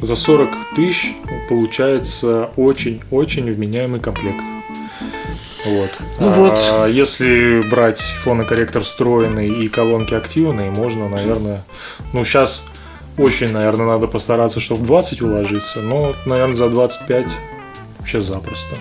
За 0.00 0.14
40 0.14 0.50
тысяч 0.76 1.14
получается 1.48 2.50
очень-очень 2.56 3.50
вменяемый 3.52 4.00
комплект. 4.00 4.42
Вот. 5.66 5.90
Ну 6.20 6.28
вот. 6.30 6.58
А 6.72 6.86
если 6.86 7.62
брать 7.68 8.00
фонокорректор 8.00 8.82
встроенный 8.82 9.48
и 9.48 9.68
колонки 9.68 10.14
активные, 10.14 10.70
можно, 10.70 11.08
наверное, 11.08 11.64
ну 12.12 12.24
сейчас 12.24 12.64
очень, 13.18 13.50
наверное, 13.50 13.86
надо 13.86 14.06
постараться, 14.06 14.60
чтобы 14.60 14.84
в 14.84 14.86
20 14.86 15.22
уложиться, 15.22 15.80
но, 15.80 16.14
наверное, 16.24 16.54
за 16.54 16.68
25 16.68 17.26
вообще 17.98 18.20
запросто. 18.20 18.76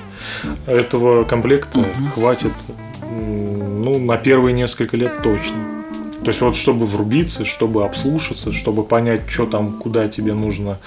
Этого 0.67 1.23
комплекта 1.23 1.79
угу. 1.79 1.89
хватит 2.13 2.51
ну, 3.17 3.99
на 3.99 4.17
первые 4.17 4.53
несколько 4.53 4.97
лет 4.97 5.21
точно. 5.23 5.77
То 6.23 6.31
есть 6.31 6.41
вот 6.41 6.55
чтобы 6.55 6.85
врубиться, 6.85 7.45
чтобы 7.45 7.85
обслушаться, 7.85 8.51
чтобы 8.51 8.83
понять, 8.83 9.21
что 9.29 9.45
там, 9.45 9.73
куда 9.73 10.07
тебе 10.07 10.33
нужно, 10.33 10.79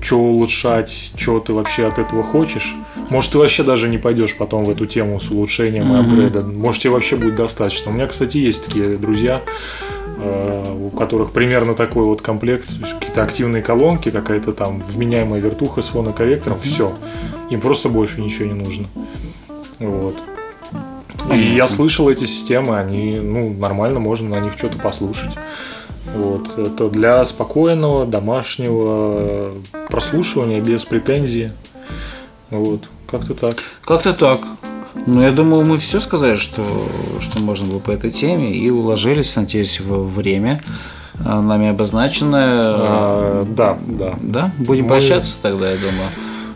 что 0.00 0.18
улучшать, 0.18 1.12
что 1.16 1.38
ты 1.40 1.52
вообще 1.52 1.86
от 1.86 1.98
этого 1.98 2.22
хочешь. 2.22 2.74
Может, 3.10 3.32
ты 3.32 3.38
вообще 3.38 3.62
даже 3.62 3.88
не 3.88 3.98
пойдешь 3.98 4.34
потом 4.34 4.64
в 4.64 4.70
эту 4.70 4.86
тему 4.86 5.20
с 5.20 5.30
улучшением 5.30 5.94
и 5.94 6.00
апгрейда. 6.00 6.42
Может, 6.42 6.82
тебе 6.82 6.94
вообще 6.94 7.16
будет 7.16 7.36
достаточно. 7.36 7.92
У 7.92 7.94
меня, 7.94 8.06
кстати, 8.06 8.38
есть 8.38 8.66
такие 8.66 8.96
друзья, 8.96 9.42
э, 10.16 10.76
у 10.80 10.90
которых 10.90 11.30
примерно 11.30 11.74
такой 11.74 12.04
вот 12.04 12.22
комплект, 12.22 12.68
какие-то 12.98 13.22
активные 13.22 13.62
колонки, 13.62 14.10
какая-то 14.10 14.52
там 14.52 14.82
вменяемая 14.82 15.40
вертуха 15.40 15.82
с 15.82 15.88
фонокорректором, 15.88 16.58
все. 16.58 16.98
Им 17.50 17.60
просто 17.60 17.88
больше 17.88 18.20
ничего 18.20 18.46
не 18.46 18.54
нужно. 18.54 18.88
Вот. 19.78 20.16
И 21.32 21.54
я 21.54 21.66
слышал 21.66 22.08
эти 22.08 22.24
системы, 22.24 22.78
они, 22.78 23.20
ну, 23.20 23.54
нормально, 23.54 24.00
можно 24.00 24.28
на 24.28 24.40
них 24.40 24.54
что-то 24.56 24.78
послушать. 24.78 25.30
Вот. 26.14 26.58
Это 26.58 26.88
для 26.88 27.24
спокойного 27.24 28.06
домашнего 28.06 29.52
прослушивания 29.88 30.60
без 30.60 30.84
претензий. 30.84 31.50
Вот. 32.50 32.88
Как-то 33.10 33.34
так. 33.34 33.56
Как-то 33.84 34.12
так. 34.12 34.40
Ну, 35.06 35.22
я 35.22 35.30
думаю, 35.30 35.64
мы 35.64 35.78
все 35.78 36.00
сказали, 36.00 36.36
что, 36.36 36.64
что 37.20 37.38
можно 37.40 37.66
было 37.66 37.78
по 37.78 37.90
этой 37.90 38.10
теме, 38.10 38.52
и 38.52 38.70
уложились, 38.70 39.36
надеюсь, 39.36 39.80
в 39.80 40.14
время 40.14 40.60
а, 41.24 41.40
нами 41.40 41.68
обозначенное. 41.68 42.62
А, 42.64 43.46
да, 43.48 43.78
да. 43.86 44.14
Да? 44.20 44.52
Будем 44.58 44.84
мы... 44.84 44.90
прощаться 44.90 45.38
тогда, 45.40 45.70
я 45.70 45.76
думаю. 45.76 46.08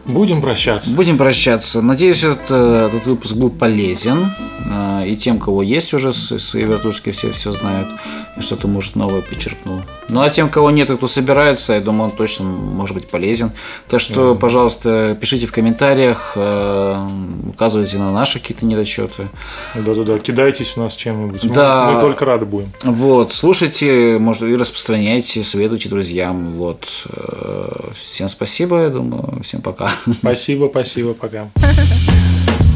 Будем 0.05 0.43
прощаться. 0.43 0.95
Будем 0.95 1.19
прощаться. 1.19 1.81
Надеюсь, 1.81 2.25
этот, 2.25 2.51
этот 2.51 3.07
выпуск 3.07 3.37
был 3.37 3.51
полезен. 3.51 4.33
А, 4.71 5.05
и 5.05 5.17
тем, 5.17 5.39
кого 5.39 5.63
есть 5.63 5.93
уже 5.95 6.13
свои 6.13 6.65
вертушки, 6.65 7.11
все 7.11 7.31
все 7.33 7.53
знают. 7.53 7.89
И 8.37 8.41
что-то, 8.41 8.69
может, 8.69 8.97
новое 8.97 9.21
почерпнул. 9.21 9.83
Ну, 10.09 10.21
а 10.21 10.31
тем, 10.31 10.49
кого 10.49 10.71
нет, 10.71 10.91
кто 10.91 11.07
собирается, 11.07 11.75
я 11.75 11.81
думаю, 11.81 12.11
он 12.11 12.17
точно 12.17 12.45
может 12.45 12.95
быть 12.95 13.09
полезен. 13.09 13.53
Так 13.89 14.01
что, 14.01 14.33
mm-hmm. 14.33 14.39
пожалуйста, 14.39 15.17
пишите 15.21 15.47
в 15.47 15.53
комментариях, 15.53 16.33
э, 16.37 17.09
указывайте 17.49 17.99
на 17.99 18.13
наши 18.13 18.41
какие-то 18.41 18.67
недочеты. 18.67 19.29
Да-да-да, 19.75 20.19
кидайтесь 20.19 20.77
у 20.77 20.81
нас 20.81 20.95
чем-нибудь. 20.95 21.53
Да. 21.53 21.87
Мы, 21.87 21.95
мы 21.95 22.01
только 22.01 22.25
рады 22.25 22.47
будем. 22.47 22.71
Вот, 22.83 23.33
слушайте, 23.33 24.19
может, 24.19 24.43
и 24.43 24.57
распространяйте, 24.57 25.45
советуйте 25.45 25.89
друзьям. 25.89 26.55
Вот. 26.55 27.07
Э, 27.11 27.91
всем 27.95 28.29
спасибо, 28.29 28.83
я 28.83 28.89
думаю. 28.89 29.43
Всем 29.43 29.61
пока. 29.61 29.92
Спасибо, 30.21 30.69
спасибо, 30.69 31.15
пока. 31.15 31.49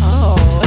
Oh. 0.03 0.63